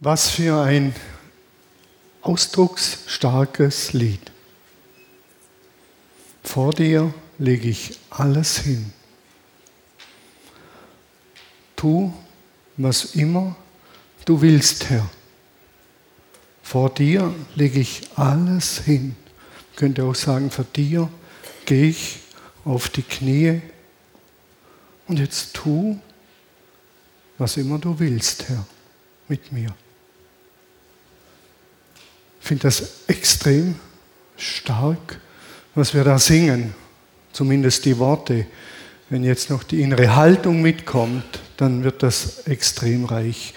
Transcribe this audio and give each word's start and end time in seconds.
Was 0.00 0.28
für 0.28 0.62
ein 0.62 0.94
ausdrucksstarkes 2.20 3.94
Lied. 3.94 4.20
Vor 6.42 6.72
dir 6.74 7.14
lege 7.38 7.68
ich 7.68 7.98
alles 8.10 8.58
hin. 8.58 8.92
Tu, 11.76 12.12
was 12.76 13.14
immer 13.14 13.56
du 14.26 14.40
willst, 14.42 14.90
Herr. 14.90 15.08
Vor 16.62 16.90
dir 16.90 17.34
lege 17.54 17.80
ich 17.80 18.02
alles 18.16 18.80
hin. 18.80 19.16
Ich 19.70 19.78
könnte 19.78 20.04
auch 20.04 20.14
sagen, 20.14 20.50
vor 20.50 20.66
dir 20.76 21.08
gehe 21.64 21.88
ich 21.88 22.18
auf 22.66 22.90
die 22.90 23.02
Knie 23.02 23.62
und 25.08 25.18
jetzt 25.18 25.54
tu, 25.54 25.98
was 27.38 27.56
immer 27.56 27.78
du 27.78 27.98
willst, 27.98 28.48
Herr, 28.48 28.66
mit 29.28 29.52
mir. 29.52 29.74
Ich 32.46 32.48
finde 32.48 32.62
das 32.62 33.00
extrem 33.08 33.74
stark, 34.36 35.18
was 35.74 35.94
wir 35.94 36.04
da 36.04 36.16
singen, 36.16 36.74
zumindest 37.32 37.84
die 37.84 37.98
Worte. 37.98 38.46
Wenn 39.10 39.24
jetzt 39.24 39.50
noch 39.50 39.64
die 39.64 39.82
innere 39.82 40.14
Haltung 40.14 40.62
mitkommt, 40.62 41.24
dann 41.56 41.82
wird 41.82 42.04
das 42.04 42.46
extrem 42.46 43.04
reich. 43.04 43.52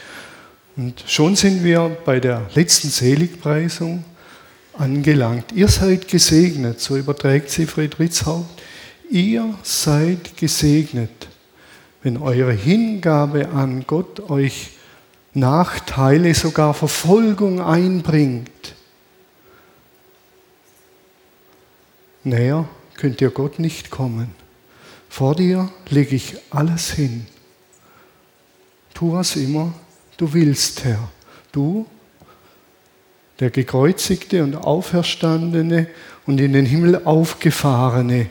Und 0.75 1.03
schon 1.05 1.35
sind 1.35 1.63
wir 1.63 1.97
bei 2.03 2.19
der 2.19 2.49
letzten 2.55 2.89
Seligpreisung 2.89 4.03
angelangt. 4.75 5.51
Ihr 5.51 5.67
seid 5.67 6.07
gesegnet, 6.07 6.81
so 6.81 6.97
überträgt 6.97 7.51
sie 7.51 7.67
Friedrichshaupt. 7.67 8.59
Ihr 9.11 9.53
seid 9.61 10.35
gesegnet, 10.35 11.27
wenn 12.01 12.17
eure 12.17 12.53
Hingabe 12.53 13.49
an 13.49 13.83
Gott 13.85 14.31
euch 14.31 14.71
Nachteile, 15.35 16.33
sogar 16.33 16.73
Verfolgung 16.73 17.61
einbringt. 17.61 18.49
Näher 22.23 22.67
könnt 22.95 23.21
ihr 23.21 23.29
Gott 23.29 23.59
nicht 23.59 23.89
kommen. 23.89 24.33
Vor 25.09 25.35
dir 25.35 25.71
lege 25.89 26.15
ich 26.15 26.37
alles 26.49 26.91
hin. 26.91 27.25
Tu 28.93 29.13
was 29.13 29.35
immer 29.35 29.73
du 30.19 30.33
willst, 30.33 30.83
Herr. 30.83 31.09
Du, 31.51 31.87
der 33.39 33.49
gekreuzigte 33.49 34.43
und 34.43 34.55
auferstandene 34.55 35.87
und 36.25 36.39
in 36.39 36.53
den 36.53 36.65
Himmel 36.65 37.03
aufgefahrene. 37.05 38.27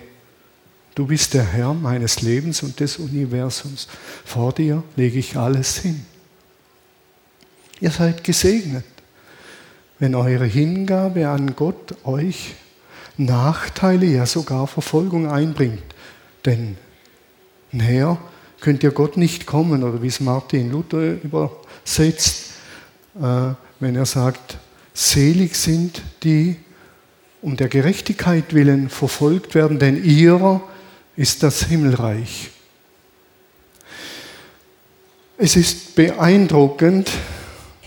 Du 0.94 1.06
bist 1.06 1.34
der 1.34 1.44
Herr 1.44 1.74
meines 1.74 2.20
Lebens 2.22 2.62
und 2.62 2.78
des 2.80 2.98
Universums. 2.98 3.88
Vor 4.24 4.52
dir 4.52 4.82
lege 4.96 5.18
ich 5.18 5.36
alles 5.36 5.78
hin. 5.78 6.04
Ihr 7.80 7.90
seid 7.90 8.22
gesegnet, 8.22 8.84
wenn 9.98 10.14
eure 10.14 10.44
Hingabe 10.44 11.28
an 11.28 11.56
Gott 11.56 11.94
euch 12.04 12.54
Nachteile, 13.18 14.06
ja 14.06 14.26
sogar 14.26 14.66
Verfolgung 14.66 15.28
einbringt. 15.28 15.82
Denn 16.44 16.76
näher 17.72 18.18
könnt 18.60 18.82
ihr 18.82 18.92
Gott 18.92 19.16
nicht 19.16 19.46
kommen, 19.46 19.82
oder 19.82 20.02
wie 20.02 20.06
es 20.06 20.20
Martin 20.20 20.70
Luther 20.70 21.22
übersetzt, 21.22 22.52
äh, 23.20 23.52
wenn 23.80 23.96
er 23.96 24.06
sagt, 24.06 24.58
selig 24.94 25.56
sind 25.56 26.02
die 26.22 26.56
um 27.40 27.56
der 27.56 27.68
Gerechtigkeit 27.68 28.52
willen 28.52 28.88
verfolgt 28.88 29.54
werden, 29.54 29.78
denn 29.78 30.02
ihrer 30.02 30.60
ist 31.16 31.42
das 31.42 31.64
Himmelreich. 31.64 32.50
Es 35.36 35.54
ist 35.54 35.94
beeindruckend, 35.94 37.10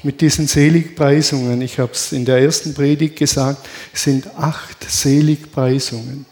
mit 0.03 0.21
diesen 0.21 0.47
Seligpreisungen. 0.47 1.61
Ich 1.61 1.79
habe 1.79 1.91
es 1.91 2.11
in 2.11 2.25
der 2.25 2.39
ersten 2.39 2.73
Predigt 2.73 3.17
gesagt, 3.17 3.67
es 3.93 4.03
sind 4.03 4.27
acht 4.37 4.89
Seligpreisungen. 4.89 6.25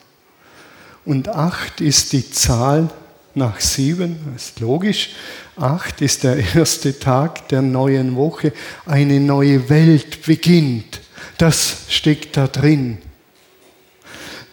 Und 1.05 1.29
acht 1.29 1.81
ist 1.81 2.13
die 2.13 2.29
Zahl 2.29 2.89
nach 3.35 3.59
sieben, 3.59 4.17
ist 4.35 4.59
logisch. 4.59 5.11
Acht 5.55 6.01
ist 6.01 6.23
der 6.23 6.37
erste 6.55 6.99
Tag 6.99 7.47
der 7.49 7.61
neuen 7.61 8.15
Woche. 8.15 8.53
Eine 8.85 9.19
neue 9.19 9.69
Welt 9.69 10.23
beginnt. 10.25 11.01
Das 11.37 11.77
steckt 11.89 12.37
da 12.37 12.47
drin. 12.47 12.97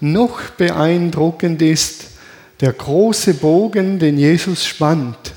Noch 0.00 0.41
beeindruckend 0.50 1.62
ist 1.62 2.06
der 2.60 2.72
große 2.72 3.34
Bogen, 3.34 3.98
den 3.98 4.19
Jesus 4.19 4.66
spannt. 4.66 5.34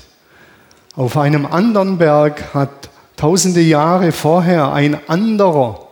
Auf 0.94 1.16
einem 1.16 1.46
anderen 1.46 1.98
Berg 1.98 2.54
hat 2.54 2.89
tausende 3.20 3.60
Jahre 3.60 4.12
vorher 4.12 4.72
ein 4.72 4.98
anderer 5.06 5.86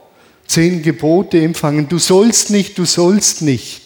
zehn 0.47 0.81
Gebote 0.83 1.39
empfangen. 1.39 1.87
Du 1.87 1.99
sollst 1.99 2.49
nicht, 2.49 2.79
du 2.79 2.87
sollst 2.87 3.43
nicht. 3.43 3.83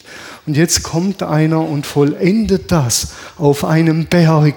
Und 0.46 0.56
jetzt 0.56 0.84
kommt 0.84 1.24
einer 1.24 1.60
und 1.60 1.84
vollendet 1.84 2.70
das 2.70 3.14
auf 3.36 3.64
einem 3.64 4.06
Berg. 4.06 4.54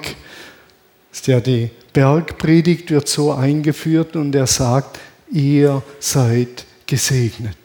Ja, 1.25 1.39
die 1.39 1.71
Bergpredigt 1.93 2.91
wird 2.91 3.07
so 3.07 3.31
eingeführt 3.31 4.15
und 4.15 4.35
er 4.35 4.45
sagt, 4.45 4.99
ihr 5.31 5.81
seid 5.99 6.65
gesegnet. 6.85 7.57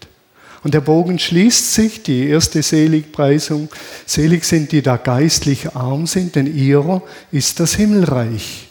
Und 0.62 0.72
der 0.72 0.80
Bogen 0.80 1.18
schließt 1.18 1.74
sich, 1.74 2.02
die 2.02 2.28
erste 2.28 2.62
Seligpreisung. 2.62 3.68
Selig 4.06 4.44
sind 4.44 4.72
die, 4.72 4.80
da 4.80 4.96
geistlich 4.96 5.74
arm 5.76 6.06
sind, 6.06 6.36
denn 6.36 6.46
ihrer 6.54 7.02
ist 7.30 7.60
das 7.60 7.74
Himmelreich. 7.74 8.69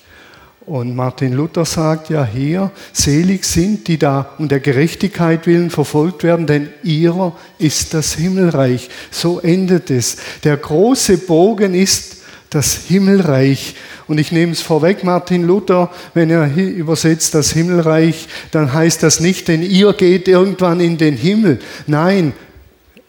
Und 0.69 0.95
Martin 0.95 1.33
Luther 1.33 1.65
sagt 1.65 2.11
ja 2.11 2.23
hier, 2.23 2.69
selig 2.93 3.43
sind, 3.43 3.87
die 3.87 3.97
da 3.97 4.35
um 4.37 4.47
der 4.47 4.59
Gerechtigkeit 4.59 5.47
willen 5.47 5.71
verfolgt 5.71 6.21
werden, 6.21 6.45
denn 6.45 6.69
ihrer 6.83 7.35
ist 7.57 7.95
das 7.95 8.13
Himmelreich. 8.13 8.87
So 9.09 9.39
endet 9.39 9.89
es. 9.89 10.17
Der 10.43 10.57
große 10.57 11.17
Bogen 11.17 11.73
ist 11.73 12.17
das 12.51 12.81
Himmelreich. 12.87 13.77
Und 14.07 14.19
ich 14.19 14.31
nehme 14.31 14.51
es 14.51 14.61
vorweg, 14.61 15.03
Martin 15.03 15.43
Luther, 15.43 15.89
wenn 16.13 16.29
er 16.29 16.55
übersetzt 16.55 17.33
das 17.33 17.51
Himmelreich, 17.51 18.27
dann 18.51 18.71
heißt 18.71 19.01
das 19.01 19.19
nicht, 19.19 19.47
denn 19.47 19.63
ihr 19.63 19.93
geht 19.93 20.27
irgendwann 20.27 20.81
in 20.81 20.99
den 20.99 21.17
Himmel. 21.17 21.57
Nein, 21.87 22.33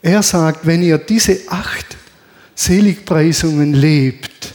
er 0.01 0.23
sagt, 0.23 0.67
wenn 0.67 0.83
ihr 0.83 0.97
diese 0.97 1.41
acht 1.51 1.99
Seligpreisungen 2.55 3.75
lebt, 3.75 4.55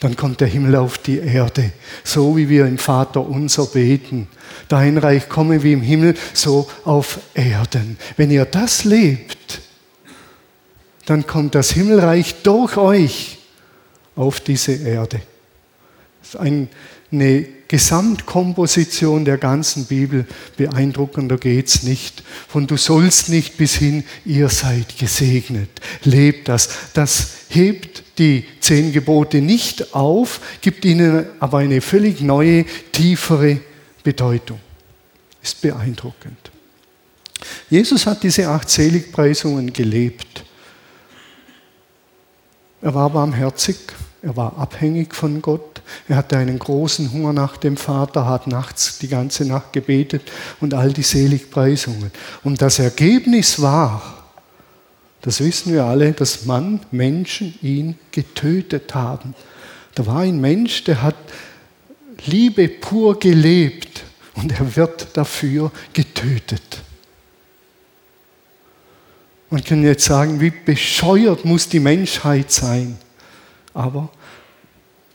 dann 0.00 0.16
kommt 0.16 0.40
der 0.40 0.48
Himmel 0.48 0.76
auf 0.76 0.98
die 0.98 1.18
Erde, 1.18 1.72
so 2.04 2.36
wie 2.36 2.48
wir 2.48 2.66
im 2.66 2.78
Vater 2.78 3.26
unser 3.26 3.66
beten. 3.66 4.28
Dein 4.68 4.98
Reich 4.98 5.28
komme 5.28 5.62
wie 5.62 5.72
im 5.72 5.82
Himmel, 5.82 6.14
so 6.32 6.68
auf 6.84 7.18
Erden. 7.34 7.98
Wenn 8.16 8.30
ihr 8.30 8.44
das 8.44 8.84
lebt, 8.84 9.60
dann 11.06 11.26
kommt 11.26 11.54
das 11.54 11.70
Himmelreich 11.70 12.42
durch 12.42 12.76
euch 12.76 13.38
auf 14.14 14.40
diese 14.40 14.72
Erde. 14.72 15.20
Das 16.20 16.34
ist 16.34 16.68
eine 17.10 17.46
Gesamtkomposition 17.68 19.26
der 19.26 19.36
ganzen 19.36 19.84
Bibel. 19.84 20.26
Beeindruckender 20.56 21.36
geht 21.36 21.68
es 21.68 21.82
nicht. 21.82 22.22
Von 22.48 22.66
du 22.66 22.78
sollst 22.78 23.28
nicht 23.28 23.58
bis 23.58 23.74
hin, 23.74 24.04
ihr 24.24 24.48
seid 24.48 24.98
gesegnet. 24.98 25.68
Lebt 26.02 26.48
das. 26.48 26.70
Das 26.94 27.32
hebt 27.50 28.02
die 28.18 28.44
zehn 28.60 28.92
Gebote 28.92 29.40
nicht 29.40 29.94
auf, 29.94 30.40
gibt 30.60 30.84
ihnen 30.84 31.26
aber 31.40 31.58
eine 31.58 31.80
völlig 31.80 32.20
neue, 32.20 32.64
tiefere 32.92 33.60
Bedeutung. 34.02 34.60
Ist 35.42 35.60
beeindruckend. 35.60 36.50
Jesus 37.70 38.06
hat 38.06 38.22
diese 38.22 38.48
acht 38.48 38.68
Seligpreisungen 38.68 39.72
gelebt. 39.72 40.44
Er 42.80 42.94
war 42.94 43.10
barmherzig, 43.10 43.76
er 44.22 44.36
war 44.36 44.56
abhängig 44.56 45.14
von 45.14 45.42
Gott, 45.42 45.77
er 46.08 46.16
hatte 46.16 46.36
einen 46.36 46.58
großen 46.58 47.12
Hunger 47.12 47.32
nach 47.32 47.56
dem 47.56 47.76
Vater, 47.76 48.26
hat 48.26 48.46
nachts 48.46 48.98
die 48.98 49.08
ganze 49.08 49.44
Nacht 49.44 49.72
gebetet 49.72 50.22
und 50.60 50.74
all 50.74 50.92
die 50.92 51.02
Seligpreisungen. 51.02 52.10
Und 52.44 52.62
das 52.62 52.78
Ergebnis 52.78 53.60
war, 53.60 54.18
das 55.22 55.40
wissen 55.40 55.72
wir 55.72 55.84
alle, 55.84 56.12
dass 56.12 56.44
Mann, 56.44 56.80
Menschen 56.90 57.58
ihn 57.62 57.96
getötet 58.12 58.94
haben. 58.94 59.34
Da 59.94 60.06
war 60.06 60.20
ein 60.20 60.40
Mensch, 60.40 60.84
der 60.84 61.02
hat 61.02 61.16
Liebe 62.26 62.68
pur 62.68 63.18
gelebt 63.18 64.04
und 64.34 64.58
er 64.58 64.76
wird 64.76 65.08
dafür 65.16 65.70
getötet. 65.92 66.82
Man 69.50 69.64
kann 69.64 69.82
jetzt 69.82 70.04
sagen, 70.04 70.40
wie 70.40 70.50
bescheuert 70.50 71.44
muss 71.44 71.68
die 71.68 71.80
Menschheit 71.80 72.50
sein. 72.50 72.98
Aber 73.72 74.10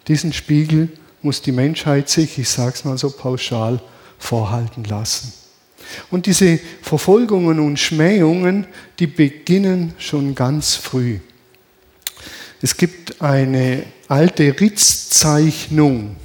diesen 0.08 0.34
Spiegel 0.34 0.90
muss 1.22 1.42
die 1.42 1.52
Menschheit 1.52 2.10
sich, 2.10 2.38
ich 2.38 2.50
sage 2.50 2.74
es 2.76 2.86
mal 2.86 2.98
so 2.98 3.10
pauschal, 3.10 3.82
vorhalten 4.20 4.84
lassen. 4.84 5.34
Und 6.10 6.26
diese 6.26 6.60
Verfolgungen 6.82 7.60
und 7.60 7.78
Schmähungen, 7.78 8.68
die 9.00 9.08
beginnen 9.08 9.94
schon 9.98 10.36
ganz 10.36 10.76
früh. 10.76 11.20
Es 12.62 12.78
gibt 12.78 13.22
eine 13.22 13.84
alte 14.08 14.60
Ritzzeichnung 14.60 16.16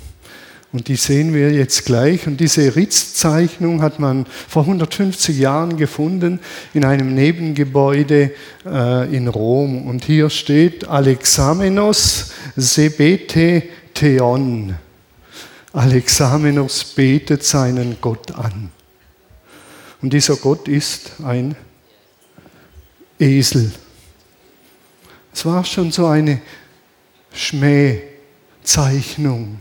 Und 0.71 0.89
die 0.89 0.97
sehen 0.97 1.33
wir 1.33 1.51
jetzt 1.51 1.87
gleich. 1.87 2.27
Und 2.27 2.41
diese 2.41 2.77
Ritzzeichnung 2.77 3.81
hat 3.81 3.99
man 3.99 4.27
vor 4.27 4.61
150 4.63 5.39
Jahren 5.39 5.79
gefunden 5.79 6.41
in 6.75 6.85
einem 6.85 7.15
Nebengebäude 7.15 8.33
äh, 8.67 9.17
in 9.17 9.29
Rom. 9.29 9.87
Und 9.87 10.05
hier 10.05 10.29
steht 10.29 10.87
Alexamenos 10.87 12.33
sebete 12.55 13.63
theon. 13.95 14.75
Alexamenos 15.73 16.85
betet 16.85 17.45
seinen 17.45 17.97
Gott 18.03 18.33
an. 18.33 18.71
Und 20.03 20.13
dieser 20.13 20.37
Gott 20.37 20.69
ist 20.69 21.13
ein 21.25 21.57
Esel. 23.19 23.73
Es 25.33 25.47
war 25.47 25.65
schon 25.65 25.93
so 25.93 26.07
eine 26.07 26.43
Schmähzeichnung 27.33 29.61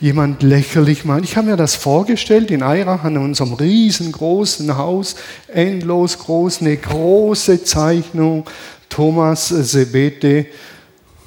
jemand 0.00 0.42
lächerlich 0.42 1.04
machen. 1.04 1.24
Ich 1.24 1.36
habe 1.36 1.48
mir 1.48 1.56
das 1.56 1.74
vorgestellt 1.74 2.50
in 2.50 2.62
Eirach 2.62 3.04
an 3.04 3.16
unserem 3.16 3.54
riesengroßen 3.54 4.76
Haus, 4.76 5.16
endlos 5.48 6.18
groß, 6.18 6.60
eine 6.60 6.76
große 6.76 7.64
Zeichnung, 7.64 8.44
Thomas 8.88 9.48
Sebete 9.48 10.46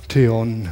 Theon. 0.07 0.69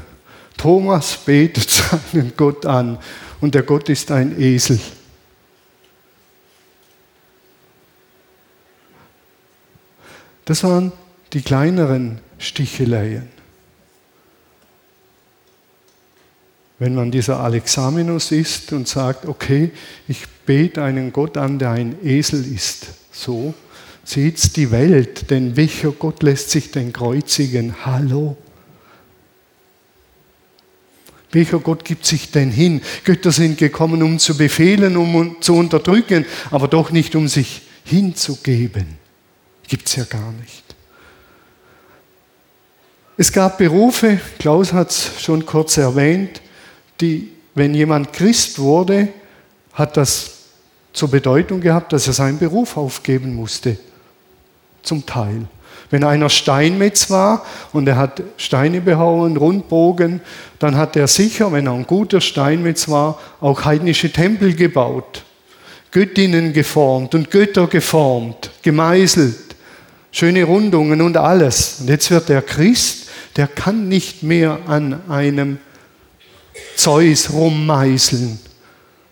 Thomas 0.57 1.17
betet 1.17 1.69
seinen 2.13 2.33
Gott 2.35 2.65
an 2.65 2.97
und 3.41 3.53
der 3.55 3.63
Gott 3.63 3.89
ist 3.89 4.11
ein 4.11 4.39
Esel. 4.39 4.79
Das 10.45 10.63
waren 10.63 10.91
die 11.33 11.41
kleineren 11.41 12.19
Sticheleien. 12.39 13.36
Wenn 16.79 16.93
man 16.93 17.11
dieser 17.11 17.39
Alexamenus 17.39 18.31
ist 18.31 18.71
und 18.71 18.87
sagt, 18.87 19.25
okay, 19.25 19.71
ich 20.07 20.27
bete 20.45 20.83
einen 20.83 21.11
Gott 21.11 21.37
an, 21.37 21.57
der 21.57 21.71
ein 21.71 21.95
Esel 22.05 22.45
ist, 22.53 22.87
so 23.11 23.53
sieht's 24.03 24.53
die 24.53 24.71
Welt, 24.71 25.29
denn 25.31 25.57
welcher 25.57 25.91
Gott 25.91 26.23
lässt 26.23 26.51
sich 26.51 26.71
denn 26.71 26.93
kreuzigen? 26.93 27.85
Hallo? 27.85 28.37
Welcher 31.31 31.59
Gott 31.59 31.83
gibt 31.83 32.05
sich 32.05 32.31
denn 32.31 32.51
hin? 32.51 32.81
Götter 33.03 33.31
sind 33.31 33.57
gekommen, 33.57 34.01
um 34.01 34.17
zu 34.17 34.37
befehlen, 34.37 34.95
um 34.95 35.37
zu 35.41 35.55
unterdrücken, 35.55 36.25
aber 36.51 36.67
doch 36.67 36.91
nicht, 36.91 37.15
um 37.15 37.27
sich 37.27 37.63
hinzugeben. 37.83 38.85
Gibt 39.67 39.87
es 39.87 39.97
ja 39.97 40.05
gar 40.05 40.31
nicht. 40.33 40.63
Es 43.17 43.31
gab 43.31 43.57
Berufe, 43.57 44.19
Klaus 44.39 44.71
hat 44.71 44.91
es 44.91 45.21
schon 45.21 45.45
kurz 45.45 45.75
erwähnt, 45.77 46.41
die, 47.01 47.31
wenn 47.55 47.73
jemand 47.73 48.13
Christ 48.13 48.59
wurde, 48.59 49.09
hat 49.73 49.97
das 49.97 50.31
zur 50.93 51.09
Bedeutung 51.11 51.61
gehabt, 51.61 51.93
dass 51.93 52.07
er 52.07 52.13
seinen 52.13 52.39
Beruf 52.39 52.77
aufgeben 52.77 53.35
musste. 53.35 53.77
Zum 54.81 55.05
Teil. 55.05 55.45
Wenn 55.89 56.03
einer 56.03 56.29
Steinmetz 56.29 57.09
war 57.09 57.45
und 57.71 57.87
er 57.87 57.97
hat 57.97 58.21
Steine 58.37 58.81
behauen, 58.81 59.37
Rundbogen, 59.37 60.21
dann 60.59 60.75
hat 60.75 60.95
er 60.95 61.07
sicher, 61.07 61.51
wenn 61.51 61.67
er 61.67 61.73
ein 61.73 61.87
guter 61.87 62.19
Steinmetz 62.19 62.89
war, 62.89 63.19
auch 63.39 63.63
heidnische 63.63 64.11
Tempel 64.11 64.53
gebaut, 64.53 65.23
Göttinnen 65.91 66.51
geformt 66.51 67.15
und 67.15 67.31
Götter 67.31 67.67
geformt, 67.67 68.51
gemeißelt, 68.63 69.55
schöne 70.11 70.43
Rundungen 70.43 71.01
und 71.01 71.15
alles. 71.15 71.77
Und 71.79 71.89
jetzt 71.89 72.11
wird 72.11 72.27
der 72.27 72.41
Christ, 72.41 73.07
der 73.37 73.47
kann 73.47 73.87
nicht 73.87 74.23
mehr 74.23 74.59
an 74.67 74.99
einem 75.09 75.59
Zeus 76.75 77.31
rummeißeln. 77.31 78.39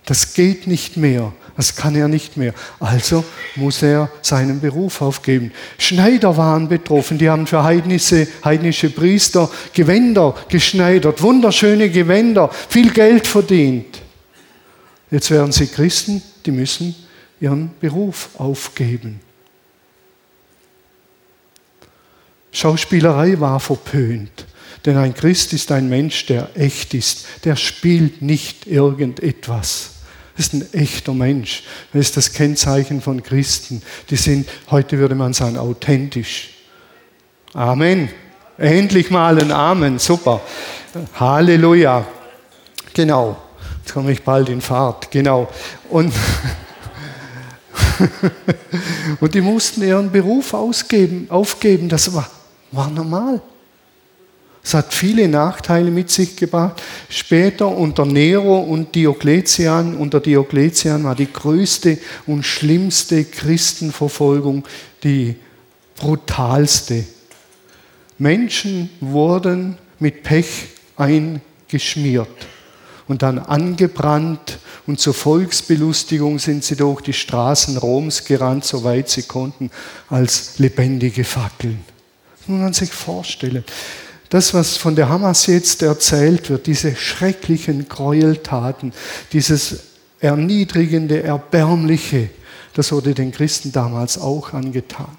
Das 0.06 0.34
geht 0.34 0.68
nicht 0.68 0.98
mehr. 0.98 1.34
Das 1.58 1.76
kann 1.76 1.96
er 1.96 2.08
nicht 2.08 2.36
mehr. 2.36 2.54
Also 2.80 3.24
muss 3.56 3.82
er 3.82 4.10
seinen 4.22 4.60
Beruf 4.60 5.02
aufgeben. 5.02 5.52
Schneider 5.78 6.36
waren 6.36 6.68
betroffen. 6.68 7.18
Die 7.18 7.30
haben 7.30 7.48
für 7.48 7.64
heidnische, 7.64 8.28
heidnische 8.44 8.90
Priester 8.90 9.50
Gewänder 9.74 10.36
geschneidert. 10.50 11.22
Wunderschöne 11.22 11.90
Gewänder. 11.90 12.50
Viel 12.70 12.92
Geld 12.92 13.26
verdient. 13.26 14.02
Jetzt 15.10 15.32
werden 15.32 15.54
sie 15.54 15.68
Christen. 15.68 16.22
Die 16.46 16.52
müssen 16.52 16.94
ihren 17.40 17.72
Beruf 17.80 18.30
aufgeben. 18.38 19.22
Schauspielerei 22.52 23.40
war 23.40 23.60
verpönt. 23.60 24.46
Denn 24.86 24.98
ein 24.98 25.16
Christ 25.16 25.54
ist 25.54 25.72
ein 25.72 25.90
Mensch, 25.90 26.28
der 26.28 26.50
echt 26.56 26.94
ist. 26.94 27.26
Der 27.44 27.56
spielt 27.56 28.22
nicht 28.22 28.68
irgendetwas. 28.68 29.92
Das 30.38 30.48
ist 30.48 30.54
ein 30.54 30.74
echter 30.74 31.14
Mensch. 31.14 31.64
Das 31.92 32.02
ist 32.02 32.18
das 32.18 32.34
Kennzeichen 32.34 33.02
von 33.02 33.24
Christen. 33.24 33.82
Die 34.10 34.16
sind, 34.16 34.48
heute 34.70 35.00
würde 35.00 35.16
man 35.16 35.34
sagen, 35.34 35.58
authentisch. 35.58 36.52
Amen. 37.54 38.10
Endlich 38.58 39.10
mal 39.10 39.40
ein 39.40 39.52
Amen. 39.52 39.98
Super. 39.98 40.42
Halleluja. 41.20 42.06
Genau. 42.94 43.38
Jetzt 43.80 43.94
komme 43.94 44.12
ich 44.12 44.24
bald 44.24 44.50
in 44.50 44.62
Fahrt. 44.62 45.10
Genau. 45.10 45.48
Und, 45.90 46.14
und 49.20 49.34
die 49.34 49.42
mussten 49.42 49.82
ihren 49.82 50.12
Beruf 50.12 50.54
ausgeben, 50.54 51.28
aufgeben. 51.30 51.90
Das 51.90 52.14
war, 52.14 52.30
war 52.72 52.90
normal. 52.90 53.42
Es 54.66 54.74
hat 54.74 54.96
viele 54.96 55.28
Nachteile 55.28 55.92
mit 55.92 56.10
sich 56.10 56.36
gebracht. 56.36 56.82
Später 57.08 57.68
unter 57.68 58.04
Nero 58.04 58.62
und 58.62 58.96
Diokletian, 58.96 59.96
unter 59.96 60.20
Diokletian 60.20 61.04
war 61.04 61.14
die 61.14 61.32
größte 61.32 62.00
und 62.26 62.44
schlimmste 62.44 63.26
Christenverfolgung 63.26 64.64
die 65.04 65.36
brutalste. 65.98 67.06
Menschen 68.18 68.90
wurden 69.02 69.78
mit 70.00 70.24
Pech 70.24 70.48
eingeschmiert 70.98 72.28
und 73.08 73.22
dann 73.22 73.38
angebrannt 73.38 74.58
und 74.88 75.00
zur 75.00 75.14
Volksbelustigung 75.14 76.40
sind 76.40 76.64
sie 76.64 76.76
durch 76.76 77.02
die 77.02 77.14
Straßen 77.14 77.78
Roms 77.78 78.26
gerannt, 78.26 78.66
soweit 78.66 79.10
sie 79.10 79.24
konnten, 79.24 79.70
als 80.10 80.58
lebendige 80.58 81.24
Fackeln. 81.24 81.86
Das 82.40 82.48
muss 82.48 82.62
man 82.62 82.74
sich 82.74 82.92
vorstellen 82.92 83.64
das, 84.36 84.54
was 84.54 84.76
von 84.76 84.98
der 84.98 85.08
Hamas 85.08 85.46
jetzt 85.48 85.82
erzählt 85.82 86.50
wird, 86.50 86.68
diese 86.68 86.94
schrecklichen 86.94 87.88
Gräueltaten, 87.88 88.92
dieses 89.32 89.80
erniedrigende, 90.20 91.24
erbärmliche, 91.24 92.28
das 92.74 92.92
wurde 92.92 93.14
den 93.14 93.32
Christen 93.32 93.72
damals 93.72 94.18
auch 94.18 94.52
angetan. 94.52 95.18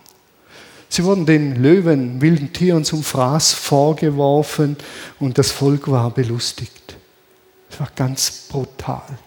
Sie 0.90 1.02
wurden 1.02 1.24
den 1.24 1.56
Löwen, 1.62 2.20
wilden 2.20 2.52
Tieren 2.52 2.84
zum 2.84 3.02
Fraß 3.02 3.54
vorgeworfen 3.54 4.76
und 5.18 5.38
das 5.38 5.50
Volk 5.50 5.90
war 5.90 6.10
belustigt. 6.10 6.96
Es 7.70 7.80
war 7.80 7.88
ganz 7.96 8.48
brutal. 8.50 9.18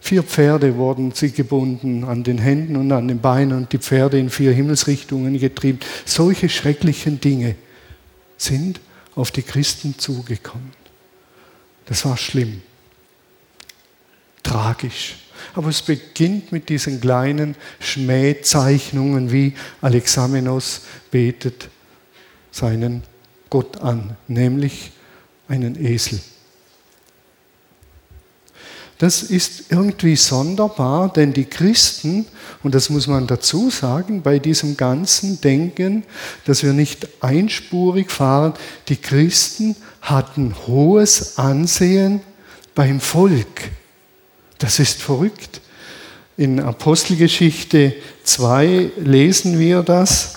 Vier 0.00 0.22
Pferde 0.22 0.74
wurden 0.76 1.12
sie 1.12 1.32
gebunden 1.32 2.04
an 2.04 2.22
den 2.22 2.38
Händen 2.38 2.76
und 2.76 2.90
an 2.92 3.08
den 3.08 3.20
Beinen 3.20 3.58
und 3.58 3.72
die 3.74 3.78
Pferde 3.78 4.18
in 4.18 4.30
vier 4.30 4.52
Himmelsrichtungen 4.52 5.38
getrieben. 5.38 5.80
Solche 6.06 6.48
schrecklichen 6.48 7.20
Dinge 7.20 7.56
sind 8.40 8.80
auf 9.14 9.30
die 9.30 9.42
Christen 9.42 9.98
zugekommen. 9.98 10.72
Das 11.86 12.04
war 12.04 12.16
schlimm, 12.16 12.62
tragisch. 14.42 15.16
Aber 15.54 15.68
es 15.68 15.82
beginnt 15.82 16.52
mit 16.52 16.68
diesen 16.68 17.00
kleinen 17.00 17.56
Schmähzeichnungen, 17.80 19.32
wie 19.32 19.54
Alexamenos 19.80 20.82
betet 21.10 21.68
seinen 22.50 23.02
Gott 23.48 23.78
an, 23.78 24.16
nämlich 24.28 24.92
einen 25.48 25.82
Esel. 25.84 26.20
Das 29.00 29.22
ist 29.22 29.70
irgendwie 29.70 30.14
sonderbar, 30.14 31.10
denn 31.10 31.32
die 31.32 31.46
Christen, 31.46 32.26
und 32.62 32.74
das 32.74 32.90
muss 32.90 33.06
man 33.06 33.26
dazu 33.26 33.70
sagen, 33.70 34.20
bei 34.20 34.38
diesem 34.38 34.76
ganzen 34.76 35.40
Denken, 35.40 36.04
dass 36.44 36.62
wir 36.62 36.74
nicht 36.74 37.08
einspurig 37.22 38.10
fahren, 38.10 38.52
die 38.88 38.98
Christen 38.98 39.74
hatten 40.02 40.54
hohes 40.66 41.38
Ansehen 41.38 42.20
beim 42.74 43.00
Volk. 43.00 43.70
Das 44.58 44.78
ist 44.78 45.00
verrückt. 45.00 45.62
In 46.36 46.60
Apostelgeschichte 46.60 47.94
2 48.24 48.90
lesen 48.98 49.58
wir 49.58 49.82
das. 49.82 50.34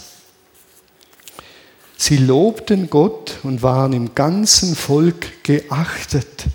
Sie 1.98 2.16
lobten 2.16 2.90
Gott 2.90 3.40
und 3.44 3.62
waren 3.62 3.92
im 3.92 4.16
ganzen 4.16 4.78
Volk 4.78 5.44
geachtet. 5.44 6.46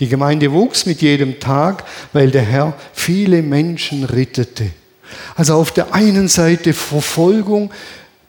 Die 0.00 0.08
Gemeinde 0.08 0.52
wuchs 0.52 0.86
mit 0.86 1.00
jedem 1.00 1.40
Tag, 1.40 1.84
weil 2.12 2.30
der 2.30 2.42
Herr 2.42 2.74
viele 2.92 3.42
Menschen 3.42 4.04
rittete. 4.04 4.70
Also 5.34 5.54
auf 5.54 5.72
der 5.72 5.94
einen 5.94 6.28
Seite 6.28 6.72
Verfolgung, 6.72 7.70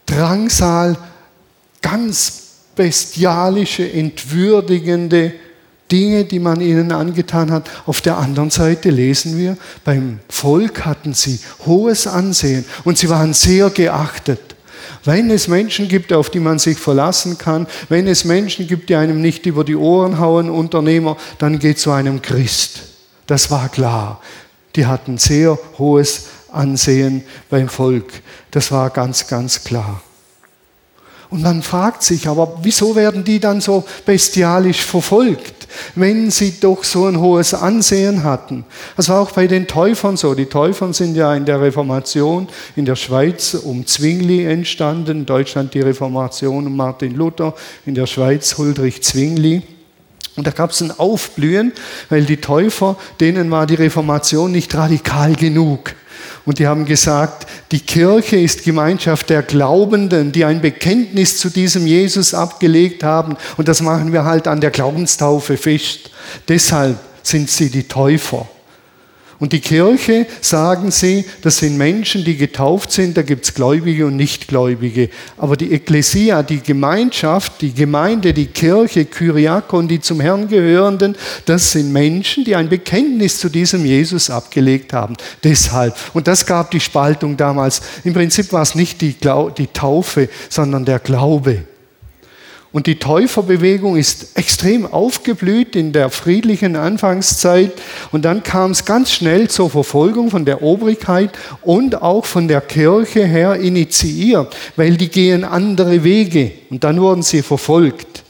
Drangsal, 0.06 0.98
ganz 1.82 2.44
bestialische, 2.76 3.92
entwürdigende 3.92 5.34
Dinge, 5.92 6.26
die 6.26 6.40
man 6.40 6.62
ihnen 6.62 6.92
angetan 6.92 7.52
hat. 7.52 7.70
Auf 7.86 8.02
der 8.02 8.18
anderen 8.18 8.50
Seite 8.50 8.90
lesen 8.90 9.38
wir, 9.38 9.58
beim 9.84 10.20
Volk 10.30 10.86
hatten 10.86 11.14
sie 11.14 11.40
hohes 11.66 12.08
Ansehen 12.08 12.66
und 12.84 12.98
sie 12.98 13.10
waren 13.10 13.34
sehr 13.34 13.70
geachtet. 13.70 14.57
Wenn 15.08 15.32
es 15.32 15.48
Menschen 15.48 15.88
gibt, 15.88 16.12
auf 16.12 16.30
die 16.30 16.42
man 16.42 16.60
sich 16.60 16.78
verlassen 16.78 17.38
kann, 17.38 17.66
wenn 17.88 18.08
es 18.08 18.26
Menschen 18.26 18.68
gibt, 18.68 18.90
die 18.90 18.96
einem 18.96 19.22
nicht 19.22 19.46
über 19.46 19.64
die 19.64 19.78
Ohren 19.78 20.20
hauen, 20.20 20.50
Unternehmer, 20.50 21.16
dann 21.38 21.60
geht 21.60 21.80
zu 21.80 21.92
einem 21.92 22.22
Christ. 22.22 22.82
Das 23.26 23.50
war 23.50 23.70
klar. 23.70 24.20
Die 24.76 24.86
hatten 24.86 25.18
sehr 25.18 25.58
hohes 25.78 26.26
Ansehen 26.52 27.24
beim 27.50 27.70
Volk. 27.70 28.12
Das 28.52 28.70
war 28.74 28.90
ganz, 28.90 29.28
ganz 29.28 29.64
klar. 29.64 30.02
Und 31.30 31.42
man 31.42 31.64
fragt 31.64 32.04
sich, 32.04 32.28
aber 32.28 32.60
wieso 32.62 32.94
werden 32.94 33.24
die 33.24 33.40
dann 33.40 33.62
so 33.62 33.86
bestialisch 34.06 34.84
verfolgt, 34.84 35.57
wenn 35.96 36.32
sie 36.32 36.60
doch 36.60 36.84
so 36.84 37.06
ein 37.06 37.20
hohes 37.20 37.54
Ansehen 37.54 38.24
hatten? 38.24 38.66
Das 38.96 39.10
war 39.10 39.22
auch 39.22 39.32
bei 39.32 39.48
den 39.48 39.68
Täufern 39.68 40.18
so. 40.18 40.34
Die 40.34 40.46
Täufern 40.46 40.94
sind 40.94 41.16
ja 41.16 41.34
in 41.36 41.46
der 41.46 41.62
Reformation 41.62 42.48
in 42.76 42.86
der 42.86 42.96
Schweiz 42.96 43.54
um 43.54 43.86
Zwingli 43.86 44.46
entstanden, 44.46 45.20
in 45.20 45.26
Deutschland 45.26 45.74
die 45.74 45.82
Reformation 45.82 46.68
um 46.68 46.76
Martin 46.76 47.16
Luther, 47.16 47.54
in 47.86 47.96
der 47.96 48.08
Schweiz 48.08 48.58
Huldrych 48.58 49.04
Zwingli. 49.04 49.62
Und 50.36 50.46
da 50.46 50.52
gab 50.52 50.70
es 50.70 50.82
ein 50.82 50.92
Aufblühen, 50.98 51.74
weil 52.10 52.26
die 52.26 52.38
Täufer, 52.38 52.96
denen 53.20 53.50
war 53.50 53.66
die 53.66 53.76
Reformation 53.76 54.52
nicht 54.52 54.74
radikal 54.76 55.36
genug. 55.36 55.96
Und 56.48 56.60
die 56.60 56.68
haben 56.68 56.86
gesagt, 56.86 57.46
die 57.74 57.82
Kirche 57.82 58.38
ist 58.38 58.64
Gemeinschaft 58.64 59.30
der 59.30 59.44
Glaubenden, 59.44 60.32
die 60.32 60.46
ein 60.46 60.62
Bekenntnis 60.62 61.38
zu 61.40 61.50
diesem 61.50 61.86
Jesus 61.86 62.34
abgelegt 62.34 63.04
haben. 63.04 63.36
Und 63.58 63.68
das 63.68 63.82
machen 63.82 64.14
wir 64.14 64.24
halt 64.24 64.48
an 64.48 64.62
der 64.62 64.72
Glaubenstaufe 64.72 65.58
fest. 65.58 66.10
Deshalb 66.48 66.96
sind 67.22 67.50
sie 67.50 67.70
die 67.70 67.84
Täufer. 67.84 68.48
Und 69.40 69.54
die 69.54 69.60
Kirche, 69.60 70.26
sagen 70.42 70.90
sie, 70.90 71.24
das 71.44 71.58
sind 71.58 71.78
Menschen, 71.78 72.24
die 72.24 72.38
getauft 72.38 72.92
sind, 72.92 73.18
da 73.18 73.22
gibt 73.22 73.46
es 73.46 73.54
Gläubige 73.54 74.08
und 74.08 74.16
Nichtgläubige. 74.16 75.10
Aber 75.38 75.56
die 75.56 75.74
Ekklesia, 75.74 76.42
die 76.42 76.62
Gemeinschaft, 76.62 77.62
die 77.62 77.72
Gemeinde, 77.72 78.34
die 78.34 78.48
Kirche, 78.48 79.06
Kyriakon, 79.06 79.88
die 79.88 80.00
zum 80.00 80.20
Herrn 80.22 80.48
gehörenden, 80.48 81.16
das 81.46 81.72
sind 81.72 81.94
Menschen, 81.94 82.46
die 82.46 82.56
ein 82.56 82.68
Bekenntnis 82.68 83.40
zu 83.40 83.50
diesem 83.50 83.86
Jesus 83.86 84.32
abgelegt 84.32 84.94
haben. 84.94 85.16
Deshalb. 85.44 85.96
Und 86.14 86.28
das 86.28 86.46
gab 86.46 86.72
die 86.72 86.80
Spaltung 86.80 87.38
damals. 87.38 87.82
Im 88.04 88.14
Prinzip 88.14 88.52
war 88.52 88.64
es 88.64 88.74
nicht 88.74 89.02
die, 89.02 89.16
die 89.58 89.68
Taufe, 89.68 90.30
sondern 90.50 90.84
der 90.84 90.98
Glaube. 90.98 91.64
Und 92.78 92.86
die 92.86 93.00
Täuferbewegung 93.00 93.98
ist 93.98 94.38
extrem 94.38 94.86
aufgeblüht 94.86 95.76
in 95.76 95.94
der 95.94 96.12
friedlichen 96.12 96.76
Anfangszeit. 96.76 97.72
Und 98.12 98.24
dann 98.24 98.44
kam 98.44 98.70
es 98.70 98.86
ganz 98.86 99.12
schnell 99.12 99.50
zur 99.50 99.72
Verfolgung 99.72 100.30
von 100.30 100.46
der 100.46 100.62
Obrigkeit 100.62 101.32
und 101.64 102.04
auch 102.04 102.26
von 102.26 102.48
der 102.48 102.62
Kirche 102.62 103.26
her 103.26 103.56
initiiert, 103.56 104.56
weil 104.76 104.96
die 104.96 105.10
gehen 105.10 105.44
andere 105.44 106.04
Wege. 106.04 106.52
Und 106.70 106.84
dann 106.84 107.02
wurden 107.02 107.24
sie 107.24 107.42
verfolgt. 107.42 108.24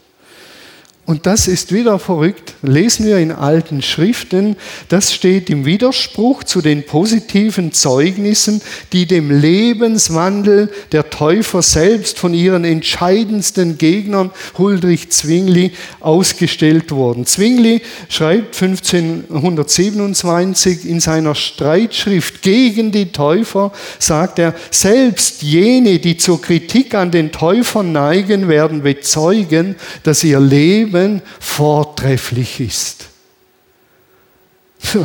Und 1.08 1.26
das 1.26 1.48
ist 1.48 1.74
wieder 1.74 1.98
verrückt. 2.00 2.56
Lesen 2.62 3.06
wir 3.06 3.18
in 3.18 3.32
alten 3.32 3.82
Schriften, 3.82 4.58
das 4.90 5.14
steht 5.14 5.50
im 5.50 5.64
Widerspruch 5.64 6.44
zu 6.44 6.62
den 6.62 6.86
positiven 6.86 7.72
Zeugnissen, 7.72 8.62
die 8.92 9.06
dem 9.06 9.32
Lebenswandel 9.32 10.70
der 10.92 11.10
Täufer 11.10 11.62
selbst 11.62 12.20
von 12.20 12.34
ihren 12.34 12.66
entscheidendsten 12.66 13.78
Gegnern 13.78 14.32
Huldrych 14.58 15.10
Zwingli 15.10 15.72
ausgestellt 16.02 16.92
wurden. 16.92 17.26
Zwingli 17.26 17.84
schreibt 18.10 18.62
1527 18.62 20.90
in 20.90 21.00
seiner 21.00 21.36
Streitschrift 21.36 22.42
gegen 22.42 22.92
die 22.92 23.14
Täufer, 23.14 23.72
sagt 23.98 24.40
er, 24.40 24.54
selbst 24.72 25.42
jene, 25.42 26.00
die 26.00 26.18
zur 26.18 26.42
Kritik 26.42 26.96
an 26.96 27.12
den 27.12 27.32
Täufern 27.32 27.94
neigen, 27.94 28.50
werden 28.50 28.84
bezeugen, 28.84 29.78
dass 30.04 30.22
ihr 30.26 30.42
Leben 30.42 30.97
Leben 30.98 31.22
vortrefflich 31.40 32.60
ist. 32.60 33.06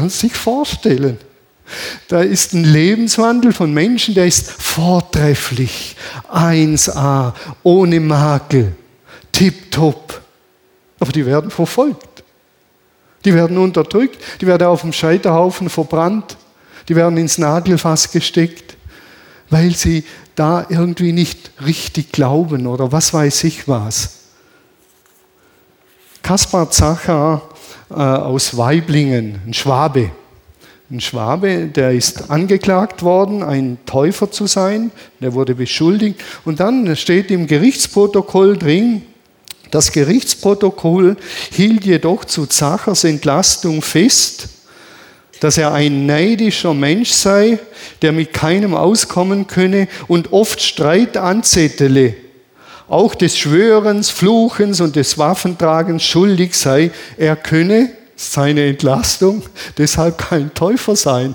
Sich 0.08 0.34
vorstellen. 0.34 1.18
Da 2.08 2.20
ist 2.20 2.52
ein 2.52 2.64
Lebenswandel 2.64 3.52
von 3.52 3.72
Menschen, 3.72 4.14
der 4.14 4.26
ist 4.26 4.50
vortrefflich, 4.50 5.96
1a, 6.30 7.32
ohne 7.62 7.98
Makel, 7.98 8.74
tipptopp. 9.32 10.20
Aber 11.00 11.12
die 11.12 11.24
werden 11.24 11.50
verfolgt. 11.50 12.22
Die 13.24 13.32
werden 13.32 13.56
unterdrückt, 13.56 14.18
die 14.40 14.46
werden 14.46 14.66
auf 14.66 14.82
dem 14.82 14.92
Scheiterhaufen 14.92 15.70
verbrannt, 15.70 16.36
die 16.88 16.96
werden 16.96 17.16
ins 17.16 17.38
Nagelfass 17.38 18.10
gesteckt, 18.10 18.76
weil 19.48 19.74
sie 19.74 20.04
da 20.34 20.66
irgendwie 20.68 21.12
nicht 21.12 21.52
richtig 21.64 22.12
glauben 22.12 22.66
oder 22.66 22.90
was 22.90 23.14
weiß 23.14 23.44
ich 23.44 23.68
was. 23.68 24.21
Kaspar 26.22 26.70
Zacher 26.70 27.42
äh, 27.90 27.94
aus 27.94 28.56
Weiblingen, 28.56 29.40
ein 29.46 29.54
Schwabe. 29.54 30.10
Ein 30.90 31.00
Schwabe, 31.00 31.66
der 31.66 31.92
ist 31.92 32.30
angeklagt 32.30 33.02
worden, 33.02 33.42
ein 33.42 33.78
Täufer 33.86 34.30
zu 34.30 34.46
sein, 34.46 34.92
der 35.20 35.32
wurde 35.32 35.54
beschuldigt. 35.54 36.20
Und 36.44 36.60
dann 36.60 36.94
steht 36.96 37.30
im 37.30 37.46
Gerichtsprotokoll 37.46 38.56
drin, 38.56 39.02
das 39.70 39.90
Gerichtsprotokoll 39.90 41.16
hielt 41.50 41.86
jedoch 41.86 42.26
zu 42.26 42.46
Zachers 42.46 43.04
Entlastung 43.04 43.80
fest, 43.80 44.48
dass 45.40 45.56
er 45.56 45.72
ein 45.72 46.04
neidischer 46.04 46.74
Mensch 46.74 47.10
sei, 47.10 47.58
der 48.02 48.12
mit 48.12 48.34
keinem 48.34 48.74
auskommen 48.74 49.46
könne 49.46 49.88
und 50.08 50.32
oft 50.32 50.60
Streit 50.60 51.16
anzettele 51.16 52.14
auch 52.88 53.14
des 53.14 53.38
Schwörens, 53.38 54.10
Fluchens 54.10 54.80
und 54.80 54.96
des 54.96 55.18
Waffentragens 55.18 56.02
schuldig 56.04 56.54
sei, 56.54 56.90
er 57.16 57.36
könne 57.36 57.90
seine 58.16 58.66
Entlastung 58.66 59.42
deshalb 59.78 60.18
kein 60.18 60.54
Täufer 60.54 60.96
sein. 60.96 61.34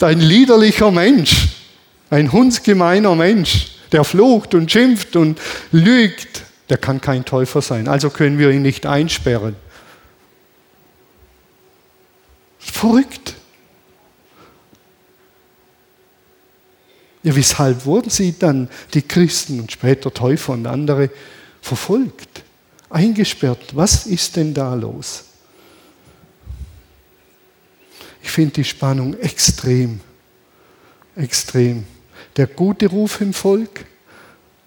Ein 0.00 0.20
liederlicher 0.20 0.90
Mensch, 0.90 1.48
ein 2.10 2.30
hundsgemeiner 2.30 3.14
Mensch, 3.14 3.76
der 3.92 4.04
flucht 4.04 4.54
und 4.54 4.70
schimpft 4.70 5.16
und 5.16 5.40
lügt, 5.72 6.42
der 6.68 6.78
kann 6.78 7.00
kein 7.00 7.24
Täufer 7.24 7.62
sein. 7.62 7.88
Also 7.88 8.10
können 8.10 8.38
wir 8.38 8.50
ihn 8.50 8.62
nicht 8.62 8.86
einsperren. 8.86 9.56
Verrückt. 12.58 13.34
Ja, 17.24 17.34
weshalb 17.34 17.86
wurden 17.86 18.10
sie 18.10 18.38
dann, 18.38 18.68
die 18.92 19.00
Christen 19.00 19.58
und 19.58 19.72
später 19.72 20.12
Täufer 20.12 20.52
und 20.52 20.66
andere, 20.66 21.08
verfolgt, 21.62 22.42
eingesperrt? 22.90 23.74
Was 23.74 24.06
ist 24.06 24.36
denn 24.36 24.52
da 24.52 24.74
los? 24.74 25.24
Ich 28.22 28.30
finde 28.30 28.52
die 28.52 28.64
Spannung 28.64 29.18
extrem, 29.18 30.00
extrem. 31.16 31.86
Der 32.36 32.46
gute 32.46 32.88
Ruf 32.88 33.22
im 33.22 33.32
Volk 33.32 33.86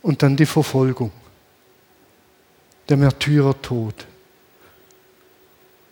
und 0.02 0.24
dann 0.24 0.36
die 0.36 0.46
Verfolgung. 0.48 1.12
Der 2.90 2.98
Märtyrertod. 2.98 4.08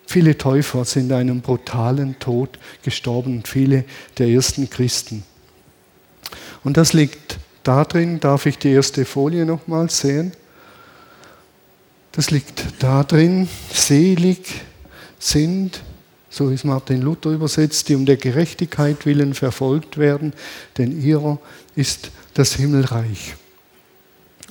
Viele 0.07 0.36
Täufer 0.36 0.84
sind 0.86 1.12
einem 1.12 1.41
brutalen 1.41 2.17
Tod 2.17 2.57
gestorben, 2.81 3.43
viele 3.45 3.86
der 4.17 4.29
ersten 4.29 4.67
Christen. 4.67 5.24
Und 6.65 6.77
das 6.77 6.93
liegt 6.93 7.38
darin, 7.63 8.19
darf 8.19 8.48
ich 8.48 8.57
die 8.57 8.72
erste 8.72 9.05
Folie 9.05 9.45
nochmal 9.45 9.89
sehen? 9.89 10.34
Das 12.12 12.31
liegt 12.31 12.65
darin, 12.79 13.48
selig 13.72 14.62
sind, 15.19 15.81
so 16.27 16.50
ist 16.50 16.65
Martin 16.65 17.03
Luther 17.03 17.29
übersetzt, 17.29 17.88
die 17.88 17.95
um 17.95 18.07
der 18.07 18.17
Gerechtigkeit 18.17 19.05
willen 19.05 19.36
verfolgt 19.36 20.00
werden, 20.00 20.34
denn 20.77 21.01
ihrer 21.01 21.38
ist 21.75 22.10
das 22.34 22.55
Himmelreich. 22.55 23.36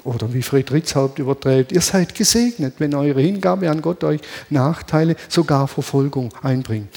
Oder 0.04 0.32
wie 0.32 0.42
Friedrich 0.42 0.94
Haupt 0.94 1.18
überträgt, 1.18 1.72
ihr 1.72 1.80
seid 1.80 2.14
gesegnet, 2.14 2.74
wenn 2.78 2.94
eure 2.94 3.22
Hingabe 3.22 3.68
an 3.68 3.82
Gott 3.82 4.04
euch 4.04 4.20
Nachteile, 4.50 5.16
sogar 5.28 5.66
Verfolgung 5.66 6.32
einbringt. 6.42 6.88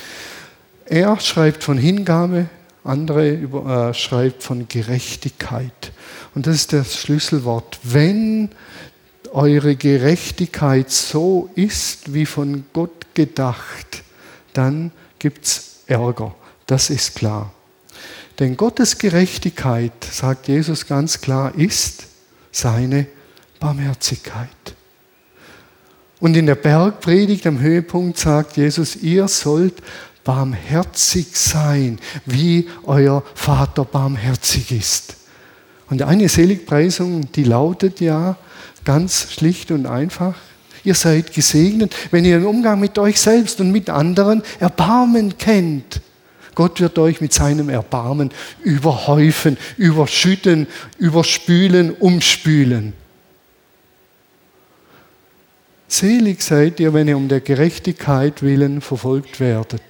Er 0.85 1.19
schreibt 1.19 1.63
von 1.63 1.79
Hingabe, 1.79 2.49
andere 2.87 3.31
über, 3.31 3.89
äh, 3.89 3.93
schreibt 3.93 4.43
von 4.43 4.67
Gerechtigkeit. 4.67 5.91
Und 6.35 6.47
das 6.47 6.55
ist 6.55 6.73
das 6.73 6.97
Schlüsselwort. 6.97 7.79
Wenn 7.83 8.49
eure 9.31 9.75
Gerechtigkeit 9.75 10.89
so 10.91 11.49
ist, 11.55 12.13
wie 12.13 12.25
von 12.25 12.65
Gott 12.73 13.13
gedacht, 13.13 14.03
dann 14.53 14.91
gibt 15.19 15.45
es 15.45 15.79
Ärger. 15.87 16.35
Das 16.65 16.89
ist 16.89 17.15
klar. 17.15 17.53
Denn 18.39 18.55
Gottes 18.55 18.97
Gerechtigkeit, 18.97 19.93
sagt 20.03 20.47
Jesus 20.47 20.85
ganz 20.85 21.21
klar, 21.21 21.55
ist 21.55 22.05
seine 22.51 23.07
Barmherzigkeit. 23.59 24.49
Und 26.19 26.35
in 26.35 26.47
der 26.47 26.55
Bergpredigt 26.55 27.45
am 27.45 27.59
Höhepunkt 27.59 28.17
sagt 28.17 28.57
Jesus, 28.57 28.95
ihr 28.95 29.27
sollt 29.27 29.75
barmherzig 30.27 31.37
sein, 31.37 31.99
wie 32.25 32.67
euer 32.83 33.23
Vater 33.33 33.85
barmherzig 33.85 34.73
ist. 34.73 35.15
Und 35.89 36.01
eine 36.01 36.27
Seligpreisung, 36.27 37.31
die 37.31 37.45
lautet 37.45 38.01
ja 38.01 38.35
ganz 38.83 39.31
schlicht 39.31 39.71
und 39.71 39.85
einfach, 39.85 40.35
ihr 40.83 40.95
seid 40.95 41.33
gesegnet, 41.33 41.95
wenn 42.11 42.25
ihr 42.25 42.37
im 42.37 42.45
Umgang 42.45 42.77
mit 42.77 42.99
euch 42.99 43.21
selbst 43.21 43.61
und 43.61 43.71
mit 43.71 43.89
anderen 43.89 44.43
Erbarmen 44.59 45.37
kennt. 45.37 46.01
Gott 46.55 46.81
wird 46.81 46.99
euch 46.99 47.21
mit 47.21 47.31
seinem 47.31 47.69
Erbarmen 47.69 48.31
überhäufen, 48.65 49.55
überschütten, 49.77 50.67
überspülen, 50.97 51.91
umspülen. 51.91 52.91
Selig 55.87 56.41
seid 56.41 56.81
ihr, 56.81 56.93
wenn 56.93 57.07
ihr 57.07 57.15
um 57.15 57.29
der 57.29 57.39
Gerechtigkeit 57.39 58.43
willen 58.43 58.81
verfolgt 58.81 59.39
werdet. 59.39 59.81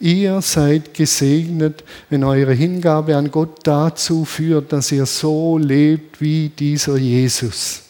Ihr 0.00 0.42
seid 0.42 0.92
gesegnet, 0.92 1.82
wenn 2.10 2.22
eure 2.22 2.52
Hingabe 2.52 3.16
an 3.16 3.30
Gott 3.30 3.60
dazu 3.62 4.24
führt, 4.24 4.72
dass 4.72 4.92
ihr 4.92 5.06
so 5.06 5.56
lebt 5.56 6.20
wie 6.20 6.50
dieser 6.50 6.96
Jesus. 6.98 7.82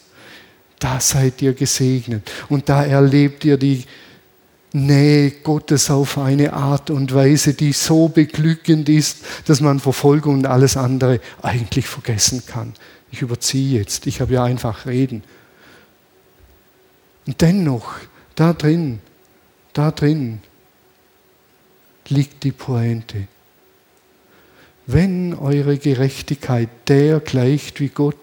Da 0.79 0.99
seid 0.99 1.41
ihr 1.41 1.53
gesegnet 1.53 2.29
und 2.49 2.69
da 2.69 2.85
erlebt 2.85 3.43
ihr 3.43 3.57
die 3.57 3.83
Nähe 4.73 5.31
Gottes 5.31 5.89
auf 5.89 6.17
eine 6.17 6.53
Art 6.53 6.89
und 6.89 7.13
Weise, 7.13 7.53
die 7.53 7.73
so 7.73 8.09
beglückend 8.09 8.89
ist, 8.89 9.19
dass 9.45 9.59
man 9.59 9.79
Verfolgung 9.79 10.35
und 10.35 10.45
alles 10.45 10.77
andere 10.77 11.19
eigentlich 11.41 11.87
vergessen 11.87 12.43
kann. 12.45 12.73
Ich 13.11 13.21
überziehe 13.21 13.79
jetzt, 13.79 14.07
ich 14.07 14.21
habe 14.21 14.33
ja 14.33 14.43
einfach 14.43 14.85
reden. 14.85 15.23
Und 17.25 17.41
dennoch, 17.41 17.95
da 18.35 18.53
drin, 18.53 18.99
da 19.73 19.91
drin 19.91 20.41
liegt 22.09 22.43
die 22.43 22.51
Pointe. 22.51 23.27
Wenn 24.85 25.33
eure 25.33 25.77
Gerechtigkeit 25.77 26.69
der 26.87 27.19
gleicht 27.19 27.79
wie 27.79 27.89
Gott, 27.89 28.17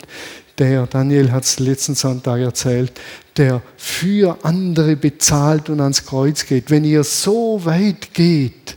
der, 0.59 0.87
Daniel 0.87 1.33
hat 1.33 1.45
es 1.45 1.59
letzten 1.59 1.95
Sonntag 1.95 2.41
erzählt, 2.41 2.93
der 3.37 3.61
für 3.76 4.38
andere 4.45 4.97
bezahlt 4.97 5.69
und 5.69 5.81
ans 5.81 6.07
Kreuz 6.07 6.47
geht. 6.47 6.71
Wenn 6.71 6.85
ihr 6.85 7.03
so 7.05 7.64
weit 7.64 8.14
geht, 8.14 8.76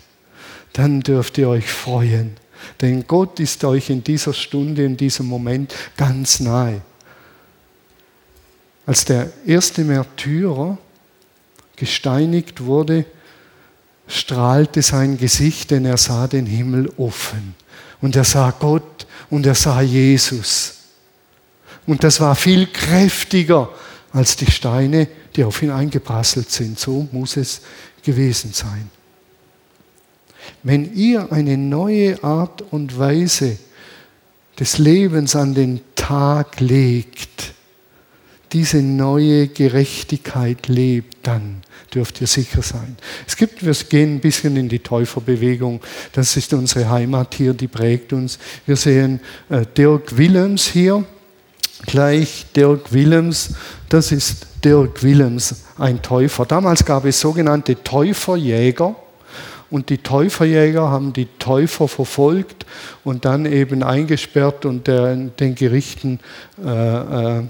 dann 0.73 1.01
dürft 1.01 1.37
ihr 1.37 1.49
euch 1.49 1.67
freuen. 1.67 2.35
Denn 2.81 3.05
Gott 3.07 3.39
ist 3.39 3.63
euch 3.63 3.89
in 3.89 4.03
dieser 4.03 4.33
Stunde, 4.33 4.83
in 4.83 4.97
diesem 4.97 5.27
Moment 5.27 5.73
ganz 5.95 6.39
nahe. 6.39 6.81
Als 8.85 9.05
der 9.05 9.31
erste 9.45 9.83
Märtyrer 9.83 10.77
gesteinigt 11.75 12.63
wurde, 12.63 13.05
strahlte 14.07 14.81
sein 14.81 15.17
Gesicht, 15.17 15.71
denn 15.71 15.85
er 15.85 15.97
sah 15.97 16.27
den 16.27 16.45
Himmel 16.45 16.91
offen. 16.97 17.55
Und 18.01 18.15
er 18.15 18.23
sah 18.23 18.51
Gott 18.51 19.07
und 19.29 19.45
er 19.45 19.55
sah 19.55 19.81
Jesus. 19.81 20.73
Und 21.85 22.03
das 22.03 22.19
war 22.19 22.35
viel 22.35 22.67
kräftiger 22.67 23.69
als 24.11 24.35
die 24.35 24.49
Steine, 24.49 25.07
die 25.35 25.43
auf 25.43 25.61
ihn 25.61 25.71
eingeprasselt 25.71 26.51
sind. 26.51 26.79
So 26.79 27.07
muss 27.11 27.37
es 27.37 27.61
gewesen 28.03 28.53
sein. 28.53 28.89
Wenn 30.63 30.93
ihr 30.95 31.31
eine 31.31 31.57
neue 31.57 32.23
Art 32.23 32.63
und 32.71 32.97
Weise 32.97 33.57
des 34.59 34.77
Lebens 34.77 35.35
an 35.35 35.53
den 35.53 35.81
Tag 35.95 36.59
legt, 36.59 37.53
diese 38.53 38.81
neue 38.81 39.47
Gerechtigkeit 39.47 40.67
lebt, 40.67 41.17
dann 41.23 41.61
dürft 41.93 42.21
ihr 42.21 42.27
sicher 42.27 42.61
sein. 42.61 42.97
Es 43.27 43.35
gibt, 43.35 43.65
wir 43.65 43.73
gehen 43.73 44.15
ein 44.15 44.19
bisschen 44.19 44.55
in 44.57 44.69
die 44.69 44.79
Täuferbewegung, 44.79 45.81
das 46.13 46.35
ist 46.37 46.53
unsere 46.53 46.89
Heimat 46.89 47.35
hier, 47.35 47.53
die 47.53 47.67
prägt 47.67 48.13
uns. 48.13 48.39
Wir 48.65 48.75
sehen 48.75 49.19
äh, 49.49 49.65
Dirk 49.77 50.17
Willems 50.17 50.67
hier, 50.67 51.03
gleich 51.85 52.45
Dirk 52.55 52.91
Willems, 52.93 53.55
das 53.89 54.11
ist 54.11 54.47
Dirk 54.63 55.03
Willems, 55.03 55.63
ein 55.77 56.01
Täufer. 56.01 56.45
Damals 56.45 56.83
gab 56.83 57.05
es 57.05 57.19
sogenannte 57.19 57.81
Täuferjäger. 57.83 58.95
Und 59.69 59.89
die 59.89 59.97
Täuferjäger 59.97 60.89
haben 60.89 61.11
die 61.11 61.27
Täufer 61.39 61.89
verfolgt 61.89 62.65
und 63.03 63.25
dann 63.25 63.45
eben 63.45 63.83
eingesperrt 63.83 64.65
und 64.65 64.87
der, 64.87 65.13
den 65.15 65.55
Gerichten 65.55 66.21
äh, 66.63 67.39
äh, 67.39 67.43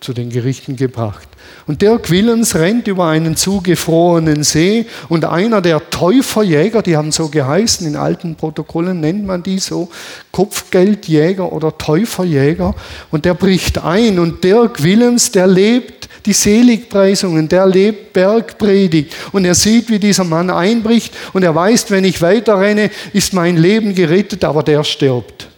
zu 0.00 0.12
den 0.12 0.30
Gerichten 0.30 0.76
gebracht. 0.76 1.28
Und 1.66 1.82
Dirk 1.82 2.10
Willens 2.10 2.54
rennt 2.54 2.86
über 2.88 3.06
einen 3.06 3.36
zugefrorenen 3.36 4.44
See 4.44 4.86
und 5.08 5.24
einer 5.24 5.60
der 5.60 5.90
Täuferjäger, 5.90 6.82
die 6.82 6.96
haben 6.96 7.12
so 7.12 7.28
geheißen, 7.28 7.86
in 7.86 7.96
alten 7.96 8.36
Protokollen 8.36 9.00
nennt 9.00 9.26
man 9.26 9.42
die 9.42 9.58
so, 9.58 9.88
Kopfgeldjäger 10.30 11.52
oder 11.52 11.76
Täuferjäger, 11.76 12.74
und 13.10 13.24
der 13.24 13.34
bricht 13.34 13.78
ein 13.78 14.18
und 14.18 14.44
Dirk 14.44 14.82
Willems, 14.82 15.32
der 15.32 15.46
lebt 15.46 16.08
die 16.26 16.32
Seligpreisungen, 16.32 17.48
der 17.48 17.66
lebt 17.66 18.12
Bergpredigt 18.12 19.14
und 19.32 19.44
er 19.44 19.54
sieht, 19.54 19.90
wie 19.90 19.98
dieser 19.98 20.24
Mann 20.24 20.50
einbricht 20.50 21.14
und 21.32 21.42
er 21.42 21.54
weiß, 21.54 21.90
wenn 21.90 22.04
ich 22.04 22.20
weiter 22.20 22.60
renne, 22.60 22.90
ist 23.12 23.32
mein 23.32 23.56
Leben 23.56 23.94
gerettet, 23.94 24.44
aber 24.44 24.62
der 24.62 24.84
stirbt. 24.84 25.48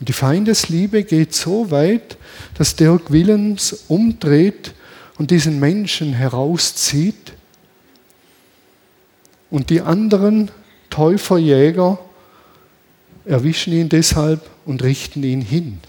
Und 0.00 0.08
die 0.08 0.14
Feindesliebe 0.14 1.04
geht 1.04 1.34
so 1.34 1.70
weit, 1.70 2.16
dass 2.54 2.74
Dirk 2.74 3.12
Willems 3.12 3.84
umdreht 3.88 4.72
und 5.18 5.30
diesen 5.30 5.60
Menschen 5.60 6.14
herauszieht. 6.14 7.34
Und 9.50 9.68
die 9.68 9.82
anderen 9.82 10.50
Täuferjäger 10.88 11.98
erwischen 13.26 13.74
ihn 13.74 13.90
deshalb 13.90 14.48
und 14.64 14.82
richten 14.82 15.22
ihn 15.22 15.42
hin. 15.42 15.80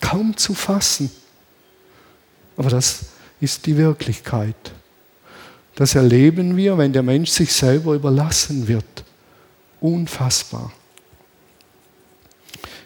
Kaum 0.00 0.36
zu 0.38 0.54
fassen. 0.54 1.10
Aber 2.56 2.70
das 2.70 3.06
ist 3.42 3.66
die 3.66 3.76
Wirklichkeit. 3.76 4.56
Das 5.74 5.94
erleben 5.94 6.56
wir, 6.56 6.78
wenn 6.78 6.94
der 6.94 7.02
Mensch 7.02 7.30
sich 7.30 7.52
selber 7.52 7.94
überlassen 7.94 8.68
wird. 8.68 9.04
Unfassbar. 9.84 10.72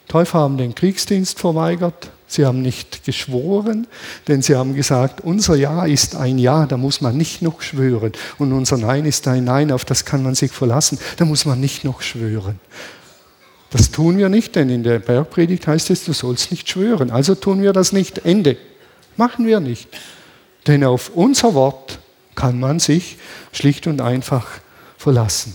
Täufer 0.08 0.40
haben 0.40 0.58
den 0.58 0.74
Kriegsdienst 0.74 1.38
verweigert. 1.38 2.10
Sie 2.26 2.44
haben 2.44 2.60
nicht 2.60 3.04
geschworen, 3.04 3.86
denn 4.26 4.42
sie 4.42 4.56
haben 4.56 4.74
gesagt, 4.74 5.20
unser 5.20 5.54
Ja 5.54 5.86
ist 5.86 6.16
ein 6.16 6.38
Ja, 6.38 6.66
da 6.66 6.76
muss 6.76 7.00
man 7.00 7.16
nicht 7.16 7.40
noch 7.40 7.62
schwören. 7.62 8.10
Und 8.38 8.52
unser 8.52 8.78
Nein 8.78 9.04
ist 9.04 9.28
ein 9.28 9.44
Nein, 9.44 9.70
auf 9.70 9.84
das 9.84 10.06
kann 10.06 10.24
man 10.24 10.34
sich 10.34 10.50
verlassen, 10.50 10.98
da 11.18 11.24
muss 11.24 11.44
man 11.44 11.60
nicht 11.60 11.84
noch 11.84 12.02
schwören. 12.02 12.58
Das 13.70 13.92
tun 13.92 14.18
wir 14.18 14.28
nicht, 14.28 14.56
denn 14.56 14.68
in 14.68 14.82
der 14.82 14.98
Bergpredigt 14.98 15.68
heißt 15.68 15.90
es, 15.90 16.04
du 16.04 16.12
sollst 16.12 16.50
nicht 16.50 16.68
schwören. 16.68 17.12
Also 17.12 17.36
tun 17.36 17.62
wir 17.62 17.72
das 17.72 17.92
nicht. 17.92 18.24
Ende. 18.24 18.56
Machen 19.16 19.46
wir 19.46 19.60
nicht. 19.60 19.88
Denn 20.66 20.82
auf 20.82 21.12
unser 21.14 21.54
Wort 21.54 22.00
kann 22.34 22.58
man 22.58 22.80
sich 22.80 23.18
schlicht 23.52 23.86
und 23.86 24.00
einfach 24.00 24.48
verlassen. 24.96 25.54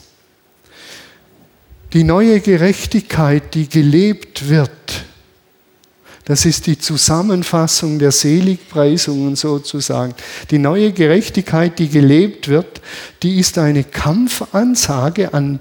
Die 1.94 2.04
neue 2.04 2.40
Gerechtigkeit, 2.40 3.54
die 3.54 3.70
gelebt 3.70 4.50
wird, 4.50 4.72
das 6.26 6.46
ist 6.46 6.68
die 6.68 6.80
Zusammenfassung 6.80 8.00
der 8.00 8.12
Seligpreisungen 8.12 9.36
sozusagen. 9.36 10.16
Die 10.52 10.58
neue 10.58 10.94
Gerechtigkeit, 10.94 11.78
die 11.78 11.90
gelebt 11.90 12.48
wird, 12.48 12.82
die 13.22 13.40
ist 13.40 13.58
eine 13.58 13.84
Kampfansage 13.84 15.34
an 15.34 15.60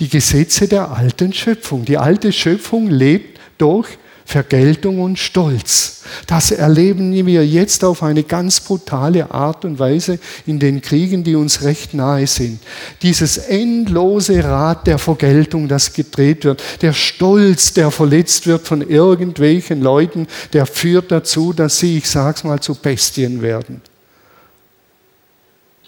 die 0.00 0.08
Gesetze 0.08 0.66
der 0.66 0.90
alten 0.90 1.32
Schöpfung. 1.32 1.84
Die 1.84 1.98
alte 1.98 2.32
Schöpfung 2.32 2.88
lebt 2.88 3.38
durch 3.58 3.98
Vergeltung 4.28 5.00
und 5.00 5.18
Stolz. 5.18 6.02
Das 6.26 6.50
erleben 6.50 7.14
wir 7.24 7.46
jetzt 7.46 7.82
auf 7.82 8.02
eine 8.02 8.24
ganz 8.24 8.60
brutale 8.60 9.30
Art 9.30 9.64
und 9.64 9.78
Weise 9.78 10.18
in 10.44 10.58
den 10.58 10.82
Kriegen, 10.82 11.24
die 11.24 11.34
uns 11.34 11.62
recht 11.62 11.94
nahe 11.94 12.26
sind. 12.26 12.60
Dieses 13.00 13.38
endlose 13.38 14.44
Rad 14.44 14.86
der 14.86 14.98
Vergeltung, 14.98 15.66
das 15.66 15.94
gedreht 15.94 16.44
wird, 16.44 16.62
der 16.82 16.92
Stolz, 16.92 17.72
der 17.72 17.90
verletzt 17.90 18.46
wird 18.46 18.66
von 18.66 18.82
irgendwelchen 18.86 19.80
Leuten, 19.80 20.26
der 20.52 20.66
führt 20.66 21.10
dazu, 21.10 21.54
dass 21.54 21.78
sie, 21.78 21.96
ich 21.96 22.10
sag's 22.10 22.44
mal, 22.44 22.60
zu 22.60 22.74
Bestien 22.74 23.40
werden. 23.40 23.80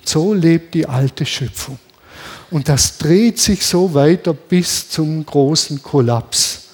So 0.02 0.32
lebt 0.32 0.72
die 0.72 0.86
alte 0.86 1.26
Schöpfung. 1.26 1.78
Und 2.50 2.70
das 2.70 2.96
dreht 2.96 3.38
sich 3.38 3.66
so 3.66 3.92
weiter 3.92 4.32
bis 4.32 4.88
zum 4.88 5.26
großen 5.26 5.82
Kollaps. 5.82 6.69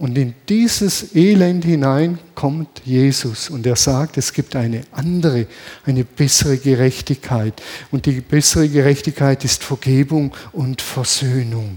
Und 0.00 0.16
in 0.16 0.32
dieses 0.48 1.14
Elend 1.14 1.62
hinein 1.62 2.18
kommt 2.34 2.80
Jesus 2.86 3.50
und 3.50 3.66
er 3.66 3.76
sagt, 3.76 4.16
es 4.16 4.32
gibt 4.32 4.56
eine 4.56 4.80
andere, 4.92 5.46
eine 5.84 6.04
bessere 6.04 6.56
Gerechtigkeit. 6.56 7.60
Und 7.90 8.06
die 8.06 8.22
bessere 8.22 8.66
Gerechtigkeit 8.66 9.44
ist 9.44 9.62
Vergebung 9.62 10.34
und 10.52 10.80
Versöhnung. 10.80 11.76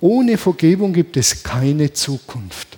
Ohne 0.00 0.38
Vergebung 0.38 0.94
gibt 0.94 1.18
es 1.18 1.42
keine 1.42 1.92
Zukunft. 1.92 2.69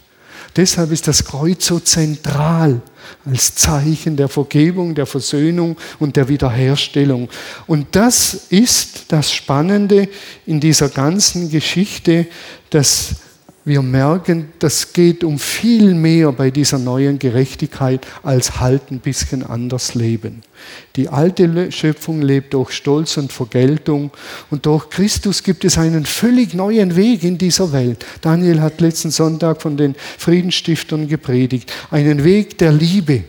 Deshalb 0.57 0.93
ist 0.93 1.09
das 1.09 1.25
Kreuz 1.25 1.67
so 1.67 1.81
zentral 1.81 2.81
als 3.25 3.55
Zeichen 3.55 4.17
der 4.17 4.29
Vergebung, 4.29 4.95
der 4.95 5.07
Versöhnung 5.07 5.77
und 5.99 6.17
der 6.17 6.29
Wiederherstellung. 6.29 7.29
Und 7.67 7.89
das 7.93 8.35
ist 8.51 9.07
das 9.09 9.33
Spannende 9.33 10.09
in 10.47 10.61
dieser 10.61 10.89
ganzen 10.89 11.51
Geschichte, 11.51 12.27
dass 12.71 13.15
wir 13.65 13.81
merken, 13.83 14.49
das 14.59 14.93
geht 14.93 15.23
um 15.23 15.39
viel 15.39 15.95
mehr 15.95 16.33
bei 16.33 16.51
dieser 16.51 16.79
neuen 16.79 17.21
Gerechtigkeit 17.21 18.05
als 18.25 18.59
halt 18.59 18.91
ein 18.91 18.99
bisschen 18.99 19.45
anders 19.45 19.95
leben. 19.95 20.43
Die 20.97 21.09
alte 21.09 21.71
Schöpfung 21.71 22.23
lebt 22.23 22.55
durch 22.55 22.73
Stolz 22.73 23.17
und 23.17 23.33
Vergeltung 23.33 24.11
und 24.51 24.67
durch 24.67 24.91
Christus 24.91 25.45
gibt 25.45 25.65
es 25.65 25.79
einen 25.79 26.07
völlig 26.07 26.55
neuen 26.55 26.97
Weg 26.97 27.23
in 27.23 27.39
dieser 27.39 27.73
Welt. 27.73 28.05
Daniel 28.21 28.61
hat 28.61 28.81
letzten 28.81 29.11
Sonntag 29.11 29.63
von 29.63 29.77
den 29.77 29.95
Friedensstiftern 30.19 31.07
gepredigt. 31.07 31.73
Einen 31.91 32.25
Weg 32.25 32.59
der 32.59 32.73
Liebe, 32.73 33.23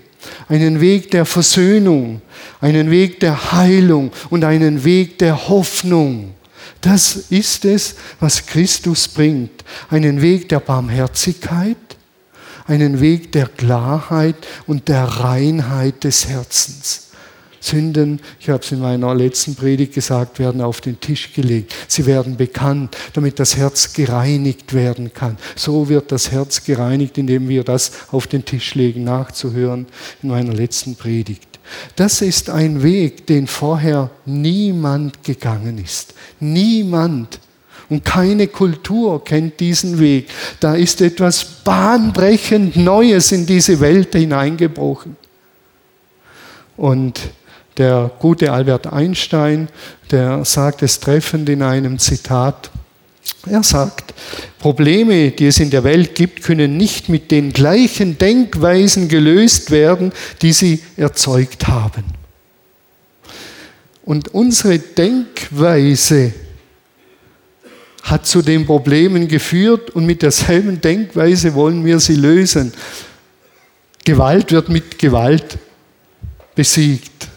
einen 0.49 0.81
Weg 0.81 1.11
der 1.11 1.25
Versöhnung, 1.25 2.21
einen 2.59 2.89
Weg 2.89 3.19
der 3.19 3.51
Heilung 3.51 4.11
und 4.31 4.43
einen 4.43 4.83
Weg 4.83 5.19
der 5.19 5.47
Hoffnung. 5.47 6.31
Das 6.83 7.15
ist 7.29 7.63
es, 7.63 7.95
was 8.19 8.45
Christus 8.45 9.07
bringt. 9.07 9.63
Einen 9.89 10.21
Weg 10.21 10.49
der 10.49 10.59
Barmherzigkeit, 10.59 11.77
einen 12.67 12.99
Weg 12.99 13.31
der 13.31 13.47
Klarheit 13.47 14.35
und 14.67 14.89
der 14.89 15.05
Reinheit 15.05 16.03
des 16.03 16.27
Herzens. 16.27 17.07
Sünden, 17.61 18.19
ich 18.41 18.49
habe 18.49 18.61
es 18.61 18.73
in 18.73 18.79
meiner 18.79 19.15
letzten 19.15 19.55
Predigt 19.55 19.93
gesagt, 19.93 20.39
werden 20.39 20.59
auf 20.59 20.81
den 20.81 20.99
Tisch 20.99 21.31
gelegt. 21.31 21.73
Sie 21.87 22.05
werden 22.05 22.35
bekannt, 22.35 22.97
damit 23.13 23.39
das 23.39 23.55
Herz 23.55 23.93
gereinigt 23.93 24.73
werden 24.73 25.13
kann. 25.13 25.37
So 25.55 25.87
wird 25.87 26.11
das 26.11 26.31
Herz 26.31 26.65
gereinigt, 26.65 27.17
indem 27.17 27.47
wir 27.47 27.63
das 27.63 27.93
auf 28.11 28.27
den 28.27 28.43
Tisch 28.43 28.75
legen, 28.75 29.05
nachzuhören 29.05 29.87
in 30.21 30.29
meiner 30.29 30.53
letzten 30.53 30.97
Predigt. 30.97 31.52
Das 31.95 32.21
ist 32.21 32.49
ein 32.49 32.83
Weg, 32.83 33.27
den 33.27 33.47
vorher 33.47 34.09
niemand 34.25 35.23
gegangen 35.23 35.77
ist. 35.77 36.13
Niemand. 36.39 37.39
Und 37.89 38.05
keine 38.05 38.47
Kultur 38.47 39.23
kennt 39.23 39.59
diesen 39.59 39.99
Weg. 39.99 40.29
Da 40.59 40.75
ist 40.75 41.01
etwas 41.01 41.43
bahnbrechend 41.43 42.75
Neues 42.75 43.31
in 43.31 43.45
diese 43.45 43.79
Welt 43.79 44.13
hineingebrochen. 44.13 45.15
Und 46.77 47.19
der 47.77 48.11
gute 48.19 48.51
Albert 48.51 48.87
Einstein, 48.87 49.67
der 50.11 50.45
sagt 50.45 50.83
es 50.83 50.99
treffend 50.99 51.49
in 51.49 51.61
einem 51.61 51.99
Zitat, 51.99 52.71
er 53.47 53.63
sagt, 53.63 54.12
Probleme, 54.63 55.31
die 55.31 55.47
es 55.47 55.59
in 55.59 55.71
der 55.71 55.83
Welt 55.83 56.15
gibt, 56.15 56.41
können 56.41 56.77
nicht 56.77 57.09
mit 57.09 57.31
den 57.31 57.51
gleichen 57.51 58.17
Denkweisen 58.17 59.09
gelöst 59.09 59.71
werden, 59.71 60.13
die 60.41 60.53
sie 60.53 60.81
erzeugt 60.95 61.67
haben. 61.67 62.05
Und 64.05 64.29
unsere 64.29 64.79
Denkweise 64.79 66.31
hat 68.03 68.25
zu 68.25 68.41
den 68.41 68.65
Problemen 68.65 69.27
geführt 69.27 69.89
und 69.89 70.05
mit 70.05 70.21
derselben 70.21 70.79
Denkweise 70.79 71.55
wollen 71.55 71.83
wir 71.83 71.99
sie 71.99 72.15
lösen. 72.15 72.71
Gewalt 74.05 74.53
wird 74.53 74.69
mit 74.69 74.97
Gewalt 74.97 75.57
besiegt. 76.55 77.27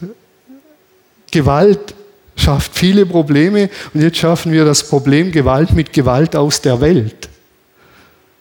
Gewalt 1.32 1.95
schafft 2.36 2.76
viele 2.76 3.06
Probleme 3.06 3.70
und 3.92 4.02
jetzt 4.02 4.18
schaffen 4.18 4.52
wir 4.52 4.64
das 4.64 4.86
Problem 4.86 5.32
Gewalt 5.32 5.72
mit 5.72 5.92
Gewalt 5.92 6.36
aus 6.36 6.60
der 6.60 6.80
Welt. 6.80 7.28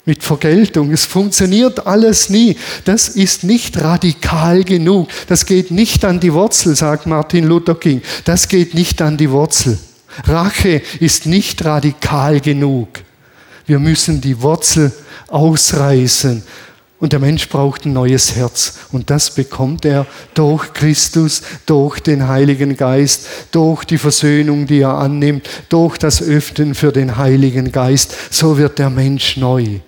Mit 0.08 0.22
Vergeltung. 0.22 0.92
Es 0.92 1.06
funktioniert 1.06 1.88
alles 1.88 2.30
nie. 2.30 2.56
Das 2.84 3.10
ist 3.10 3.44
nicht 3.44 3.82
radikal 3.82 4.64
genug. 4.64 5.10
Das 5.28 5.48
geht 5.48 5.72
nicht 5.72 6.06
an 6.06 6.20
die 6.20 6.32
Wurzel, 6.32 6.76
sagt 6.76 7.08
Martin 7.08 7.46
Luther 7.46 7.74
King. 7.74 8.04
Das 8.24 8.48
geht 8.48 8.76
nicht 8.76 9.02
an 9.02 9.18
die 9.18 9.32
Wurzel. 9.32 9.80
Rache 10.26 10.82
ist 11.00 11.26
nicht 11.26 11.66
radikal 11.66 12.40
genug. 12.40 12.90
Wir 13.66 13.80
müssen 13.80 14.22
die 14.22 14.40
Wurzel 14.42 14.92
ausreißen 15.28 16.44
und 17.00 17.12
der 17.12 17.20
Mensch 17.20 17.50
braucht 17.50 17.86
ein 17.86 17.94
neues 17.94 18.36
Herz. 18.36 18.80
Und 18.92 19.10
das 19.10 19.32
bekommt 19.32 19.86
er 19.86 20.06
durch 20.34 20.74
Christus, 20.74 21.42
durch 21.66 22.00
den 22.00 22.28
Heiligen 22.28 22.78
Geist, 22.78 23.28
durch 23.52 23.84
die 23.84 23.98
Versöhnung, 23.98 24.66
die 24.66 24.80
er 24.80 24.98
annimmt, 24.98 25.48
durch 25.70 25.98
das 25.98 26.22
Öffnen 26.22 26.74
für 26.74 26.92
den 26.92 27.18
Heiligen 27.18 27.72
Geist. 27.72 28.34
So 28.34 28.58
wird 28.58 28.80
der 28.80 28.90
Mensch 28.90 29.36
neu. 29.38 29.80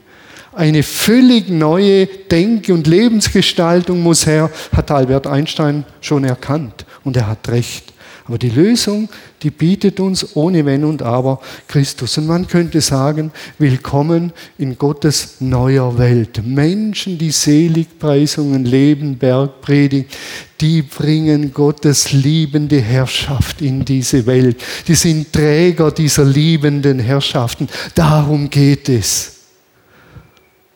Eine 0.54 0.84
völlig 0.84 1.50
neue 1.50 2.08
Denk- 2.08 2.70
und 2.70 2.88
Lebensgestaltung 2.88 4.02
muss 4.02 4.26
her, 4.26 4.50
hat 4.76 4.92
Albert 4.92 5.28
Einstein 5.28 5.86
schon 6.02 6.24
erkannt. 6.24 6.86
Und 7.04 7.16
er 7.16 7.28
hat 7.28 7.48
recht. 7.50 7.94
Aber 8.28 8.38
die 8.38 8.50
Lösung, 8.50 9.08
die 9.42 9.52
bietet 9.52 10.02
uns 10.02 10.36
ohne 10.36 10.66
Wenn 10.66 10.84
und 10.84 11.02
Aber 11.02 11.40
Christus. 11.68 12.18
Und 12.18 12.28
man 12.28 12.46
könnte 12.46 12.82
sagen, 12.82 13.32
willkommen 13.58 14.34
in 14.58 14.78
Gottes 14.78 15.38
neuer 15.40 15.98
Welt. 15.98 16.42
Menschen, 16.46 17.18
die 17.18 17.32
Seligpreisungen 17.32 18.66
leben, 18.66 19.18
Bergpredigt, 19.18 20.18
die 20.60 20.82
bringen 20.82 21.54
Gottes 21.54 22.12
liebende 22.12 22.82
Herrschaft 22.82 23.62
in 23.62 23.86
diese 23.86 24.26
Welt. 24.26 24.58
Die 24.90 24.96
sind 24.96 25.32
Träger 25.32 25.92
dieser 25.92 26.26
liebenden 26.26 27.00
Herrschaften. 27.00 27.70
Darum 27.96 28.50
geht 28.50 28.90
es. 28.90 29.38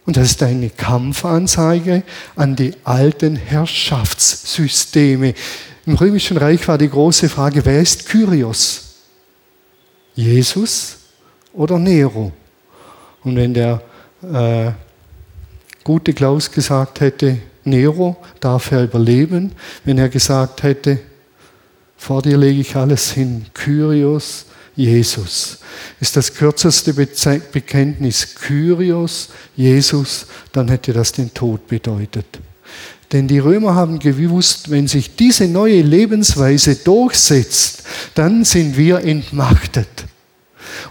Und 0.06 0.18
das 0.18 0.32
ist 0.32 0.44
eine 0.44 0.70
Kampfanzeige 0.70 2.04
an 2.36 2.56
die 2.56 2.74
alten 2.84 3.36
Herrschaftssysteme, 3.36 5.34
im 5.86 5.96
Römischen 5.96 6.38
Reich 6.38 6.68
war 6.68 6.78
die 6.78 6.90
große 6.90 7.30
Frage, 7.30 7.66
wer 7.66 7.82
ist 7.82 8.08
Kyrios? 8.08 8.84
Jesus 10.14 10.98
oder 11.54 11.80
Nero? 11.80 12.32
Und 13.24 13.36
wenn 13.36 13.54
der 13.54 13.82
äh, 14.22 14.72
gute 15.84 16.14
Klaus 16.14 16.52
gesagt 16.52 17.00
hätte, 17.00 17.38
Nero 17.64 18.18
darf 18.40 18.72
er 18.72 18.84
überleben, 18.84 19.54
wenn 19.84 19.98
er 19.98 20.10
gesagt 20.10 20.64
hätte, 20.64 21.00
vor 21.98 22.22
dir 22.22 22.38
lege 22.38 22.62
ich 22.62 22.76
alles 22.76 23.12
hin, 23.12 23.46
Kyrios, 23.54 24.46
Jesus, 24.76 25.60
ist 26.00 26.16
das 26.16 26.34
kürzeste 26.34 26.94
Bekenntnis 26.94 28.36
Kyrios, 28.36 29.30
Jesus, 29.56 30.26
dann 30.52 30.70
hätte 30.70 30.94
das 30.94 31.12
den 31.12 31.34
Tod 31.34 31.68
bedeutet. 31.68 32.26
Denn 33.12 33.28
die 33.28 33.40
Römer 33.40 33.76
haben 33.76 34.00
gewusst, 34.00 34.72
wenn 34.72 34.88
sich 34.88 35.16
diese 35.16 35.48
neue 35.48 35.82
Lebensweise 35.82 36.76
durchsetzt, 36.76 37.84
dann 38.16 38.46
sind 38.46 38.78
wir 38.78 39.00
entmachtet. 39.00 40.06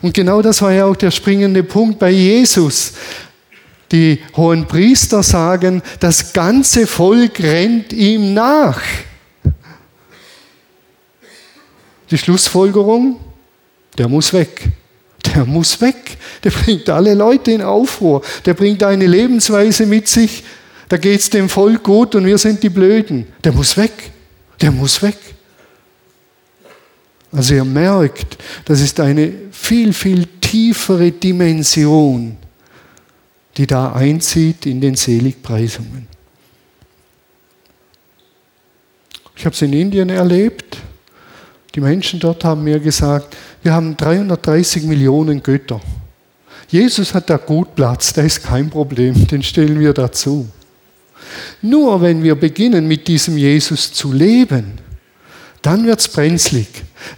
Und 0.02 0.12
genau 0.12 0.42
das 0.42 0.60
war 0.60 0.72
ja 0.72 0.84
auch 0.84 0.96
der 0.96 1.10
springende 1.10 1.62
Punkt 1.62 1.98
bei 1.98 2.10
Jesus. 2.10 2.92
Die 3.90 4.20
hohen 4.36 4.66
Priester 4.66 5.22
sagen, 5.22 5.82
das 5.98 6.32
ganze 6.32 6.86
Volk 6.86 7.40
rennt 7.40 7.92
ihm 7.92 8.34
nach. 8.34 8.80
Die 12.10 12.18
Schlussfolgerung, 12.18 13.18
der 13.96 14.08
muss 14.08 14.32
weg. 14.32 14.68
Der 15.34 15.44
muss 15.44 15.80
weg. 15.80 16.16
Der 16.44 16.50
bringt 16.50 16.88
alle 16.88 17.14
Leute 17.14 17.52
in 17.52 17.62
Aufruhr. 17.62 18.22
Der 18.44 18.54
bringt 18.54 18.82
eine 18.82 19.06
Lebensweise 19.06 19.86
mit 19.86 20.08
sich, 20.08 20.44
da 20.90 20.96
geht 20.96 21.20
es 21.20 21.30
dem 21.30 21.48
Volk 21.48 21.84
gut 21.84 22.16
und 22.16 22.26
wir 22.26 22.36
sind 22.36 22.64
die 22.64 22.68
Blöden. 22.68 23.28
Der 23.44 23.52
muss 23.52 23.76
weg. 23.76 24.10
Der 24.60 24.72
muss 24.72 25.00
weg. 25.00 25.16
Also 27.30 27.54
ihr 27.54 27.64
merkt, 27.64 28.36
das 28.64 28.80
ist 28.80 28.98
eine 28.98 29.32
viel, 29.52 29.92
viel 29.92 30.26
tiefere 30.40 31.12
Dimension, 31.12 32.36
die 33.56 33.68
da 33.68 33.92
einzieht 33.92 34.66
in 34.66 34.80
den 34.80 34.96
Seligpreisungen. 34.96 36.08
Ich 39.36 39.44
habe 39.46 39.54
es 39.54 39.62
in 39.62 39.72
Indien 39.72 40.10
erlebt. 40.10 40.76
Die 41.76 41.80
Menschen 41.80 42.18
dort 42.18 42.42
haben 42.42 42.64
mir 42.64 42.80
gesagt, 42.80 43.36
wir 43.62 43.72
haben 43.72 43.96
330 43.96 44.82
Millionen 44.82 45.40
Götter. 45.40 45.80
Jesus 46.66 47.14
hat 47.14 47.30
da 47.30 47.36
gut 47.36 47.76
Platz, 47.76 48.12
da 48.12 48.22
ist 48.22 48.42
kein 48.42 48.68
Problem, 48.68 49.28
den 49.28 49.44
stellen 49.44 49.78
wir 49.78 49.94
dazu. 49.94 50.48
Nur 51.62 52.00
wenn 52.00 52.22
wir 52.22 52.34
beginnen, 52.34 52.88
mit 52.88 53.06
diesem 53.08 53.36
Jesus 53.36 53.92
zu 53.92 54.12
leben, 54.12 54.78
dann 55.62 55.86
wird 55.86 56.00
es 56.00 56.08
brenzlig. 56.08 56.68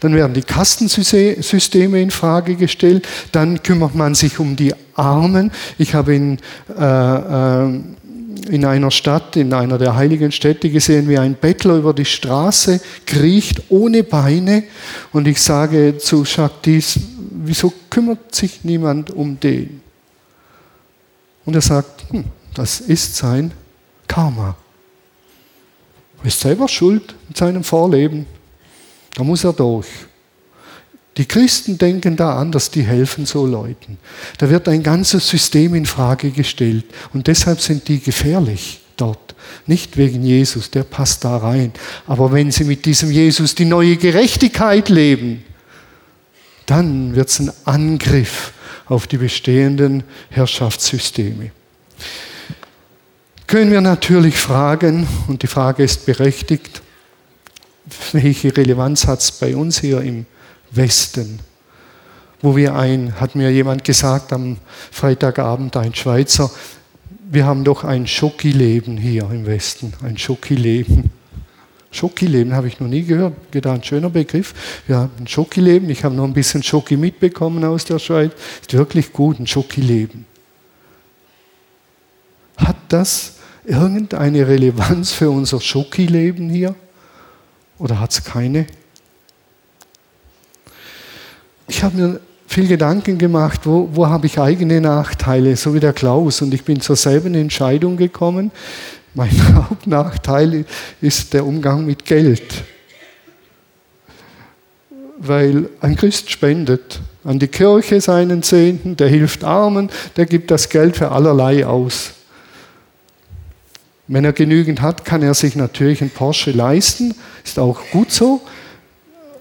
Dann 0.00 0.14
werden 0.14 0.34
die 0.34 0.42
Kastensysteme 0.42 2.00
in 2.00 2.10
Frage 2.10 2.56
gestellt. 2.56 3.06
Dann 3.30 3.62
kümmert 3.62 3.94
man 3.94 4.14
sich 4.14 4.38
um 4.38 4.56
die 4.56 4.74
Armen. 4.94 5.52
Ich 5.78 5.94
habe 5.94 6.14
in, 6.14 6.38
äh, 6.76 7.64
äh, 7.64 7.80
in 8.48 8.64
einer 8.64 8.90
Stadt, 8.90 9.36
in 9.36 9.52
einer 9.52 9.78
der 9.78 9.94
heiligen 9.94 10.32
Städte 10.32 10.70
gesehen, 10.70 11.08
wie 11.08 11.18
ein 11.18 11.34
Bettler 11.34 11.76
über 11.76 11.94
die 11.94 12.04
Straße 12.04 12.80
kriecht 13.06 13.62
ohne 13.68 14.02
Beine. 14.02 14.64
Und 15.12 15.28
ich 15.28 15.40
sage 15.40 15.98
zu 15.98 16.24
Jacques 16.24 16.98
wieso 17.44 17.72
kümmert 17.90 18.34
sich 18.34 18.64
niemand 18.64 19.10
um 19.10 19.38
den? 19.38 19.80
Und 21.44 21.54
er 21.54 21.60
sagt, 21.60 22.10
hm, 22.10 22.24
das 22.54 22.80
ist 22.80 23.16
sein 23.16 23.52
Karma. 24.12 24.54
Er 26.20 26.26
ist 26.26 26.40
selber 26.40 26.68
schuld 26.68 27.14
mit 27.28 27.38
seinem 27.38 27.64
Vorleben. 27.64 28.26
Da 29.14 29.24
muss 29.24 29.42
er 29.42 29.54
durch. 29.54 29.86
Die 31.16 31.24
Christen 31.24 31.78
denken 31.78 32.14
da 32.14 32.36
anders, 32.36 32.70
die 32.70 32.82
helfen 32.82 33.24
so 33.24 33.46
Leuten. 33.46 33.96
Da 34.36 34.50
wird 34.50 34.68
ein 34.68 34.82
ganzes 34.82 35.26
System 35.26 35.74
in 35.74 35.86
Frage 35.86 36.30
gestellt 36.30 36.84
und 37.14 37.26
deshalb 37.26 37.62
sind 37.62 37.88
die 37.88 38.00
gefährlich 38.00 38.82
dort. 38.98 39.34
Nicht 39.66 39.96
wegen 39.96 40.22
Jesus, 40.22 40.70
der 40.70 40.82
passt 40.82 41.24
da 41.24 41.38
rein. 41.38 41.72
Aber 42.06 42.32
wenn 42.32 42.50
sie 42.50 42.64
mit 42.64 42.84
diesem 42.84 43.10
Jesus 43.10 43.54
die 43.54 43.64
neue 43.64 43.96
Gerechtigkeit 43.96 44.90
leben, 44.90 45.42
dann 46.66 47.16
wird 47.16 47.30
es 47.30 47.40
ein 47.40 47.50
Angriff 47.64 48.52
auf 48.86 49.06
die 49.06 49.16
bestehenden 49.16 50.04
Herrschaftssysteme. 50.28 51.50
Können 53.52 53.70
wir 53.70 53.82
natürlich 53.82 54.38
fragen, 54.38 55.06
und 55.28 55.42
die 55.42 55.46
Frage 55.46 55.82
ist 55.82 56.06
berechtigt, 56.06 56.80
welche 58.12 58.56
Relevanz 58.56 59.06
hat 59.06 59.20
es 59.20 59.30
bei 59.30 59.54
uns 59.54 59.78
hier 59.78 60.00
im 60.00 60.24
Westen? 60.70 61.38
Wo 62.40 62.56
wir 62.56 62.74
ein, 62.74 63.20
hat 63.20 63.34
mir 63.34 63.52
jemand 63.52 63.84
gesagt 63.84 64.32
am 64.32 64.56
Freitagabend, 64.90 65.76
ein 65.76 65.94
Schweizer, 65.94 66.50
wir 67.30 67.44
haben 67.44 67.62
doch 67.62 67.84
ein 67.84 68.06
Schokileben 68.06 68.96
hier 68.96 69.30
im 69.30 69.44
Westen, 69.44 69.92
ein 70.02 70.16
Schokileben. 70.16 71.10
Schokileben 71.90 72.54
habe 72.54 72.68
ich 72.68 72.80
noch 72.80 72.88
nie 72.88 73.02
gehört, 73.02 73.34
gedacht, 73.52 73.80
ein 73.80 73.84
schöner 73.84 74.08
Begriff. 74.08 74.54
Haben 74.88 75.10
ein 75.18 75.26
Schokileben, 75.26 75.90
ich 75.90 76.04
habe 76.04 76.14
noch 76.14 76.24
ein 76.24 76.32
bisschen 76.32 76.62
Schoki 76.62 76.96
mitbekommen 76.96 77.62
aus 77.64 77.84
der 77.84 77.98
Schweiz, 77.98 78.32
ist 78.62 78.72
wirklich 78.72 79.12
gut, 79.12 79.38
ein 79.38 79.46
Schokileben. 79.46 80.24
Hat 82.56 82.76
das 82.88 83.31
irgendeine 83.64 84.48
Relevanz 84.48 85.12
für 85.12 85.30
unser 85.30 85.60
Schokileben 85.60 86.48
hier? 86.50 86.74
Oder 87.78 88.00
hat 88.00 88.12
es 88.12 88.24
keine? 88.24 88.66
Ich 91.68 91.82
habe 91.82 91.96
mir 91.96 92.20
viel 92.46 92.68
Gedanken 92.68 93.18
gemacht, 93.18 93.60
wo, 93.64 93.88
wo 93.92 94.06
habe 94.06 94.26
ich 94.26 94.38
eigene 94.38 94.80
Nachteile, 94.80 95.56
so 95.56 95.74
wie 95.74 95.80
der 95.80 95.92
Klaus. 95.92 96.42
Und 96.42 96.52
ich 96.52 96.64
bin 96.64 96.80
zur 96.80 96.96
selben 96.96 97.34
Entscheidung 97.34 97.96
gekommen. 97.96 98.50
Mein 99.14 99.30
Hauptnachteil 99.54 100.64
ist 101.00 101.32
der 101.32 101.46
Umgang 101.46 101.86
mit 101.86 102.04
Geld. 102.04 102.64
Weil 105.18 105.68
ein 105.80 105.96
Christ 105.96 106.30
spendet 106.30 107.00
an 107.24 107.38
die 107.38 107.48
Kirche 107.48 108.00
seinen 108.00 108.42
Zehnten, 108.42 108.96
der 108.96 109.08
hilft 109.08 109.44
Armen, 109.44 109.88
der 110.16 110.26
gibt 110.26 110.50
das 110.50 110.68
Geld 110.68 110.96
für 110.96 111.12
allerlei 111.12 111.64
aus. 111.64 112.12
Wenn 114.08 114.24
er 114.24 114.32
genügend 114.32 114.82
hat, 114.82 115.04
kann 115.04 115.22
er 115.22 115.34
sich 115.34 115.56
natürlich 115.56 116.00
einen 116.00 116.10
Porsche 116.10 116.50
leisten, 116.50 117.14
ist 117.44 117.58
auch 117.58 117.80
gut 117.92 118.10
so. 118.10 118.40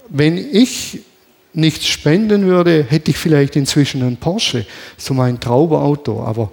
Wenn 0.08 0.38
ich 0.38 1.00
nichts 1.52 1.86
spenden 1.86 2.46
würde, 2.46 2.84
hätte 2.88 3.10
ich 3.10 3.18
vielleicht 3.18 3.56
inzwischen 3.56 4.02
einen 4.02 4.16
Porsche, 4.16 4.66
so 4.96 5.14
mein 5.14 5.40
Traumauto. 5.40 6.22
Aber 6.22 6.50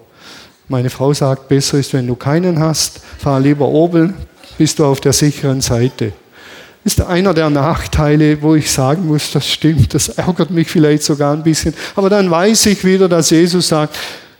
meine 0.68 0.90
Frau 0.90 1.14
sagt, 1.14 1.48
besser 1.48 1.78
ist, 1.78 1.94
wenn 1.94 2.08
du 2.08 2.16
keinen 2.16 2.60
hast, 2.60 3.02
fahr 3.18 3.40
lieber 3.40 3.68
Opel, 3.68 4.14
bist 4.58 4.80
du 4.80 4.86
auf 4.86 5.02
der 5.02 5.14
sicheren 5.14 5.62
Seite. 5.62 6.12
Ist 6.84 7.02
einer 7.02 7.34
der 7.34 7.50
Nachteile, 7.50 8.42
wo 8.42 8.56
ich 8.56 8.72
sagen 8.72 9.08
muss, 9.08 9.32
das 9.32 9.48
stimmt, 9.48 9.94
das 9.94 10.10
ärgert 10.10 10.50
mich 10.50 10.70
vielleicht 10.70 11.04
sogar 11.04 11.34
ein 11.34 11.44
bisschen. 11.44 11.74
Aber 11.96 12.10
dann 12.10 12.30
weiß 12.32 12.68
ich 12.68 12.84
wieder, 12.84 13.10
dass 13.10 13.30
Jesus 13.30 13.68
sagt, 13.68 13.98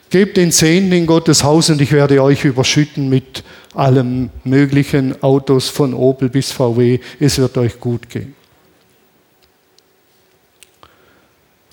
gebt 0.10 0.38
den 0.38 0.52
Zehnten 0.52 0.92
in 0.92 1.06
Gottes 1.06 1.44
Haus 1.44 1.70
und 1.70 1.82
ich 1.82 1.92
werde 1.92 2.22
euch 2.24 2.46
überschütten 2.46 3.10
mit 3.10 3.44
allem 3.80 4.30
möglichen 4.44 5.24
Autos 5.24 5.70
von 5.70 5.94
Opel 5.94 6.30
bis 6.30 6.52
VW. 6.52 7.00
Es 7.20 7.38
wird 7.38 7.58
euch 7.58 7.80
gut 7.80 8.10
gehen. 8.10 8.36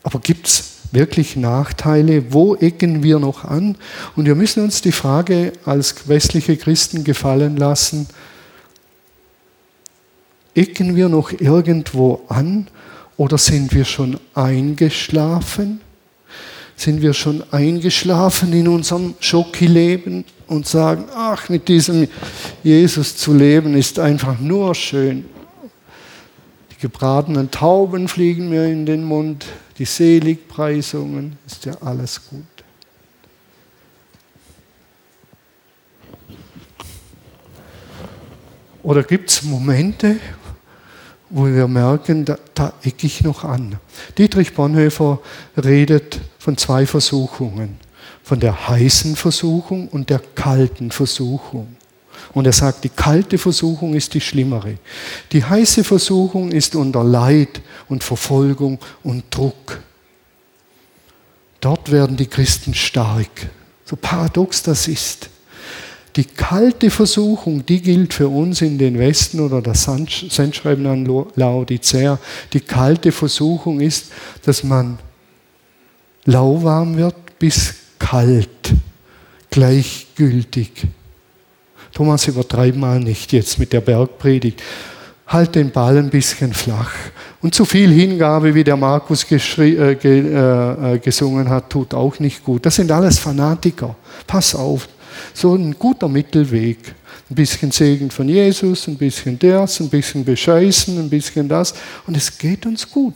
Aber 0.02 0.20
gibt 0.20 0.46
es 0.46 0.76
wirklich 0.92 1.34
Nachteile? 1.34 2.32
Wo 2.32 2.54
ecken 2.54 3.02
wir 3.02 3.18
noch 3.18 3.44
an? 3.44 3.76
Und 4.14 4.26
wir 4.26 4.36
müssen 4.36 4.62
uns 4.62 4.80
die 4.80 4.92
Frage 4.92 5.52
als 5.64 6.08
westliche 6.08 6.56
Christen 6.56 7.02
gefallen 7.02 7.56
lassen, 7.56 8.06
ecken 10.54 10.96
wir 10.96 11.08
noch 11.08 11.32
irgendwo 11.32 12.22
an 12.28 12.68
oder 13.16 13.36
sind 13.36 13.74
wir 13.74 13.84
schon 13.84 14.18
eingeschlafen? 14.32 15.80
Sind 16.76 17.00
wir 17.00 17.14
schon 17.14 17.42
eingeschlafen 17.52 18.52
in 18.52 18.68
unserem 18.68 19.14
Schocki-Leben 19.18 20.24
und 20.46 20.66
sagen, 20.66 21.06
ach, 21.14 21.48
mit 21.48 21.68
diesem 21.68 22.08
Jesus 22.62 23.16
zu 23.16 23.34
leben 23.34 23.74
ist 23.74 23.98
einfach 23.98 24.38
nur 24.38 24.74
schön. 24.74 25.24
Die 26.70 26.80
gebratenen 26.80 27.50
Tauben 27.50 28.08
fliegen 28.08 28.50
mir 28.50 28.66
in 28.66 28.84
den 28.84 29.04
Mund, 29.04 29.46
die 29.78 29.86
Seligpreisungen, 29.86 31.38
ist 31.46 31.64
ja 31.64 31.72
alles 31.80 32.20
gut. 32.28 32.44
Oder 38.82 39.02
gibt 39.02 39.30
es 39.30 39.42
Momente, 39.42 40.16
wo 41.28 41.46
wir 41.46 41.66
merken, 41.66 42.24
da, 42.24 42.38
da 42.54 42.72
ecke 42.84 43.08
ich 43.08 43.24
noch 43.24 43.42
an. 43.42 43.80
Dietrich 44.16 44.54
Bonhoeffer 44.54 45.18
redet 45.56 46.20
von 46.46 46.56
zwei 46.56 46.86
Versuchungen, 46.86 47.76
von 48.22 48.38
der 48.38 48.68
heißen 48.68 49.16
Versuchung 49.16 49.88
und 49.88 50.10
der 50.10 50.20
kalten 50.36 50.92
Versuchung. 50.92 51.74
Und 52.34 52.46
er 52.46 52.52
sagt, 52.52 52.84
die 52.84 52.88
kalte 52.88 53.36
Versuchung 53.36 53.94
ist 53.94 54.14
die 54.14 54.20
schlimmere. 54.20 54.78
Die 55.32 55.42
heiße 55.42 55.82
Versuchung 55.82 56.52
ist 56.52 56.76
unter 56.76 57.02
Leid 57.02 57.60
und 57.88 58.04
Verfolgung 58.04 58.78
und 59.02 59.24
Druck. 59.28 59.80
Dort 61.60 61.90
werden 61.90 62.16
die 62.16 62.28
Christen 62.28 62.74
stark. 62.74 63.48
So 63.84 63.96
paradox 63.96 64.62
das 64.62 64.86
ist. 64.86 65.28
Die 66.14 66.26
kalte 66.26 66.92
Versuchung, 66.92 67.66
die 67.66 67.82
gilt 67.82 68.14
für 68.14 68.28
uns 68.28 68.62
in 68.62 68.78
den 68.78 69.00
Westen 69.00 69.40
oder 69.40 69.60
das 69.60 69.82
Sendschreiben 69.82 70.86
an 70.86 71.26
Laodicea. 71.34 72.20
Die 72.52 72.60
kalte 72.60 73.10
Versuchung 73.10 73.80
ist, 73.80 74.12
dass 74.44 74.62
man 74.62 75.00
lauwarm 76.26 76.96
wird 76.96 77.38
bis 77.38 77.74
kalt, 77.98 78.74
gleichgültig. 79.50 80.70
Thomas, 81.92 82.28
übertreib 82.28 82.76
mal 82.76 83.00
nicht 83.00 83.32
jetzt 83.32 83.58
mit 83.58 83.72
der 83.72 83.80
Bergpredigt. 83.80 84.62
Halt 85.26 85.54
den 85.54 85.70
Ball 85.70 85.96
ein 85.96 86.10
bisschen 86.10 86.52
flach. 86.52 86.92
Und 87.40 87.54
zu 87.54 87.64
viel 87.64 87.90
Hingabe, 87.90 88.54
wie 88.54 88.62
der 88.62 88.76
Markus 88.76 89.24
äh, 89.30 89.94
ge 89.94 90.34
äh, 90.34 90.94
äh, 90.94 90.98
gesungen 90.98 91.48
hat, 91.48 91.70
tut 91.70 91.94
auch 91.94 92.18
nicht 92.18 92.44
gut. 92.44 92.66
Das 92.66 92.76
sind 92.76 92.92
alles 92.92 93.18
Fanatiker. 93.18 93.96
Pass 94.26 94.54
auf. 94.54 94.88
So 95.32 95.54
ein 95.54 95.76
guter 95.78 96.08
Mittelweg. 96.08 96.94
Ein 97.28 97.34
bisschen 97.34 97.72
Segen 97.72 98.10
von 98.10 98.28
Jesus, 98.28 98.86
ein 98.86 98.96
bisschen 98.96 99.36
das, 99.38 99.80
ein 99.80 99.88
bisschen 99.88 100.24
bescheißen, 100.24 100.96
ein 100.96 101.10
bisschen 101.10 101.48
das. 101.48 101.74
Und 102.06 102.16
es 102.16 102.38
geht 102.38 102.66
uns 102.66 102.88
gut. 102.88 103.14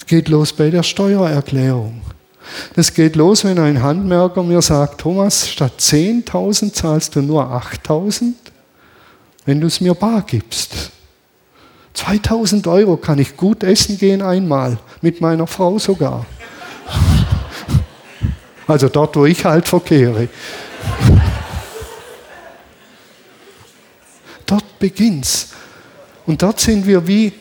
Es 0.00 0.06
geht 0.06 0.28
los 0.28 0.52
bei 0.52 0.70
der 0.70 0.82
Steuererklärung. 0.82 2.02
Das 2.74 2.92
geht 2.92 3.16
los, 3.16 3.44
wenn 3.44 3.58
ein 3.58 3.82
Handwerker 3.82 4.42
mir 4.42 4.62
sagt, 4.62 5.00
Thomas, 5.00 5.48
statt 5.48 5.74
10.000 5.78 6.72
zahlst 6.72 7.14
du 7.14 7.22
nur 7.22 7.44
8.000, 7.44 8.32
wenn 9.44 9.60
du 9.60 9.68
es 9.68 9.80
mir 9.80 9.94
bar 9.94 10.24
gibst. 10.26 10.90
2000 11.94 12.66
Euro 12.66 12.96
kann 12.96 13.18
ich 13.18 13.36
gut 13.36 13.62
essen 13.62 13.98
gehen 13.98 14.22
einmal, 14.22 14.78
mit 15.00 15.20
meiner 15.20 15.46
Frau 15.46 15.78
sogar. 15.78 16.26
Also 18.66 18.88
dort, 18.88 19.16
wo 19.16 19.26
ich 19.26 19.44
halt 19.44 19.66
verkehre. 19.66 20.28
Dort 24.46 24.78
beginnt's. 24.78 25.48
Und 26.24 26.40
dort 26.40 26.60
sind 26.60 26.86
wir 26.86 27.08
wie 27.08 27.32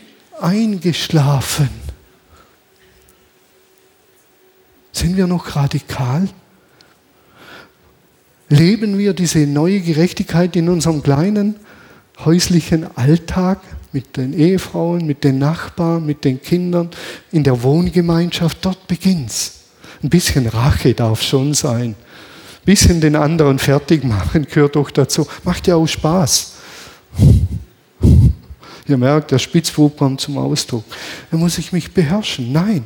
eingeschlafen. 0.42 1.70
Sind 4.92 5.18
wir 5.18 5.28
noch 5.28 5.56
radikal? 5.56 6.28
Leben 8.50 8.98
wir 8.98 9.14
diese 9.14 9.40
neue 9.40 9.80
Gerechtigkeit 9.80 10.56
in 10.56 10.70
unserem 10.70 11.04
kleinen 11.04 11.56
häuslichen 12.26 12.88
Alltag 12.98 13.60
mit 13.92 14.18
den 14.18 14.34
Ehefrauen, 14.34 15.06
mit 15.06 15.24
den 15.24 15.40
Nachbarn, 15.40 16.06
mit 16.06 16.26
den 16.26 16.42
Kindern, 16.42 16.90
in 17.32 17.44
der 17.44 17.62
Wohngemeinschaft? 17.62 18.58
Dort 18.62 18.88
beginnt's. 18.88 19.60
Ein 20.02 20.10
bisschen 20.10 20.48
Rache 20.48 20.94
darf 20.94 21.22
schon 21.22 21.54
sein. 21.54 21.90
Ein 21.90 22.66
bisschen 22.66 23.02
den 23.02 23.16
anderen 23.16 23.60
fertig 23.60 24.04
machen 24.04 24.48
gehört 24.50 24.76
doch 24.76 24.92
dazu. 24.92 25.28
Macht 25.44 25.68
ja 25.68 25.76
auch 25.76 25.88
Spaß. 25.88 26.54
Ihr 28.88 28.98
merkt, 28.98 29.32
der 29.32 29.40
Spitzbub 29.40 29.98
kommt 29.98 30.22
zum 30.22 30.38
Ausdruck. 30.38 30.84
Da 31.30 31.38
muss 31.38 31.58
ich 31.58 31.72
mich 31.72 31.94
beherrschen. 31.94 32.52
Nein, 32.52 32.84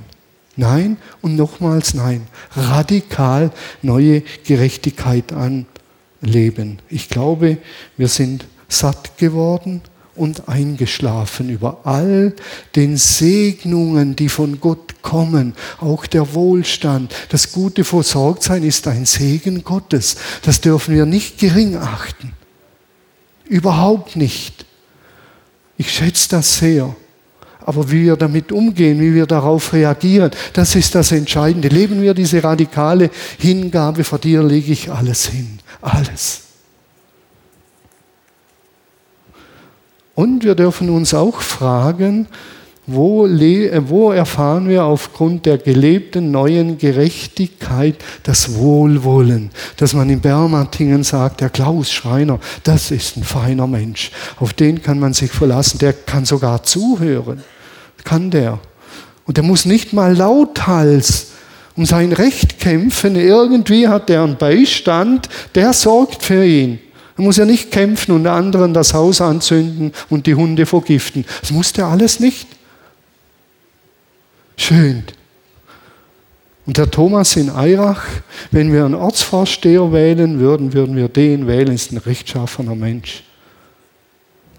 nein 0.55 0.97
und 1.21 1.35
nochmals 1.35 1.93
nein. 1.93 2.27
Radikal 2.55 3.51
neue 3.81 4.21
Gerechtigkeit 4.45 5.33
anleben. 5.33 6.79
Ich 6.89 7.09
glaube, 7.09 7.57
wir 7.97 8.07
sind 8.07 8.45
satt 8.67 9.17
geworden 9.17 9.81
und 10.15 10.47
eingeschlafen 10.47 11.49
über 11.49 11.79
all 11.85 12.33
den 12.75 12.97
Segnungen, 12.97 14.15
die 14.15 14.29
von 14.29 14.59
Gott 14.59 15.01
kommen, 15.01 15.55
auch 15.79 16.05
der 16.05 16.33
Wohlstand. 16.33 17.13
Das 17.29 17.51
gute 17.51 17.83
Versorgtsein 17.83 18.63
ist 18.63 18.87
ein 18.87 19.05
Segen 19.05 19.63
Gottes. 19.63 20.15
Das 20.43 20.61
dürfen 20.61 20.95
wir 20.95 21.05
nicht 21.05 21.39
gering 21.39 21.75
achten. 21.75 22.33
Überhaupt 23.45 24.15
nicht. 24.15 24.65
Ich 25.77 25.91
schätze 25.91 26.29
das 26.29 26.57
sehr. 26.57 26.95
Aber 27.65 27.91
wie 27.91 28.03
wir 28.03 28.15
damit 28.15 28.51
umgehen, 28.51 28.99
wie 28.99 29.13
wir 29.13 29.25
darauf 29.25 29.73
reagieren, 29.73 30.31
das 30.53 30.75
ist 30.75 30.95
das 30.95 31.11
Entscheidende. 31.11 31.67
Leben 31.67 32.01
wir 32.01 32.13
diese 32.13 32.43
radikale 32.43 33.09
Hingabe, 33.37 34.03
vor 34.03 34.19
dir 34.19 34.43
lege 34.43 34.71
ich 34.71 34.91
alles 34.91 35.27
hin. 35.27 35.59
Alles. 35.81 36.41
Und 40.15 40.43
wir 40.43 40.55
dürfen 40.55 40.89
uns 40.89 41.13
auch 41.13 41.41
fragen, 41.41 42.27
wo, 42.85 43.25
wo, 43.25 44.11
erfahren 44.11 44.67
wir 44.67 44.83
aufgrund 44.83 45.45
der 45.45 45.57
gelebten 45.57 46.31
neuen 46.31 46.77
Gerechtigkeit 46.77 47.95
das 48.23 48.55
Wohlwollen? 48.55 49.51
Dass 49.77 49.93
man 49.93 50.09
in 50.09 50.19
Bermatingen 50.19 51.03
sagt, 51.03 51.39
der 51.39 51.49
Klaus 51.49 51.93
Schreiner, 51.93 52.39
das 52.65 52.91
ist 52.91 53.15
ein 53.15 53.23
feiner 53.23 53.67
Mensch. 53.67 54.11
Auf 54.37 54.51
den 54.51 54.81
kann 54.81 54.99
man 54.99 55.13
sich 55.13 55.31
verlassen. 55.31 55.77
Der 55.77 55.93
kann 55.93 56.25
sogar 56.25 56.63
zuhören. 56.63 57.41
Kann 58.03 58.31
der. 58.31 58.59
Und 59.25 59.37
der 59.37 59.43
muss 59.43 59.65
nicht 59.65 59.93
mal 59.93 60.15
lauthals 60.15 61.27
um 61.75 61.85
sein 61.85 62.11
Recht 62.11 62.59
kämpfen. 62.59 63.15
Irgendwie 63.15 63.87
hat 63.87 64.09
er 64.09 64.23
einen 64.23 64.37
Beistand, 64.37 65.29
der 65.55 65.73
sorgt 65.73 66.23
für 66.23 66.45
ihn. 66.45 66.79
Er 67.17 67.23
muss 67.23 67.37
ja 67.37 67.45
nicht 67.45 67.71
kämpfen 67.71 68.11
und 68.11 68.27
anderen 68.27 68.73
das 68.73 68.93
Haus 68.93 69.21
anzünden 69.21 69.91
und 70.09 70.25
die 70.25 70.35
Hunde 70.35 70.65
vergiften. 70.65 71.25
Das 71.41 71.51
muss 71.51 71.71
er 71.77 71.87
alles 71.87 72.19
nicht. 72.19 72.47
Schön. 74.57 75.03
Und 76.65 76.77
der 76.77 76.89
Thomas 76.89 77.35
in 77.35 77.49
Eirach, 77.49 78.03
wenn 78.51 78.71
wir 78.71 78.85
einen 78.85 78.95
Ortsvorsteher 78.95 79.91
wählen 79.91 80.39
würden, 80.39 80.73
würden 80.73 80.95
wir 80.95 81.09
den 81.09 81.45
wählen, 81.47 81.73
ist 81.73 81.91
ein 81.91 81.97
rechtschaffener 81.97 82.75
Mensch. 82.75 83.23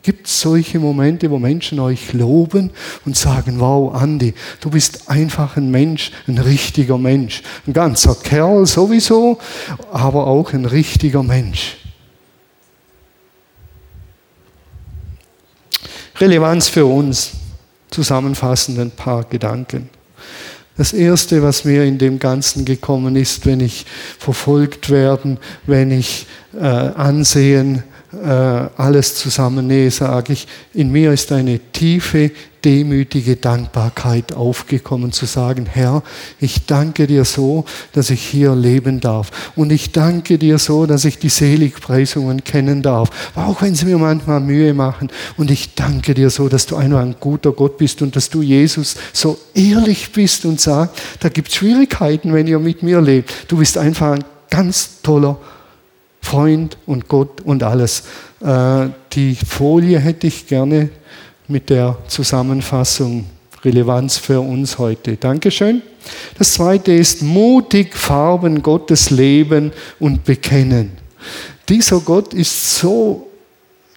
Gibt 0.05 0.27
es 0.27 0.43
solche 0.43 0.79
Momente, 0.79 1.31
wo 1.31 1.39
Menschen 1.39 1.81
euch 1.81 2.13
loben 2.13 2.71
und 3.07 3.17
sagen, 3.17 3.59
wow, 3.59 3.95
Andi, 3.95 4.35
du 4.61 4.69
bist 4.69 5.09
einfach 5.09 5.57
ein 5.57 5.71
Mensch, 5.71 6.13
ein 6.29 6.37
richtiger 6.37 6.99
Mensch. 6.99 7.43
Ein 7.67 7.73
ganzer 7.73 8.15
Kerl 8.15 8.67
sowieso, 8.67 9.39
aber 9.91 10.27
auch 10.27 10.53
ein 10.53 10.67
richtiger 10.67 11.23
Mensch. 11.23 11.79
Relevanz 16.21 16.69
für 16.69 16.85
uns. 16.85 17.33
Zusammenfassend 17.91 18.79
ein 18.79 18.91
paar 18.91 19.25
Gedanken. 19.25 19.89
Das 20.77 20.93
Erste, 20.93 21.43
was 21.43 21.65
mir 21.65 21.85
in 21.85 21.97
dem 21.97 22.19
Ganzen 22.19 22.67
gekommen 22.67 23.17
ist, 23.17 23.47
wenn 23.47 23.61
ich 23.61 23.87
verfolgt 24.19 24.91
werden, 24.91 25.39
wenn 25.67 25.91
ich 25.91 26.27
äh, 26.53 26.59
Ansehen, 26.59 27.85
äh, 28.23 28.81
alles 28.81 29.17
zusammennähe, 29.17 29.91
sage 29.91 30.33
ich, 30.33 30.47
in 30.73 30.91
mir 30.91 31.13
ist 31.13 31.33
eine 31.33 31.59
tiefe 31.73 32.31
demütige 32.65 33.37
Dankbarkeit 33.37 34.33
aufgekommen, 34.33 35.13
zu 35.13 35.27
sagen, 35.27 35.67
Herr, 35.71 36.03
ich 36.41 36.67
danke 36.67 37.07
dir 37.07 37.25
so, 37.25 37.65
dass 37.93 38.11
ich 38.11 38.23
hier 38.23 38.55
leben 38.55 39.01
darf. 39.01 39.53
Und 39.55 39.71
ich 39.71 39.93
danke 39.93 40.39
dir 40.39 40.59
so, 40.59 40.87
dass 40.87 41.05
ich 41.05 41.19
die 41.19 41.29
Seligpreisungen 41.29 42.43
kennen 42.43 42.83
darf, 42.83 43.11
auch 43.35 43.61
wenn 43.61 43.75
sie 43.75 43.85
mir 43.85 43.99
manchmal 43.99 44.41
Mühe 44.41 44.73
machen. 44.73 45.09
Und 45.37 45.51
ich 45.51 45.75
danke 45.75 46.15
dir 46.15 46.31
so, 46.31 46.49
dass 46.49 46.67
du 46.67 46.77
einfach 46.77 47.01
ein 47.01 47.17
guter 47.21 47.53
Gott 47.53 47.77
bist 47.77 48.01
und 48.01 48.17
dass 48.17 48.31
du 48.31 48.41
Jesus 48.41 48.97
so 49.13 49.39
ehrlich 49.53 50.13
bist 50.13 50.47
und 50.47 50.61
sagst, 50.61 50.97
da 51.21 51.29
gibt 51.29 51.49
es 51.49 51.57
Schwierigkeiten, 51.57 52.33
wenn 52.33 52.47
ihr 52.47 52.59
mit 52.59 52.83
mir 52.83 53.01
lebt. 53.01 53.33
Du 53.49 53.59
bist 53.59 53.77
einfach 53.77 54.13
ein 54.13 54.25
ganz 54.49 55.03
toller 55.03 55.39
Freund 56.25 56.79
und 56.87 57.07
Gott 57.09 57.43
und 57.43 57.63
alles. 57.63 58.05
Äh, 58.41 58.89
die 59.13 59.37
Folie 59.37 59.99
hätte 59.99 60.27
ich 60.27 60.47
gerne 60.47 60.89
mit 61.47 61.71
der 61.71 61.99
Zusammenfassung 62.09 63.27
Relevanz 63.65 64.17
für 64.17 64.41
uns 64.41 64.79
heute. 64.79 65.17
Dankeschön. 65.17 65.83
Das 66.39 66.55
zweite 66.55 66.93
ist 66.93 67.23
mutig 67.23 67.95
Farben 67.95 68.63
Gottes 68.63 69.11
leben 69.11 69.73
und 69.99 70.25
bekennen. 70.25 70.93
Dieser 71.69 72.01
Gott 72.01 72.35
ist 72.35 72.79
so 72.79 73.31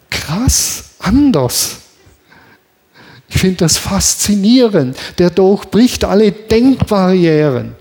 krass 0.09 0.83
anders. 0.99 1.77
Ich 3.29 3.39
finde 3.39 3.57
das 3.57 3.77
faszinierend. 3.77 4.97
Der 5.17 5.29
durchbricht 5.29 6.05
alle 6.05 6.31
Denkbarrieren. 6.31 7.75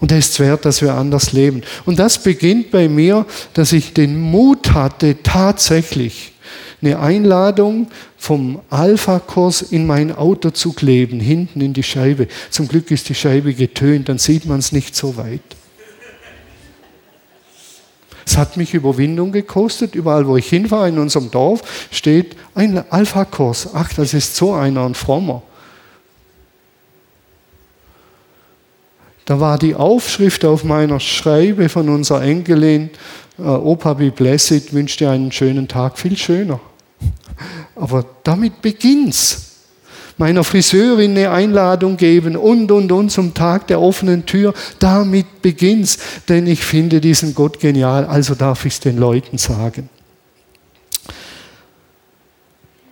Und 0.00 0.12
er 0.12 0.18
ist 0.18 0.40
wert, 0.40 0.64
dass 0.64 0.80
wir 0.80 0.94
anders 0.94 1.32
leben. 1.32 1.62
Und 1.84 1.98
das 1.98 2.22
beginnt 2.22 2.70
bei 2.70 2.88
mir, 2.88 3.26
dass 3.52 3.72
ich 3.72 3.92
den 3.92 4.18
Mut 4.18 4.72
hatte, 4.72 5.22
tatsächlich 5.22 6.32
eine 6.82 6.98
Einladung 6.98 7.88
vom 8.16 8.60
Alpha-Kurs 8.70 9.60
in 9.62 9.86
mein 9.86 10.14
Auto 10.14 10.50
zu 10.50 10.72
kleben, 10.72 11.20
hinten 11.20 11.60
in 11.60 11.74
die 11.74 11.82
Scheibe. 11.82 12.28
Zum 12.48 12.68
Glück 12.68 12.90
ist 12.90 13.10
die 13.10 13.14
Scheibe 13.14 13.52
getönt, 13.52 14.08
dann 14.08 14.18
sieht 14.18 14.46
man 14.46 14.58
es 14.58 14.72
nicht 14.72 14.96
so 14.96 15.16
weit. 15.18 15.42
Es 18.26 18.36
hat 18.36 18.56
mich 18.56 18.74
Überwindung 18.74 19.32
gekostet. 19.32 19.96
Überall, 19.96 20.26
wo 20.26 20.36
ich 20.36 20.48
hinfahre 20.48 20.88
in 20.88 20.98
unserem 20.98 21.32
Dorf, 21.32 21.88
steht 21.90 22.36
ein 22.54 22.84
Alpha-Kurs. 22.90 23.70
Ach, 23.74 23.92
das 23.92 24.14
ist 24.14 24.36
so 24.36 24.52
einer, 24.52 24.84
ein 24.86 24.94
frommer. 24.94 25.42
Da 29.30 29.38
war 29.38 29.58
die 29.58 29.76
Aufschrift 29.76 30.44
auf 30.44 30.64
meiner 30.64 30.98
Schreibe 30.98 31.68
von 31.68 31.88
unserer 31.88 32.24
Enkelin, 32.24 32.90
äh, 33.38 33.42
Opa 33.42 33.94
be 33.94 34.10
blessed, 34.10 34.72
wünscht 34.72 34.98
dir 34.98 35.10
einen 35.10 35.30
schönen 35.30 35.68
Tag, 35.68 36.00
viel 36.00 36.16
schöner. 36.16 36.58
Aber 37.76 38.04
damit 38.24 38.60
beginnt's. 38.60 39.52
Meiner 40.18 40.42
Friseurin 40.42 41.12
eine 41.12 41.30
Einladung 41.30 41.96
geben 41.96 42.34
und, 42.34 42.72
und, 42.72 42.90
und 42.90 43.10
zum 43.10 43.32
Tag 43.32 43.68
der 43.68 43.80
offenen 43.80 44.26
Tür. 44.26 44.52
Damit 44.80 45.42
beginnt's. 45.42 46.00
Denn 46.28 46.48
ich 46.48 46.64
finde 46.64 47.00
diesen 47.00 47.32
Gott 47.32 47.60
genial, 47.60 48.06
also 48.06 48.34
darf 48.34 48.66
ich 48.66 48.72
es 48.72 48.80
den 48.80 48.98
Leuten 48.98 49.38
sagen. 49.38 49.88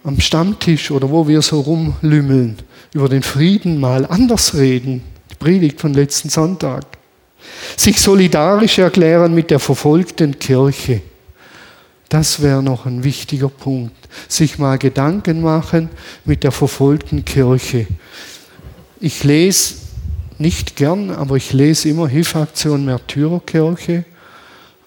Am 0.04 0.20
Stammtisch 0.20 0.92
oder 0.92 1.10
wo 1.10 1.26
wir 1.26 1.42
so 1.42 1.58
rumlümmeln, 1.62 2.58
über 2.94 3.08
den 3.08 3.24
Frieden 3.24 3.80
mal 3.80 4.06
anders 4.06 4.54
reden. 4.54 5.02
Predigt 5.38 5.80
von 5.80 5.94
letzten 5.94 6.28
Sonntag. 6.28 6.84
Sich 7.76 8.00
solidarisch 8.00 8.78
erklären 8.78 9.34
mit 9.34 9.50
der 9.50 9.58
verfolgten 9.58 10.38
Kirche. 10.38 11.00
Das 12.08 12.42
wäre 12.42 12.62
noch 12.62 12.86
ein 12.86 13.04
wichtiger 13.04 13.48
Punkt. 13.48 13.94
Sich 14.28 14.58
mal 14.58 14.78
Gedanken 14.78 15.42
machen 15.42 15.90
mit 16.24 16.42
der 16.42 16.52
verfolgten 16.52 17.24
Kirche. 17.24 17.86
Ich 19.00 19.24
lese 19.24 19.74
nicht 20.38 20.76
gern, 20.76 21.10
aber 21.10 21.36
ich 21.36 21.52
lese 21.52 21.88
immer 21.88 22.08
Hilfaktion 22.08 22.84
Märtyrerkirche. 22.84 24.04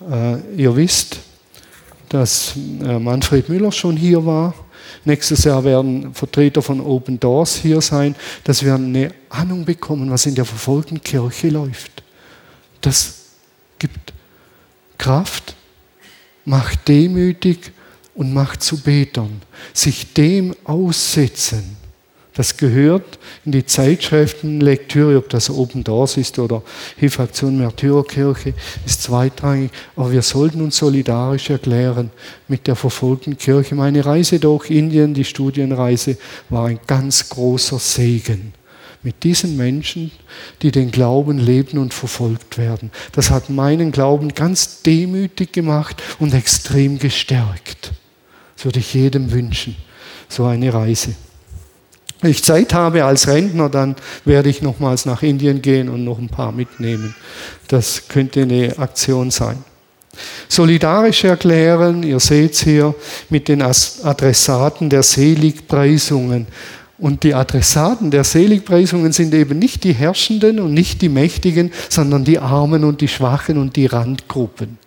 Äh, 0.10 0.38
ihr 0.58 0.76
wisst, 0.76 1.20
dass 2.10 2.54
äh, 2.82 3.00
Manfred 3.00 3.50
Müller 3.50 3.72
schon 3.72 3.96
hier 3.96 4.26
war. 4.26 4.54
Nächstes 5.06 5.44
Jahr 5.44 5.64
werden 5.64 6.14
Vertreter 6.14 6.62
von 6.62 6.80
Open 6.80 7.20
Doors 7.20 7.56
hier 7.56 7.82
sein, 7.82 8.16
dass 8.44 8.64
wir 8.64 8.76
eine 8.76 9.14
Ahnung 9.30 9.66
bekommen, 9.66 10.12
was 10.12 10.26
in 10.26 10.36
der 10.36 10.46
verfolgten 10.46 11.02
Kirche 11.02 11.50
läuft. 11.50 12.04
Das 12.82 13.16
gibt 13.80 14.14
Kraft 14.98 15.56
macht 16.46 16.88
demütig 16.88 17.72
und 18.14 18.34
macht 18.34 18.62
zu 18.62 18.80
Betern. 18.82 19.42
Sich 19.74 20.14
dem 20.14 20.56
aussetzen. 20.64 21.78
Das 22.34 22.56
gehört 22.56 23.20
in 23.44 23.52
die 23.52 23.66
Zeitschriftenlektüre, 23.66 25.18
ob 25.18 25.28
das 25.30 25.50
Open 25.50 25.84
Doors 25.84 26.16
ist 26.16 26.40
oder 26.40 26.64
Hilfaktion 26.96 27.58
Märtyrerkirche, 27.58 28.54
ist 28.86 29.04
zweitrangig. 29.04 29.72
Aber 29.98 30.14
wir 30.14 30.22
sollten 30.22 30.62
uns 30.62 30.78
solidarisch 30.78 31.50
erklären 31.50 32.10
mit 32.48 32.68
der 32.68 32.78
verfolgten 32.78 33.38
Kirche. 33.38 33.76
Meine 33.76 34.06
Reise 34.06 34.40
durch 34.40 34.70
Indien, 34.70 35.14
die 35.14 35.26
Studienreise, 35.26 36.18
war 36.50 36.68
ein 36.68 36.80
ganz 36.88 37.28
großer 37.28 37.80
Segen 37.80 38.54
mit 39.04 39.24
diesen 39.24 39.58
Menschen, 39.58 40.12
die 40.62 40.72
den 40.72 40.92
Glauben 40.92 41.38
leben 41.38 41.80
und 41.80 41.94
verfolgt 41.94 42.58
werden. 42.58 42.92
Das 43.14 43.32
hat 43.32 43.50
meinen 43.50 43.92
Glauben 43.92 44.34
ganz 44.34 44.84
demütig 44.84 45.52
gemacht 45.52 46.02
und 46.20 46.34
extrem 46.34 47.00
gestärkt. 47.00 47.92
Das 48.56 48.66
würde 48.66 48.80
ich 48.80 48.94
jedem 48.94 49.32
wünschen. 49.32 49.76
so 50.30 50.46
eine 50.46 50.74
Reise. 50.74 51.16
Wenn 52.22 52.32
ich 52.32 52.44
Zeit 52.44 52.74
habe 52.74 53.04
als 53.04 53.28
Rentner, 53.28 53.70
dann 53.70 53.96
werde 54.26 54.50
ich 54.50 54.62
nochmals 54.62 55.06
nach 55.06 55.24
Indien 55.24 55.62
gehen 55.62 55.90
und 55.90 56.04
noch 56.04 56.20
ein 56.20 56.30
paar 56.30 56.52
mitnehmen. 56.52 57.16
Das 57.68 58.08
könnte 58.08 58.44
eine 58.44 58.78
Aktion 58.78 59.32
sein. 59.32 59.64
Solidarisch 60.48 61.24
erklären, 61.24 62.04
ihr 62.04 62.20
seht 62.20 62.54
es 62.54 62.64
hier, 62.64 62.94
mit 63.30 63.48
den 63.48 63.62
Adressaten 63.62 64.90
der 64.90 65.04
Seligpreisungen. 65.04 66.48
Und 67.02 67.24
die 67.24 67.34
Adressaten 67.34 68.12
der 68.12 68.24
Seligpreisungen 68.24 69.12
sind 69.12 69.34
eben 69.34 69.58
nicht 69.58 69.84
die 69.84 69.94
Herrschenden 69.94 70.60
und 70.60 70.72
nicht 70.76 71.02
die 71.02 71.10
Mächtigen, 71.10 71.72
sondern 71.90 72.24
die 72.24 72.38
Armen 72.38 72.84
und 72.84 73.02
die 73.02 73.08
Schwachen 73.08 73.58
und 73.58 73.76
die 73.76 73.88
Randgruppen. 73.88 74.78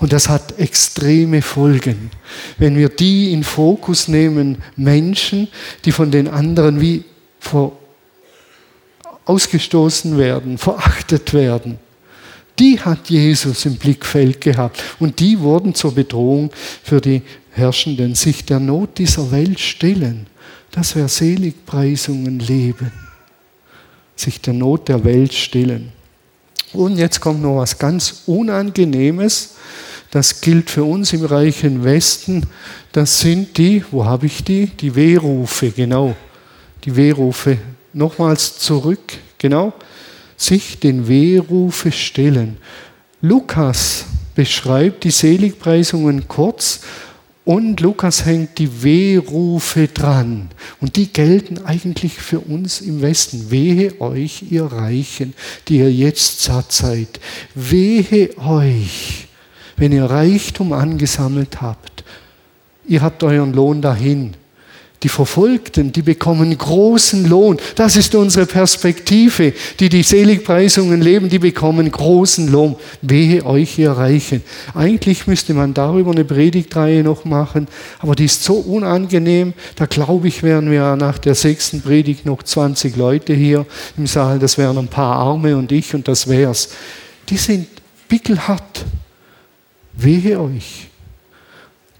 Und 0.00 0.12
das 0.12 0.28
hat 0.28 0.58
extreme 0.58 1.42
Folgen. 1.42 2.10
Wenn 2.58 2.76
wir 2.76 2.88
die 2.88 3.32
in 3.32 3.44
Fokus 3.44 4.08
nehmen, 4.08 4.58
Menschen, 4.74 5.46
die 5.84 5.92
von 5.92 6.10
den 6.10 6.26
anderen 6.26 6.80
wie 6.80 7.04
vor 7.38 7.78
ausgestoßen 9.24 10.18
werden, 10.18 10.58
verachtet 10.58 11.32
werden, 11.32 11.78
die 12.58 12.80
hat 12.80 13.08
Jesus 13.08 13.64
im 13.64 13.76
Blickfeld 13.76 14.40
gehabt. 14.40 14.82
Und 14.98 15.20
die 15.20 15.38
wurden 15.38 15.76
zur 15.76 15.94
Bedrohung 15.94 16.50
für 16.82 17.00
die 17.00 17.22
Herrschenden, 17.52 18.16
sich 18.16 18.44
der 18.44 18.58
Not 18.58 18.98
dieser 18.98 19.30
Welt 19.30 19.60
stellen. 19.60 20.26
Das 20.70 20.94
wäre 20.94 21.08
Seligpreisungen 21.08 22.38
leben. 22.38 22.92
Sich 24.16 24.40
der 24.40 24.54
Not 24.54 24.88
der 24.88 25.04
Welt 25.04 25.32
stillen. 25.32 25.92
Und 26.72 26.96
jetzt 26.96 27.20
kommt 27.20 27.42
noch 27.42 27.56
was 27.56 27.78
ganz 27.78 28.22
Unangenehmes. 28.26 29.54
Das 30.10 30.40
gilt 30.40 30.70
für 30.70 30.84
uns 30.84 31.12
im 31.12 31.24
reichen 31.24 31.84
Westen. 31.84 32.46
Das 32.92 33.20
sind 33.20 33.56
die, 33.58 33.84
wo 33.90 34.04
habe 34.04 34.26
ich 34.26 34.44
die? 34.44 34.66
Die 34.66 34.94
Wehrufe, 34.94 35.70
genau. 35.70 36.14
Die 36.84 36.94
Wehrufe. 36.94 37.58
Nochmals 37.92 38.58
zurück, 38.58 39.18
genau. 39.38 39.72
Sich 40.36 40.78
den 40.78 41.08
Wehrufe 41.08 41.90
stellen. 41.92 42.56
Lukas 43.20 44.04
beschreibt 44.34 45.04
die 45.04 45.10
Seligpreisungen 45.10 46.26
kurz 46.28 46.80
und 47.50 47.80
Lukas 47.80 48.26
hängt 48.26 48.58
die 48.58 48.84
Wehrufe 48.84 49.88
dran. 49.88 50.50
Und 50.80 50.94
die 50.94 51.12
gelten 51.12 51.58
eigentlich 51.64 52.12
für 52.12 52.38
uns 52.38 52.80
im 52.80 53.02
Westen. 53.02 53.50
Wehe 53.50 54.00
euch, 54.00 54.44
ihr 54.50 54.66
Reichen, 54.66 55.34
die 55.66 55.78
ihr 55.78 55.92
jetzt 55.92 56.42
satt 56.44 56.70
seid. 56.70 57.18
Wehe 57.56 58.38
euch, 58.38 59.26
wenn 59.76 59.90
ihr 59.90 60.04
Reichtum 60.04 60.72
angesammelt 60.72 61.60
habt. 61.60 62.04
Ihr 62.86 63.02
habt 63.02 63.20
euren 63.24 63.52
Lohn 63.52 63.82
dahin. 63.82 64.34
Die 65.02 65.08
Verfolgten, 65.08 65.92
die 65.92 66.02
bekommen 66.02 66.56
großen 66.56 67.26
Lohn. 67.26 67.58
Das 67.74 67.96
ist 67.96 68.14
unsere 68.14 68.44
Perspektive. 68.44 69.54
Die 69.78 69.88
die 69.88 70.02
Seligpreisungen 70.02 71.00
leben, 71.00 71.30
die 71.30 71.38
bekommen 71.38 71.90
großen 71.90 72.52
Lohn. 72.52 72.76
Wehe 73.00 73.46
euch, 73.46 73.78
ihr 73.78 73.92
Reichen. 73.92 74.42
Eigentlich 74.74 75.26
müsste 75.26 75.54
man 75.54 75.72
darüber 75.72 76.10
eine 76.10 76.26
Predigtreihe 76.26 77.02
noch 77.02 77.24
machen, 77.24 77.66
aber 77.98 78.14
die 78.14 78.26
ist 78.26 78.44
so 78.44 78.56
unangenehm. 78.56 79.54
Da 79.76 79.86
glaube 79.86 80.28
ich, 80.28 80.42
wären 80.42 80.70
wir 80.70 80.96
nach 80.96 81.16
der 81.16 81.34
sechsten 81.34 81.80
Predigt 81.80 82.26
noch 82.26 82.42
20 82.42 82.94
Leute 82.96 83.32
hier 83.32 83.64
im 83.96 84.06
Saal. 84.06 84.38
Das 84.38 84.58
wären 84.58 84.76
ein 84.76 84.88
paar 84.88 85.16
Arme 85.16 85.56
und 85.56 85.72
ich 85.72 85.94
und 85.94 86.08
das 86.08 86.28
wär's. 86.28 86.68
Die 87.30 87.38
sind 87.38 87.68
pickelhart. 88.06 88.84
Wehe 89.94 90.38
euch. 90.38 90.88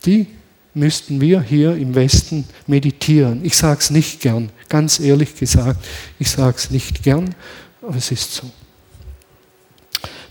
Die 0.04 0.26
müssten 0.74 1.20
wir 1.20 1.42
hier 1.42 1.76
im 1.76 1.94
Westen 1.94 2.44
meditieren. 2.66 3.44
Ich 3.44 3.56
sage 3.56 3.80
es 3.80 3.90
nicht 3.90 4.20
gern, 4.20 4.50
ganz 4.68 5.00
ehrlich 5.00 5.34
gesagt, 5.34 5.84
ich 6.18 6.30
sage 6.30 6.56
es 6.56 6.70
nicht 6.70 7.02
gern, 7.02 7.34
aber 7.82 7.96
es 7.96 8.10
ist 8.10 8.34
so. 8.34 8.50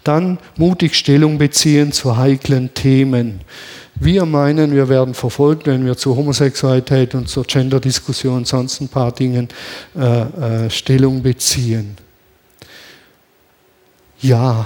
Dann 0.04 0.40
mutig 0.58 0.96
Stellung 0.96 1.38
beziehen 1.38 1.92
zu 1.92 2.16
heiklen 2.16 2.74
Themen. 2.74 3.42
Wir 3.96 4.26
meinen, 4.26 4.74
wir 4.74 4.88
werden 4.88 5.14
verfolgt, 5.14 5.68
wenn 5.68 5.86
wir 5.86 5.98
zur 5.98 6.16
Homosexualität 6.16 7.16
und 7.16 7.28
zur 7.28 7.44
Gender-Diskussion 7.44 8.38
und 8.38 8.48
sonst 8.48 8.80
ein 8.80 8.88
paar 8.88 9.12
Dingen 9.12 9.50
äh, 9.98 10.66
äh, 10.66 10.70
Stellung 10.70 11.22
beziehen. 11.22 11.98
Ja, 14.22 14.66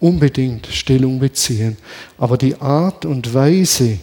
unbedingt 0.00 0.66
Stellung 0.66 1.18
beziehen. 1.18 1.76
Aber 2.16 2.38
die 2.38 2.58
Art 2.58 3.04
und 3.04 3.32
Weise, 3.34 3.98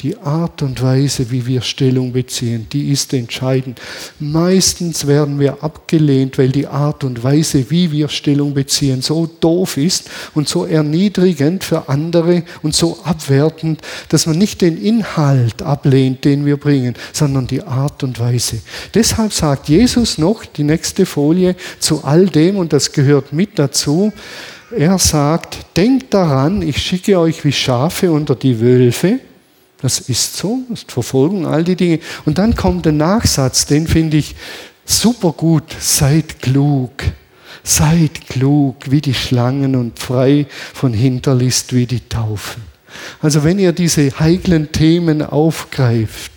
die 0.00 0.16
Art 0.18 0.62
und 0.62 0.80
Weise, 0.80 1.30
wie 1.32 1.46
wir 1.46 1.60
Stellung 1.60 2.12
beziehen, 2.12 2.68
die 2.72 2.90
ist 2.90 3.12
entscheidend. 3.12 3.80
Meistens 4.20 5.08
werden 5.08 5.40
wir 5.40 5.64
abgelehnt, 5.64 6.38
weil 6.38 6.50
die 6.50 6.68
Art 6.68 7.02
und 7.02 7.24
Weise, 7.24 7.68
wie 7.70 7.90
wir 7.90 8.08
Stellung 8.08 8.54
beziehen, 8.54 9.02
so 9.02 9.28
doof 9.40 9.76
ist 9.76 10.08
und 10.34 10.48
so 10.48 10.64
erniedrigend 10.64 11.64
für 11.64 11.88
andere 11.88 12.44
und 12.62 12.76
so 12.76 12.98
abwertend, 13.02 13.82
dass 14.08 14.26
man 14.26 14.38
nicht 14.38 14.60
den 14.60 14.80
Inhalt 14.80 15.62
ablehnt, 15.62 16.24
den 16.24 16.46
wir 16.46 16.58
bringen, 16.58 16.94
sondern 17.12 17.48
die 17.48 17.62
Art 17.62 18.04
und 18.04 18.20
Weise. 18.20 18.60
Deshalb 18.94 19.32
sagt 19.32 19.68
Jesus 19.68 20.16
noch, 20.16 20.44
die 20.44 20.64
nächste 20.64 21.06
Folie, 21.06 21.56
zu 21.80 22.04
all 22.04 22.26
dem, 22.26 22.56
und 22.56 22.72
das 22.72 22.92
gehört 22.92 23.32
mit 23.32 23.58
dazu, 23.58 24.12
er 24.70 24.98
sagt, 24.98 25.76
denkt 25.76 26.12
daran, 26.12 26.62
ich 26.62 26.76
schicke 26.76 27.18
euch 27.18 27.44
wie 27.44 27.52
Schafe 27.52 28.12
unter 28.12 28.34
die 28.34 28.60
Wölfe. 28.60 29.20
Das 29.80 30.00
ist 30.00 30.36
so, 30.36 30.60
das 30.68 30.80
ist 30.80 30.92
Verfolgung, 30.92 31.46
all 31.46 31.62
die 31.62 31.76
Dinge. 31.76 32.00
Und 32.24 32.38
dann 32.38 32.54
kommt 32.56 32.84
der 32.84 32.92
Nachsatz, 32.92 33.66
den 33.66 33.86
finde 33.86 34.16
ich 34.16 34.34
super 34.84 35.32
gut. 35.32 35.74
Seid 35.78 36.42
klug. 36.42 37.04
Seid 37.62 38.26
klug 38.28 38.90
wie 38.90 39.00
die 39.00 39.14
Schlangen 39.14 39.76
und 39.76 39.98
frei 39.98 40.46
von 40.74 40.92
Hinterlist 40.92 41.72
wie 41.74 41.86
die 41.86 42.08
Taufen. 42.08 42.62
Also 43.20 43.44
wenn 43.44 43.58
ihr 43.58 43.72
diese 43.72 44.18
heiklen 44.18 44.72
Themen 44.72 45.22
aufgreift, 45.22 46.32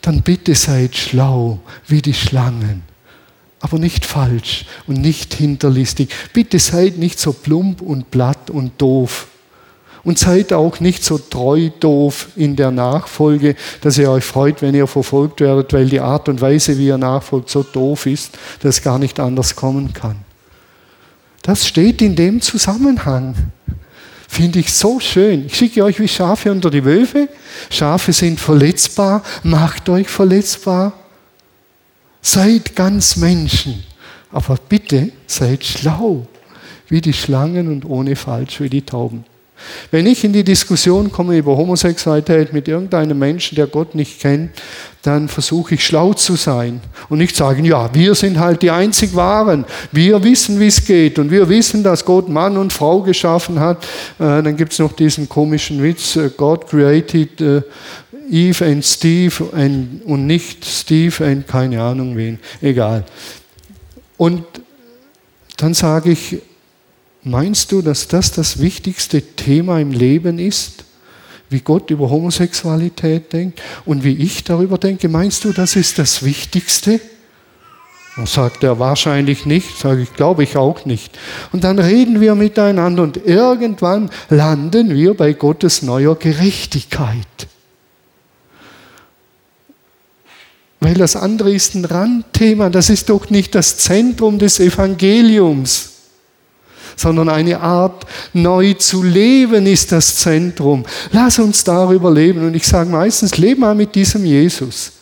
dann 0.00 0.22
bitte 0.22 0.54
seid 0.54 0.96
schlau 0.96 1.58
wie 1.88 2.00
die 2.00 2.14
Schlangen. 2.14 2.82
Aber 3.60 3.78
nicht 3.78 4.06
falsch 4.06 4.64
und 4.86 5.00
nicht 5.00 5.34
hinterlistig. 5.34 6.10
Bitte 6.32 6.58
seid 6.58 6.96
nicht 6.96 7.18
so 7.18 7.32
plump 7.32 7.82
und 7.82 8.10
platt 8.10 8.48
und 8.48 8.80
doof 8.80 9.26
und 10.06 10.20
seid 10.20 10.52
auch 10.52 10.78
nicht 10.78 11.04
so 11.04 11.18
treu 11.18 11.68
doof 11.80 12.28
in 12.36 12.54
der 12.54 12.70
Nachfolge, 12.70 13.56
dass 13.80 13.98
ihr 13.98 14.08
euch 14.08 14.24
freut, 14.24 14.62
wenn 14.62 14.72
ihr 14.72 14.86
verfolgt 14.86 15.40
werdet, 15.40 15.72
weil 15.72 15.86
die 15.86 15.98
Art 15.98 16.28
und 16.28 16.40
Weise, 16.40 16.78
wie 16.78 16.86
ihr 16.86 16.96
nachfolgt, 16.96 17.50
so 17.50 17.64
doof 17.64 18.06
ist, 18.06 18.38
dass 18.60 18.76
es 18.76 18.82
gar 18.82 19.00
nicht 19.00 19.18
anders 19.18 19.56
kommen 19.56 19.92
kann. 19.92 20.14
Das 21.42 21.66
steht 21.66 22.00
in 22.02 22.14
dem 22.14 22.40
Zusammenhang. 22.40 23.34
Finde 24.28 24.60
ich 24.60 24.72
so 24.72 25.00
schön. 25.00 25.46
Ich 25.46 25.56
schicke 25.56 25.82
euch 25.82 25.98
wie 25.98 26.06
Schafe 26.06 26.52
unter 26.52 26.70
die 26.70 26.84
Wölfe. 26.84 27.28
Schafe 27.68 28.12
sind 28.12 28.38
verletzbar. 28.38 29.24
Macht 29.42 29.88
euch 29.88 30.08
verletzbar. 30.08 30.92
Seid 32.22 32.76
ganz 32.76 33.16
Menschen. 33.16 33.82
Aber 34.30 34.56
bitte 34.68 35.10
seid 35.26 35.64
schlau 35.64 36.28
wie 36.88 37.00
die 37.00 37.12
Schlangen 37.12 37.66
und 37.66 37.84
ohne 37.84 38.14
falsch 38.14 38.60
wie 38.60 38.70
die 38.70 38.82
Tauben. 38.82 39.24
Wenn 39.90 40.06
ich 40.06 40.24
in 40.24 40.32
die 40.32 40.44
Diskussion 40.44 41.10
komme 41.10 41.36
über 41.36 41.56
Homosexualität 41.56 42.52
mit 42.52 42.68
irgendeinem 42.68 43.18
Menschen, 43.18 43.56
der 43.56 43.66
Gott 43.66 43.94
nicht 43.94 44.20
kennt, 44.20 44.50
dann 45.02 45.28
versuche 45.28 45.76
ich 45.76 45.86
schlau 45.86 46.14
zu 46.14 46.34
sein 46.34 46.80
und 47.08 47.18
nicht 47.18 47.36
sagen, 47.36 47.64
ja, 47.64 47.94
wir 47.94 48.14
sind 48.14 48.40
halt 48.40 48.62
die 48.62 48.70
einzig 48.70 49.14
Wahren, 49.14 49.64
wir 49.92 50.22
wissen, 50.24 50.58
wie 50.58 50.66
es 50.66 50.84
geht 50.84 51.18
und 51.18 51.30
wir 51.30 51.48
wissen, 51.48 51.84
dass 51.84 52.04
Gott 52.04 52.28
Mann 52.28 52.56
und 52.56 52.72
Frau 52.72 53.02
geschaffen 53.02 53.60
hat. 53.60 53.84
Äh, 54.18 54.42
dann 54.42 54.56
gibt 54.56 54.72
es 54.72 54.80
noch 54.80 54.92
diesen 54.92 55.28
komischen 55.28 55.82
Witz, 55.82 56.16
äh, 56.16 56.30
God 56.36 56.66
created 56.66 57.40
äh, 57.40 57.62
Eve 58.28 58.64
and 58.64 58.84
Steve 58.84 59.44
und 60.04 60.26
nicht 60.26 60.64
Steve 60.64 61.24
and 61.24 61.46
keine 61.46 61.80
Ahnung 61.80 62.16
wen, 62.16 62.40
egal. 62.60 63.04
Und 64.16 64.44
dann 65.56 65.74
sage 65.74 66.10
ich, 66.10 66.38
Meinst 67.28 67.72
du, 67.72 67.82
dass 67.82 68.06
das 68.06 68.30
das 68.30 68.60
wichtigste 68.60 69.20
Thema 69.20 69.80
im 69.80 69.90
Leben 69.90 70.38
ist? 70.38 70.84
Wie 71.50 71.58
Gott 71.58 71.90
über 71.90 72.08
Homosexualität 72.08 73.32
denkt 73.32 73.60
und 73.84 74.04
wie 74.04 74.14
ich 74.14 74.44
darüber 74.44 74.78
denke? 74.78 75.08
Meinst 75.08 75.44
du, 75.44 75.52
das 75.52 75.74
ist 75.74 75.98
das 75.98 76.24
Wichtigste? 76.24 77.00
Dann 78.14 78.26
sagt 78.26 78.62
er 78.62 78.78
wahrscheinlich 78.78 79.44
nicht, 79.44 79.76
sage 79.76 80.02
ich, 80.02 80.14
glaube 80.14 80.44
ich 80.44 80.56
auch 80.56 80.84
nicht. 80.84 81.18
Und 81.50 81.64
dann 81.64 81.80
reden 81.80 82.20
wir 82.20 82.36
miteinander 82.36 83.02
und 83.02 83.16
irgendwann 83.16 84.08
landen 84.28 84.94
wir 84.94 85.14
bei 85.14 85.32
Gottes 85.32 85.82
neuer 85.82 86.14
Gerechtigkeit. 86.14 87.48
Weil 90.78 90.94
das 90.94 91.16
andere 91.16 91.52
ist 91.52 91.74
ein 91.74 91.86
Randthema, 91.86 92.70
das 92.70 92.88
ist 92.88 93.08
doch 93.08 93.30
nicht 93.30 93.56
das 93.56 93.78
Zentrum 93.78 94.38
des 94.38 94.60
Evangeliums 94.60 95.95
sondern 96.96 97.28
eine 97.28 97.60
Art 97.60 98.06
neu 98.32 98.72
zu 98.74 99.02
leben 99.02 99.66
ist 99.66 99.92
das 99.92 100.16
Zentrum. 100.16 100.84
Lass 101.12 101.38
uns 101.38 101.62
darüber 101.62 102.10
leben. 102.10 102.46
Und 102.46 102.54
ich 102.54 102.66
sage 102.66 102.90
meistens, 102.90 103.36
lebe 103.36 103.60
mal 103.60 103.74
mit 103.74 103.94
diesem 103.94 104.24
Jesus. 104.24 104.92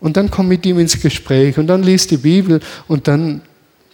Und 0.00 0.16
dann 0.16 0.30
komm 0.30 0.48
mit 0.48 0.66
ihm 0.66 0.80
ins 0.80 1.00
Gespräch 1.00 1.56
und 1.58 1.68
dann 1.68 1.84
liest 1.84 2.10
die 2.10 2.16
Bibel 2.16 2.60
und 2.88 3.06
dann 3.06 3.40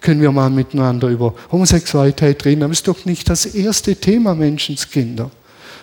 können 0.01 0.23
wir 0.23 0.33
mal 0.33 0.49
miteinander 0.49 1.09
über 1.09 1.35
Homosexualität 1.53 2.45
reden. 2.45 2.63
Aber 2.63 2.73
es 2.73 2.79
ist 2.79 2.89
doch 2.89 3.05
nicht 3.05 3.29
das 3.29 3.47
erste 3.47 3.95
Thema 3.95 4.35
Menschenskinder. 4.35 5.31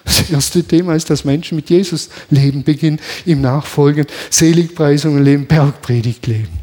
Das 0.03 0.29
erste 0.29 0.63
Thema 0.63 0.95
ist, 0.95 1.09
dass 1.09 1.25
Menschen 1.25 1.55
mit 1.55 1.69
Jesus 1.69 2.09
leben 2.29 2.63
beginnen, 2.63 2.99
ihm 3.25 3.41
nachfolgen, 3.41 4.05
Seligpreisungen 4.29 5.23
leben, 5.23 5.47
Bergpredigt 5.47 6.27
leben. 6.27 6.59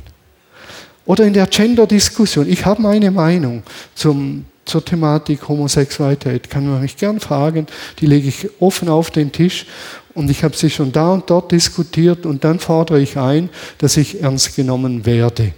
Oder 1.05 1.25
in 1.25 1.33
der 1.33 1.49
Gender-Diskussion. 1.49 2.49
Ich 2.49 2.65
habe 2.65 2.81
meine 2.81 3.11
Meinung 3.11 3.65
zum, 3.95 4.45
zur 4.73 4.85
Thematik 4.85 5.47
Homosexualität. 5.49 6.51
Kann 6.51 6.67
man 6.67 6.81
mich 6.81 6.97
gern 6.97 7.21
fragen. 7.21 7.67
Die 8.01 8.07
lege 8.07 8.29
ich 8.29 8.49
offen 8.59 8.89
auf 8.89 9.11
den 9.11 9.31
Tisch. 9.31 9.67
Und 10.15 10.31
ich 10.31 10.43
habe 10.43 10.57
sie 10.57 10.71
schon 10.71 10.93
da 10.93 11.13
und 11.13 11.29
dort 11.31 11.53
diskutiert. 11.53 12.27
Und 12.27 12.43
dann 12.43 12.59
fordere 12.59 13.01
ich 13.01 13.17
ein, 13.19 13.51
dass 13.79 13.97
ich 13.97 14.23
ernst 14.23 14.57
genommen 14.57 15.07
werde 15.07 15.53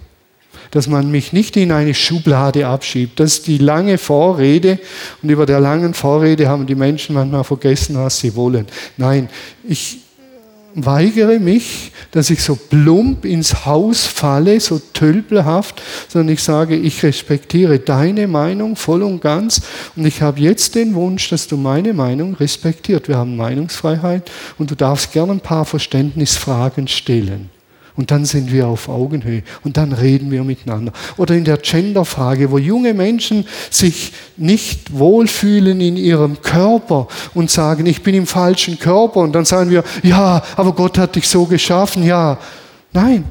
dass 0.70 0.88
man 0.88 1.08
mich 1.08 1.32
nicht 1.32 1.56
in 1.56 1.70
eine 1.70 1.94
Schublade 1.94 2.66
abschiebt. 2.66 3.20
Das 3.20 3.34
ist 3.34 3.46
die 3.46 3.58
lange 3.58 3.96
Vorrede 3.96 4.80
und 5.22 5.30
über 5.30 5.46
der 5.46 5.60
langen 5.60 5.94
Vorrede 5.94 6.48
haben 6.48 6.66
die 6.66 6.74
Menschen 6.74 7.14
manchmal 7.14 7.44
vergessen, 7.44 7.96
was 7.96 8.18
sie 8.18 8.34
wollen. 8.34 8.66
Nein, 8.96 9.28
ich 9.62 10.00
weigere 10.74 11.38
mich, 11.38 11.92
dass 12.10 12.30
ich 12.30 12.42
so 12.42 12.56
plump 12.56 13.24
ins 13.24 13.64
Haus 13.64 14.06
falle, 14.06 14.60
so 14.60 14.80
tölpelhaft, 14.92 15.80
sondern 16.08 16.34
ich 16.34 16.42
sage, 16.42 16.76
ich 16.76 17.02
respektiere 17.02 17.78
deine 17.78 18.26
Meinung 18.26 18.76
voll 18.76 19.02
und 19.02 19.20
ganz 19.20 19.62
und 19.96 20.06
ich 20.06 20.22
habe 20.22 20.40
jetzt 20.40 20.74
den 20.74 20.94
Wunsch, 20.94 21.28
dass 21.30 21.46
du 21.46 21.56
meine 21.56 21.92
Meinung 21.92 22.34
respektiert. 22.34 23.08
Wir 23.08 23.18
haben 23.18 23.36
Meinungsfreiheit 23.36 24.30
und 24.58 24.70
du 24.70 24.74
darfst 24.74 25.12
gerne 25.12 25.32
ein 25.32 25.40
paar 25.40 25.64
Verständnisfragen 25.64 26.88
stellen. 26.88 27.53
Und 27.96 28.10
dann 28.10 28.24
sind 28.24 28.50
wir 28.50 28.66
auf 28.66 28.88
Augenhöhe 28.88 29.44
und 29.62 29.76
dann 29.76 29.92
reden 29.92 30.32
wir 30.32 30.42
miteinander. 30.42 30.92
Oder 31.16 31.36
in 31.36 31.44
der 31.44 31.58
Genderfrage, 31.58 32.50
wo 32.50 32.58
junge 32.58 32.92
Menschen 32.92 33.46
sich 33.70 34.12
nicht 34.36 34.98
wohlfühlen 34.98 35.80
in 35.80 35.96
ihrem 35.96 36.42
Körper 36.42 37.06
und 37.34 37.52
sagen, 37.52 37.86
ich 37.86 38.02
bin 38.02 38.16
im 38.16 38.26
falschen 38.26 38.80
Körper. 38.80 39.20
Und 39.20 39.32
dann 39.32 39.44
sagen 39.44 39.70
wir, 39.70 39.84
ja, 40.02 40.42
aber 40.56 40.72
Gott 40.72 40.98
hat 40.98 41.14
dich 41.14 41.28
so 41.28 41.46
geschaffen. 41.46 42.02
Ja, 42.02 42.38
nein. 42.92 43.24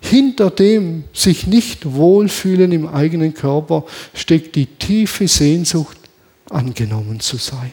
Hinter 0.00 0.50
dem 0.50 1.04
sich 1.12 1.46
nicht 1.46 1.92
wohlfühlen 1.92 2.72
im 2.72 2.88
eigenen 2.88 3.34
Körper 3.34 3.84
steckt 4.14 4.56
die 4.56 4.64
tiefe 4.64 5.28
Sehnsucht, 5.28 5.98
angenommen 6.48 7.20
zu 7.20 7.36
sein. 7.36 7.72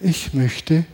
Ich 0.00 0.32
möchte, 0.32 0.84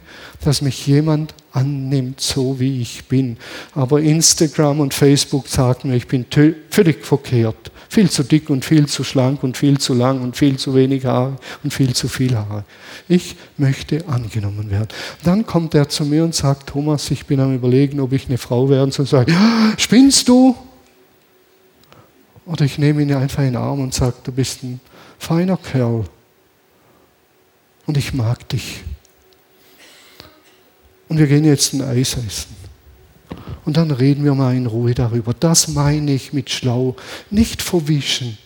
dass 0.43 0.63
mich 0.63 0.87
jemand 0.87 1.35
annimmt, 1.53 2.21
so 2.21 2.59
wie 2.59 2.81
ich 2.81 3.05
bin. 3.05 3.37
Aber 3.75 4.01
Instagram 4.01 4.81
und 4.81 4.95
Facebook 4.95 5.47
sagen 5.47 5.91
mir, 5.91 5.97
ich 5.97 6.07
bin 6.07 6.25
völlig 6.71 7.05
verkehrt. 7.05 7.71
Viel 7.91 8.11
zu 8.11 8.23
dick 8.23 8.49
und 8.49 8.65
viel 8.65 8.87
zu 8.87 9.05
schlank 9.05 9.43
und 9.43 9.59
viel 9.59 9.79
zu 9.79 9.93
lang 9.93 10.23
und 10.23 10.37
viel 10.37 10.57
zu 10.57 10.75
wenig 10.75 11.05
Haare 11.05 11.37
und 11.63 11.73
viel 11.73 11.95
zu 11.95 12.09
viel 12.09 12.35
Haare. 12.35 12.65
Ich 13.07 13.37
möchte 13.59 14.09
angenommen 14.09 14.71
werden. 14.71 14.89
Dann 15.23 15.45
kommt 15.45 15.75
er 15.75 15.89
zu 15.89 16.05
mir 16.07 16.25
und 16.25 16.35
sagt, 16.35 16.71
Thomas, 16.71 17.11
ich 17.11 17.27
bin 17.27 17.41
am 17.41 17.55
überlegen, 17.55 18.01
ob 18.01 18.13
ich 18.13 18.27
eine 18.27 18.39
Frau 18.39 18.71
werden 18.71 18.91
soll. 18.91 19.05
Und 19.05 19.11
sage, 19.11 19.33
ja, 19.33 19.75
spinnst 19.77 20.29
du? 20.29 20.57
Oder 22.47 22.65
ich 22.65 22.79
nehme 22.79 23.03
ihn 23.03 23.13
einfach 23.13 23.41
in 23.41 23.53
den 23.53 23.57
Arm 23.57 23.81
und 23.81 23.93
sage, 23.93 24.15
du 24.25 24.33
bist 24.33 24.63
ein 24.63 24.81
feiner 25.19 25.59
Kerl. 25.59 26.05
Und 27.87 27.99
ich 27.99 28.15
mag 28.15 28.49
dich 28.49 28.83
und 31.09 31.19
wir 31.19 31.27
gehen 31.27 31.45
jetzt 31.45 31.73
ein 31.75 31.83
Eis 31.83 32.17
essen. 32.17 32.65
Und 33.65 33.79
dann 33.79 33.91
reden 33.91 34.25
wir 34.25 34.35
mal 34.35 34.55
in 34.55 34.67
Ruhe 34.67 34.93
darüber. 34.93 35.33
Das 35.39 35.69
meine 35.69 36.13
ich 36.13 36.35
mit 36.35 36.51
schlau. 36.51 36.97
Nicht 37.31 37.63
verwischen 37.63 38.37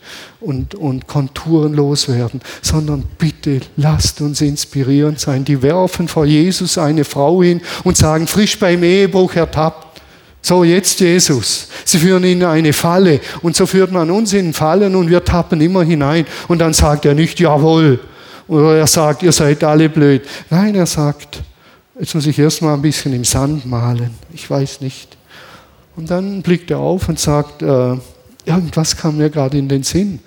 und, 0.40 0.76
und 0.76 1.08
konturenlos 1.08 2.08
werden, 2.08 2.40
sondern 2.62 3.02
bitte 3.18 3.60
lasst 3.76 4.20
uns 4.20 4.40
inspirierend 4.40 5.18
sein. 5.18 5.44
Die 5.44 5.60
werfen 5.60 6.06
vor 6.06 6.24
Jesus 6.24 6.78
eine 6.78 7.04
Frau 7.04 7.42
hin 7.42 7.60
und 7.82 7.96
sagen, 7.96 8.28
frisch 8.28 8.58
beim 8.58 8.84
Ehebruch 8.84 9.34
ertappt. 9.34 10.00
So, 10.40 10.62
jetzt 10.62 11.00
Jesus. 11.00 11.66
Sie 11.84 11.98
führen 11.98 12.22
ihn 12.22 12.40
in 12.40 12.44
eine 12.44 12.72
Falle 12.72 13.20
und 13.42 13.56
so 13.56 13.66
führt 13.66 13.90
man 13.90 14.10
uns 14.12 14.32
in 14.32 14.52
Fallen 14.52 14.94
und 14.94 15.10
wir 15.10 15.24
tappen 15.24 15.60
immer 15.60 15.82
hinein. 15.82 16.26
Und 16.46 16.60
dann 16.60 16.72
sagt 16.72 17.04
er 17.04 17.14
nicht, 17.14 17.40
jawohl. 17.40 17.98
Oder 18.46 18.78
er 18.78 18.86
sagt, 18.86 19.24
ihr 19.24 19.32
seid 19.32 19.64
alle 19.64 19.88
blöd. 19.88 20.22
Nein, 20.48 20.76
er 20.76 20.86
sagt, 20.86 21.42
Jetzt 21.98 22.14
muss 22.14 22.26
ich 22.26 22.38
erstmal 22.38 22.74
ein 22.74 22.82
bisschen 22.82 23.12
im 23.12 23.24
Sand 23.24 23.66
malen. 23.66 24.10
Ich 24.32 24.48
weiß 24.48 24.80
nicht. 24.80 25.16
Und 25.96 26.10
dann 26.10 26.42
blickt 26.42 26.70
er 26.70 26.78
auf 26.78 27.08
und 27.08 27.18
sagt, 27.18 27.62
äh, 27.62 27.96
irgendwas 28.44 28.96
kam 28.96 29.16
mir 29.16 29.30
gerade 29.30 29.58
in 29.58 29.68
den 29.68 29.82
Sinn. 29.82 30.20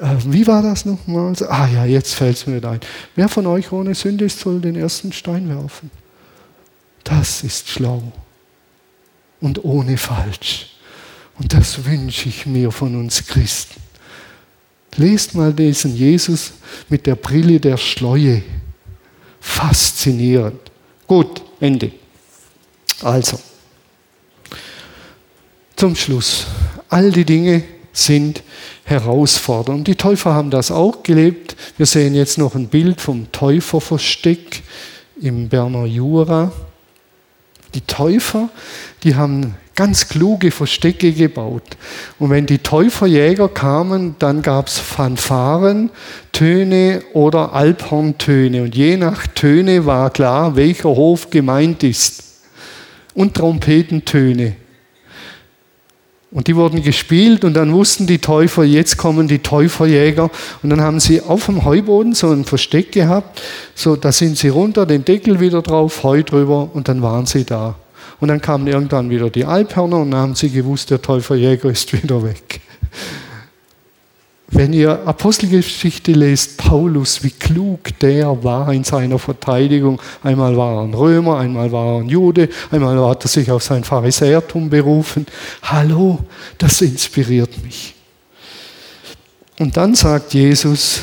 Äh, 0.00 0.16
wie 0.24 0.46
war 0.46 0.62
das 0.62 0.86
nochmal? 0.86 1.34
Ah 1.48 1.68
ja, 1.68 1.84
jetzt 1.84 2.14
fällt 2.14 2.36
es 2.36 2.46
mir 2.46 2.64
ein. 2.64 2.80
Wer 3.14 3.28
von 3.28 3.46
euch 3.46 3.70
ohne 3.72 3.94
Sünde 3.94 4.24
ist, 4.24 4.40
soll 4.40 4.60
den 4.60 4.74
ersten 4.74 5.12
Stein 5.12 5.48
werfen. 5.48 5.90
Das 7.04 7.42
ist 7.42 7.68
schlau 7.68 8.02
und 9.40 9.64
ohne 9.64 9.98
falsch. 9.98 10.76
Und 11.38 11.52
das 11.52 11.84
wünsche 11.84 12.28
ich 12.28 12.46
mir 12.46 12.70
von 12.70 12.96
uns 12.96 13.26
Christen. 13.26 13.80
Lest 14.96 15.34
mal 15.34 15.52
diesen 15.52 15.94
Jesus 15.94 16.52
mit 16.88 17.06
der 17.06 17.16
Brille 17.16 17.58
der 17.58 17.76
Schleue. 17.76 18.42
Faszinierend. 19.40 20.61
Gut, 21.12 21.42
Ende. 21.60 21.92
Also, 23.02 23.38
zum 25.76 25.94
Schluss. 25.94 26.46
All 26.88 27.12
die 27.12 27.26
Dinge 27.26 27.64
sind 27.92 28.42
herausfordernd. 28.84 29.86
Die 29.88 29.94
Täufer 29.94 30.32
haben 30.32 30.50
das 30.50 30.70
auch 30.70 31.02
gelebt. 31.02 31.54
Wir 31.76 31.84
sehen 31.84 32.14
jetzt 32.14 32.38
noch 32.38 32.54
ein 32.54 32.68
Bild 32.68 33.02
vom 33.02 33.30
Täuferversteck 33.30 34.62
im 35.20 35.50
Berner 35.50 35.84
Jura. 35.84 36.50
Die 37.74 37.80
Täufer, 37.82 38.48
die 39.02 39.14
haben 39.14 39.54
ganz 39.74 40.08
kluge 40.08 40.50
Verstecke 40.50 41.12
gebaut. 41.12 41.62
Und 42.18 42.30
wenn 42.30 42.46
die 42.46 42.58
Täuferjäger 42.58 43.48
kamen, 43.48 44.16
dann 44.18 44.42
gab 44.42 44.68
es 44.68 44.78
Fanfaren, 44.78 45.90
Töne 46.32 47.02
oder 47.14 47.54
Alphorntöne. 47.54 48.62
Und 48.64 48.74
je 48.74 48.96
nach 48.96 49.26
Töne 49.26 49.86
war 49.86 50.10
klar, 50.10 50.56
welcher 50.56 50.90
Hof 50.90 51.30
gemeint 51.30 51.82
ist. 51.82 52.22
Und 53.14 53.34
Trompetentöne. 53.34 54.56
Und 56.32 56.46
die 56.46 56.56
wurden 56.56 56.82
gespielt 56.82 57.44
und 57.44 57.54
dann 57.54 57.72
wussten 57.74 58.06
die 58.06 58.18
Täufer, 58.18 58.64
jetzt 58.64 58.96
kommen 58.96 59.28
die 59.28 59.40
Täuferjäger. 59.40 60.30
Und 60.62 60.70
dann 60.70 60.80
haben 60.80 60.98
sie 60.98 61.20
auf 61.20 61.44
dem 61.46 61.64
Heuboden 61.64 62.14
so 62.14 62.30
ein 62.30 62.46
Versteck 62.46 62.90
gehabt. 62.92 63.42
So, 63.74 63.96
da 63.96 64.12
sind 64.12 64.38
sie 64.38 64.48
runter, 64.48 64.86
den 64.86 65.04
Deckel 65.04 65.40
wieder 65.40 65.60
drauf, 65.60 66.02
Heu 66.02 66.22
drüber 66.22 66.70
und 66.72 66.88
dann 66.88 67.02
waren 67.02 67.26
sie 67.26 67.44
da. 67.44 67.74
Und 68.18 68.28
dann 68.28 68.40
kamen 68.40 68.66
irgendwann 68.66 69.10
wieder 69.10 69.28
die 69.28 69.44
Alphörner 69.44 69.98
und 69.98 70.12
dann 70.12 70.20
haben 70.20 70.34
sie 70.34 70.48
gewusst, 70.48 70.90
der 70.90 71.02
Täuferjäger 71.02 71.68
ist 71.68 71.92
wieder 72.02 72.22
weg. 72.22 72.60
Wenn 74.54 74.74
ihr 74.74 75.06
Apostelgeschichte 75.06 76.12
lest, 76.12 76.58
Paulus, 76.58 77.24
wie 77.24 77.30
klug 77.30 77.98
der 78.00 78.44
war 78.44 78.70
in 78.70 78.84
seiner 78.84 79.18
Verteidigung. 79.18 79.98
Einmal 80.22 80.54
war 80.58 80.76
er 80.76 80.82
ein 80.82 80.92
Römer, 80.92 81.38
einmal 81.38 81.72
war 81.72 81.94
er 81.94 82.00
ein 82.02 82.10
Jude, 82.10 82.50
einmal 82.70 83.02
hat 83.08 83.24
er 83.24 83.28
sich 83.28 83.50
auf 83.50 83.62
sein 83.62 83.82
Pharisäertum 83.82 84.68
berufen. 84.68 85.24
Hallo, 85.62 86.18
das 86.58 86.82
inspiriert 86.82 87.64
mich. 87.64 87.94
Und 89.58 89.74
dann 89.78 89.94
sagt 89.94 90.34
Jesus 90.34 91.00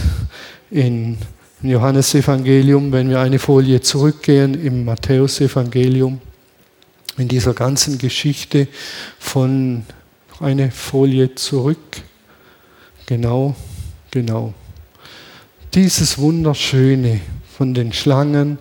in 0.69 1.17
Johannesevangelium, 1.63 2.91
wenn 2.91 3.09
wir 3.09 3.19
eine 3.19 3.39
Folie 3.39 3.81
zurückgehen, 3.81 4.63
im 4.63 4.85
Matthäusevangelium, 4.85 6.21
in 7.17 7.27
dieser 7.27 7.55
ganzen 7.55 7.97
Geschichte 7.97 8.67
von 9.17 9.85
eine 10.39 10.69
Folie 10.69 11.33
zurück. 11.33 12.03
Genau, 13.09 13.55
genau. 14.11 14.53
Dieses 15.73 16.19
Wunderschöne 16.19 17.21
von 17.57 17.73
den 17.73 17.91
Schlangen 17.91 18.59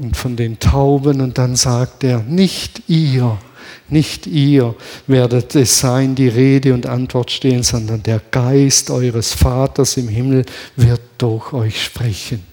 und 0.00 0.16
von 0.16 0.36
den 0.36 0.60
Tauben 0.60 1.20
und 1.20 1.36
dann 1.36 1.56
sagt 1.56 2.04
er, 2.04 2.20
nicht 2.20 2.88
ihr, 2.88 3.36
nicht 3.88 4.28
ihr 4.28 4.76
werdet 5.08 5.56
es 5.56 5.80
sein, 5.80 6.14
die 6.14 6.28
Rede 6.28 6.74
und 6.74 6.86
Antwort 6.86 7.32
stehen, 7.32 7.64
sondern 7.64 8.04
der 8.04 8.20
Geist 8.30 8.88
eures 8.88 9.32
Vaters 9.32 9.96
im 9.96 10.06
Himmel 10.06 10.46
wird 10.76 11.00
durch 11.18 11.52
euch 11.52 11.82
sprechen. 11.82 12.44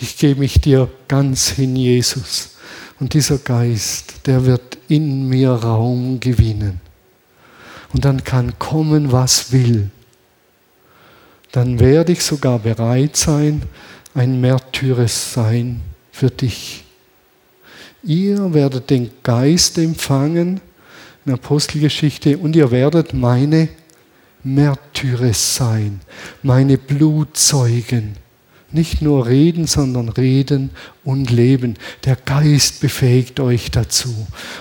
ich 0.00 0.16
gebe 0.16 0.40
mich 0.40 0.60
dir 0.60 0.88
ganz 1.06 1.50
hin, 1.50 1.76
Jesus. 1.76 2.56
Und 3.00 3.14
dieser 3.14 3.38
Geist, 3.38 4.26
der 4.26 4.44
wird 4.44 4.78
in 4.88 5.28
mir 5.28 5.50
Raum 5.50 6.20
gewinnen. 6.20 6.80
Und 7.92 8.04
dann 8.04 8.22
kann 8.22 8.58
kommen, 8.58 9.10
was 9.10 9.52
will. 9.52 9.90
Dann 11.50 11.80
werde 11.80 12.12
ich 12.12 12.22
sogar 12.22 12.58
bereit 12.58 13.16
sein, 13.16 13.62
ein 14.14 14.40
Märtyres 14.40 15.32
sein 15.32 15.80
für 16.12 16.30
dich. 16.30 16.84
Ihr 18.02 18.54
werdet 18.54 18.90
den 18.90 19.10
Geist 19.22 19.78
empfangen 19.78 20.60
in 21.24 21.32
Apostelgeschichte 21.32 22.38
und 22.38 22.54
ihr 22.56 22.70
werdet 22.70 23.12
meine 23.12 23.68
Märtyrer 24.42 25.34
sein, 25.34 26.00
meine 26.42 26.78
Blutzeugen. 26.78 28.16
Nicht 28.72 29.02
nur 29.02 29.26
reden, 29.26 29.66
sondern 29.66 30.08
reden 30.08 30.70
und 31.04 31.30
leben. 31.30 31.74
Der 32.04 32.16
Geist 32.16 32.80
befähigt 32.80 33.40
euch 33.40 33.70
dazu. 33.70 34.14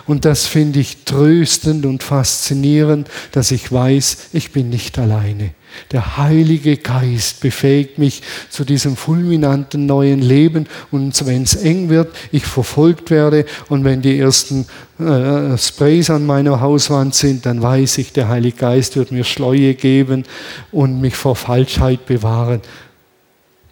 Und 0.08 0.26
das 0.26 0.48
finde 0.48 0.80
ich 0.80 1.06
tröstend 1.06 1.86
und 1.86 2.02
faszinierend, 2.02 3.08
dass 3.32 3.52
ich 3.52 3.72
weiß, 3.72 4.30
ich 4.34 4.52
bin 4.52 4.70
nicht 4.70 4.98
alleine. 4.98 5.52
Der 5.92 6.18
Heilige 6.18 6.78
Geist 6.78 7.42
befähigt 7.42 8.00
mich 8.00 8.22
zu 8.50 8.66
diesem 8.66 8.96
fulminanten 8.96 9.86
neuen 9.86 10.22
Leben. 10.22 10.68
Und 10.92 11.26
wenn 11.28 11.44
es 11.44 11.56
eng 11.56 11.90
wird, 11.90 12.16
ich 12.32 12.46
verfolgt 12.46 13.12
werde 13.12 13.46
und 13.70 13.84
wenn 13.84 14.02
die 14.02 14.18
ersten 14.18 14.66
äh, 15.00 15.58
Sprays 15.58 16.10
an 16.10 16.26
meiner 16.26 16.62
Hauswand 16.62 17.16
sind, 17.16 17.46
dann 17.46 17.62
weiß 17.62 18.00
ich, 18.00 18.12
der 18.12 18.28
Heilige 18.28 18.58
Geist 18.58 18.96
wird 18.96 19.12
mir 19.12 19.24
Schleue 19.24 19.76
geben 19.76 20.24
und 20.72 21.00
mich 21.00 21.16
vor 21.16 21.36
Falschheit 21.36 22.06
bewahren 22.06 22.62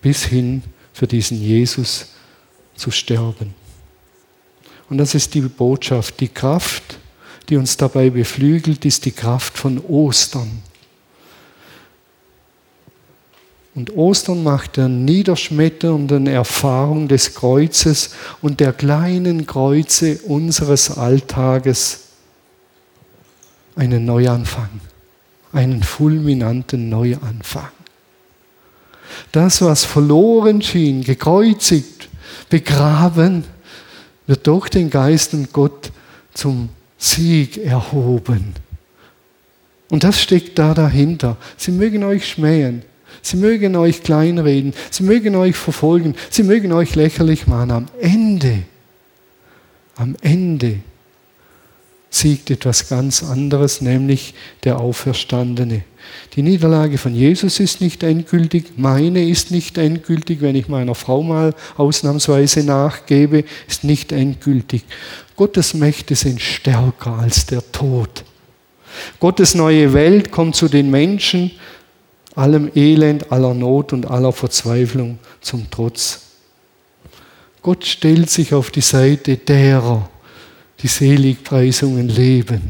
bis 0.02 0.26
hin 0.26 0.64
für 0.94 1.08
diesen 1.08 1.42
Jesus 1.42 2.08
zu 2.76 2.92
sterben. 2.92 3.54
Und 4.90 4.98
das 4.98 5.16
ist 5.16 5.34
die 5.34 5.42
Botschaft. 5.42 6.20
Die 6.20 6.30
Kraft, 6.30 7.00
die 7.50 7.58
uns 7.58 7.78
dabei 7.78 8.10
beflügelt, 8.10 8.86
ist 8.86 9.06
die 9.06 9.12
Kraft 9.12 9.58
von 9.58 9.80
Ostern. 9.80 10.64
Und 13.76 13.96
Ostern 13.96 14.44
macht 14.44 14.78
der 14.78 14.88
niederschmetternden 14.88 16.26
Erfahrung 16.26 17.08
des 17.08 17.36
Kreuzes 17.36 18.10
und 18.42 18.60
der 18.60 18.74
kleinen 18.74 19.46
Kreuze 19.46 20.18
unseres 20.24 20.98
Alltages 20.98 22.00
einen 23.76 24.06
Neuanfang, 24.06 24.82
einen 25.52 25.84
fulminanten 25.84 26.90
Neuanfang. 26.90 27.70
Das, 29.32 29.62
was 29.62 29.84
verloren 29.84 30.62
schien, 30.62 31.04
gekreuzigt, 31.04 32.10
begraben, 32.50 33.44
wird 34.26 34.46
durch 34.48 34.70
den 34.70 34.90
Geist 34.90 35.34
und 35.34 35.52
Gott 35.54 35.92
zum 36.34 36.70
Sieg 36.98 37.58
erhoben. 37.58 38.54
Und 39.90 40.04
das 40.04 40.22
steckt 40.22 40.60
da 40.60 40.74
dahinter. 40.74 41.38
Sie 41.56 41.72
mögen 41.72 42.04
euch 42.04 42.28
schmähen. 42.28 42.84
Sie 43.22 43.38
mögen 43.38 43.76
euch 43.76 44.04
kleinreden. 44.04 44.74
Sie 44.92 45.04
mögen 45.04 45.36
euch 45.36 45.56
verfolgen. 45.56 46.16
Sie 46.30 46.44
mögen 46.44 46.74
euch 46.74 46.96
lächerlich 46.96 47.48
machen. 47.48 47.72
Am 47.72 47.86
Ende, 48.02 48.64
am 49.96 50.16
Ende 50.22 50.80
siegt 52.10 52.50
etwas 52.50 52.90
ganz 52.90 53.24
anderes, 53.24 53.82
nämlich 53.82 54.34
der 54.64 54.80
Auferstandene. 54.80 55.84
Die 56.36 56.42
Niederlage 56.42 56.98
von 56.98 57.14
Jesus 57.14 57.60
ist 57.60 57.82
nicht 57.82 58.04
endgültig, 58.04 58.74
meine 58.78 59.28
ist 59.28 59.52
nicht 59.52 59.78
endgültig, 59.78 60.42
wenn 60.42 60.56
ich 60.56 60.68
meiner 60.70 60.96
Frau 60.96 61.22
mal 61.24 61.54
ausnahmsweise 61.76 62.64
nachgebe, 62.64 63.44
ist 63.68 63.84
nicht 63.84 64.12
endgültig. 64.12 64.86
Gottes 65.36 65.74
Mächte 65.74 66.16
sind 66.16 66.42
stärker 66.42 67.14
als 67.14 67.46
der 67.46 67.72
Tod. 67.72 68.24
Gottes 69.20 69.54
neue 69.54 69.94
Welt 69.94 70.32
kommt 70.32 70.56
zu 70.56 70.68
den 70.70 70.90
Menschen, 70.90 71.52
allem 72.36 72.72
Elend, 72.76 73.32
aller 73.32 73.54
Not 73.54 73.94
und 73.94 74.10
aller 74.10 74.32
Verzweiflung 74.32 75.20
zum 75.42 75.70
Trotz. 75.70 76.22
Gott 77.62 77.86
stellt 77.86 78.30
sich 78.30 78.54
auf 78.54 78.72
die 78.72 78.82
Seite 78.82 79.38
derer, 79.38 80.10
die 80.82 80.88
Seligpreisungen 80.88 82.08
leben. 82.08 82.62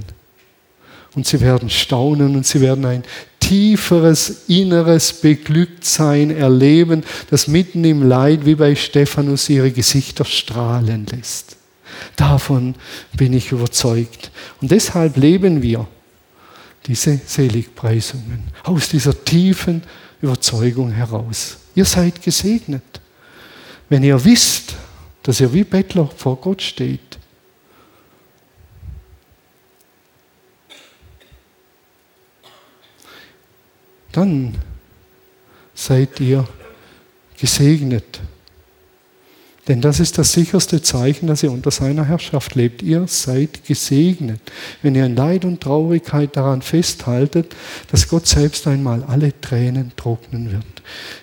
Und 1.16 1.26
sie 1.26 1.42
werden 1.42 1.70
staunen 1.70 2.36
und 2.36 2.46
sie 2.46 2.62
werden 2.62 2.86
ein 2.86 3.04
tieferes 3.40 4.44
inneres 4.48 5.14
Beglücktsein 5.14 6.32
erleben, 6.32 7.04
das 7.30 7.48
mitten 7.48 7.84
im 7.86 8.08
Leid 8.08 8.46
wie 8.46 8.56
bei 8.56 8.76
Stephanus 8.76 9.50
ihre 9.50 9.72
Gesichter 9.72 10.26
strahlen 10.26 11.06
lässt. 11.06 11.56
Davon 12.16 12.76
bin 13.14 13.34
ich 13.34 13.52
überzeugt. 13.52 14.32
Und 14.62 14.72
deshalb 14.72 15.18
leben 15.18 15.62
wir 15.62 15.88
diese 16.86 17.20
Seligpreisungen 17.26 18.44
aus 18.64 18.90
dieser 18.90 19.24
tiefen 19.24 19.84
Überzeugung 20.22 20.92
heraus. 20.92 21.58
Ihr 21.76 21.86
seid 21.86 22.22
gesegnet, 22.22 22.84
wenn 23.90 24.04
ihr 24.04 24.24
wisst, 24.24 24.76
dass 25.24 25.40
ihr 25.40 25.52
wie 25.54 25.64
Bettler 25.64 26.10
vor 26.16 26.38
Gott 26.38 26.62
steht 26.62 27.18
dann 34.18 34.56
seid 35.76 36.20
ihr 36.20 36.48
gesegnet. 37.40 38.20
Denn 39.68 39.80
das 39.80 40.00
ist 40.00 40.18
das 40.18 40.32
sicherste 40.32 40.82
Zeichen, 40.82 41.28
dass 41.28 41.44
ihr 41.44 41.52
unter 41.52 41.70
seiner 41.70 42.06
Herrschaft 42.06 42.56
lebt. 42.56 42.82
Ihr 42.82 43.06
seid 43.06 43.66
gesegnet, 43.66 44.40
wenn 44.82 44.96
ihr 44.96 45.06
in 45.06 45.16
Leid 45.16 45.46
und 45.46 45.62
Traurigkeit 45.62 46.36
daran 46.36 46.64
festhaltet, 46.64 47.56
dass 47.92 48.08
Gott 48.08 48.26
selbst 48.26 48.66
einmal 48.66 49.04
alle 49.04 49.40
Tränen 49.40 49.92
trocknen 49.98 50.52
wird. 50.52 50.66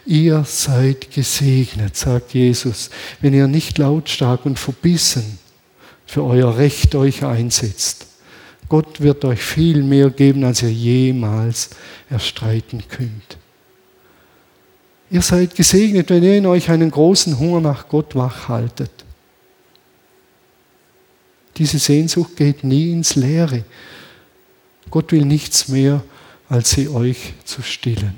Ihr 0.06 0.44
seid 0.46 1.10
gesegnet, 1.10 1.96
sagt 1.96 2.34
Jesus, 2.34 2.90
wenn 3.20 3.34
ihr 3.34 3.48
nicht 3.48 3.78
lautstark 3.78 4.46
und 4.46 4.58
verbissen 4.58 5.38
für 6.06 6.22
euer 6.22 6.58
Recht 6.58 6.94
euch 6.94 7.24
einsetzt. 7.24 8.06
Gott 8.68 9.00
wird 9.00 9.24
euch 9.24 9.40
viel 9.40 9.82
mehr 9.82 10.10
geben, 10.10 10.44
als 10.44 10.62
ihr 10.62 10.72
jemals 10.72 11.70
erstreiten 12.08 12.82
könnt. 12.88 13.36
Ihr 15.10 15.22
seid 15.22 15.54
gesegnet, 15.54 16.10
wenn 16.10 16.22
ihr 16.22 16.38
in 16.38 16.46
euch 16.46 16.70
einen 16.70 16.90
großen 16.90 17.38
Hunger 17.38 17.60
nach 17.60 17.88
Gott 17.88 18.14
wachhaltet. 18.14 18.90
Diese 21.56 21.78
Sehnsucht 21.78 22.36
geht 22.36 22.64
nie 22.64 22.90
ins 22.90 23.14
Leere. 23.14 23.64
Gott 24.90 25.12
will 25.12 25.24
nichts 25.24 25.68
mehr, 25.68 26.02
als 26.48 26.70
sie 26.70 26.88
euch 26.88 27.34
zu 27.44 27.62
stillen. 27.62 28.14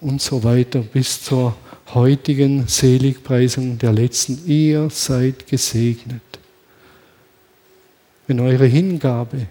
Und 0.00 0.20
so 0.20 0.42
weiter 0.42 0.80
bis 0.80 1.22
zur 1.22 1.54
heutigen 1.94 2.66
Seligpreisung 2.66 3.78
der 3.78 3.92
letzten. 3.92 4.44
Ihr 4.46 4.90
seid 4.90 5.46
gesegnet 5.46 6.31
wenn 8.26 8.40
eure 8.40 8.66
Hingabe 8.66 9.46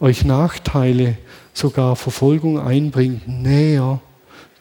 euch 0.00 0.24
Nachteile, 0.24 1.16
sogar 1.52 1.96
Verfolgung 1.96 2.60
einbringt, 2.60 3.26
näher 3.26 4.00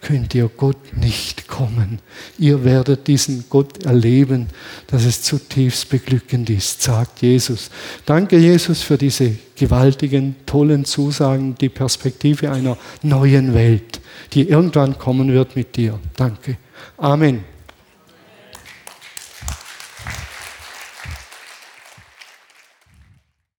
könnt 0.02 0.34
ihr 0.36 0.48
Gott 0.48 0.96
nicht 0.96 1.48
kommen. 1.48 2.00
Ihr 2.38 2.64
werdet 2.64 3.08
diesen 3.08 3.46
Gott 3.50 3.84
erleben, 3.84 4.48
dass 4.88 5.06
es 5.06 5.22
zutiefst 5.24 5.90
beglückend 5.90 6.50
ist, 6.50 6.82
sagt 6.82 7.22
Jesus. 7.22 7.70
Danke, 8.06 8.38
Jesus, 8.38 8.82
für 8.82 8.98
diese 8.98 9.36
gewaltigen, 9.56 10.36
tollen 10.46 10.86
Zusagen, 10.86 11.56
die 11.56 11.70
Perspektive 11.70 12.52
einer 12.52 12.78
neuen 13.02 13.54
Welt, 13.54 14.00
die 14.34 14.48
irgendwann 14.48 14.98
kommen 14.98 15.32
wird 15.32 15.56
mit 15.56 15.76
dir. 15.76 16.00
Danke. 16.16 16.58
Amen. 16.98 17.57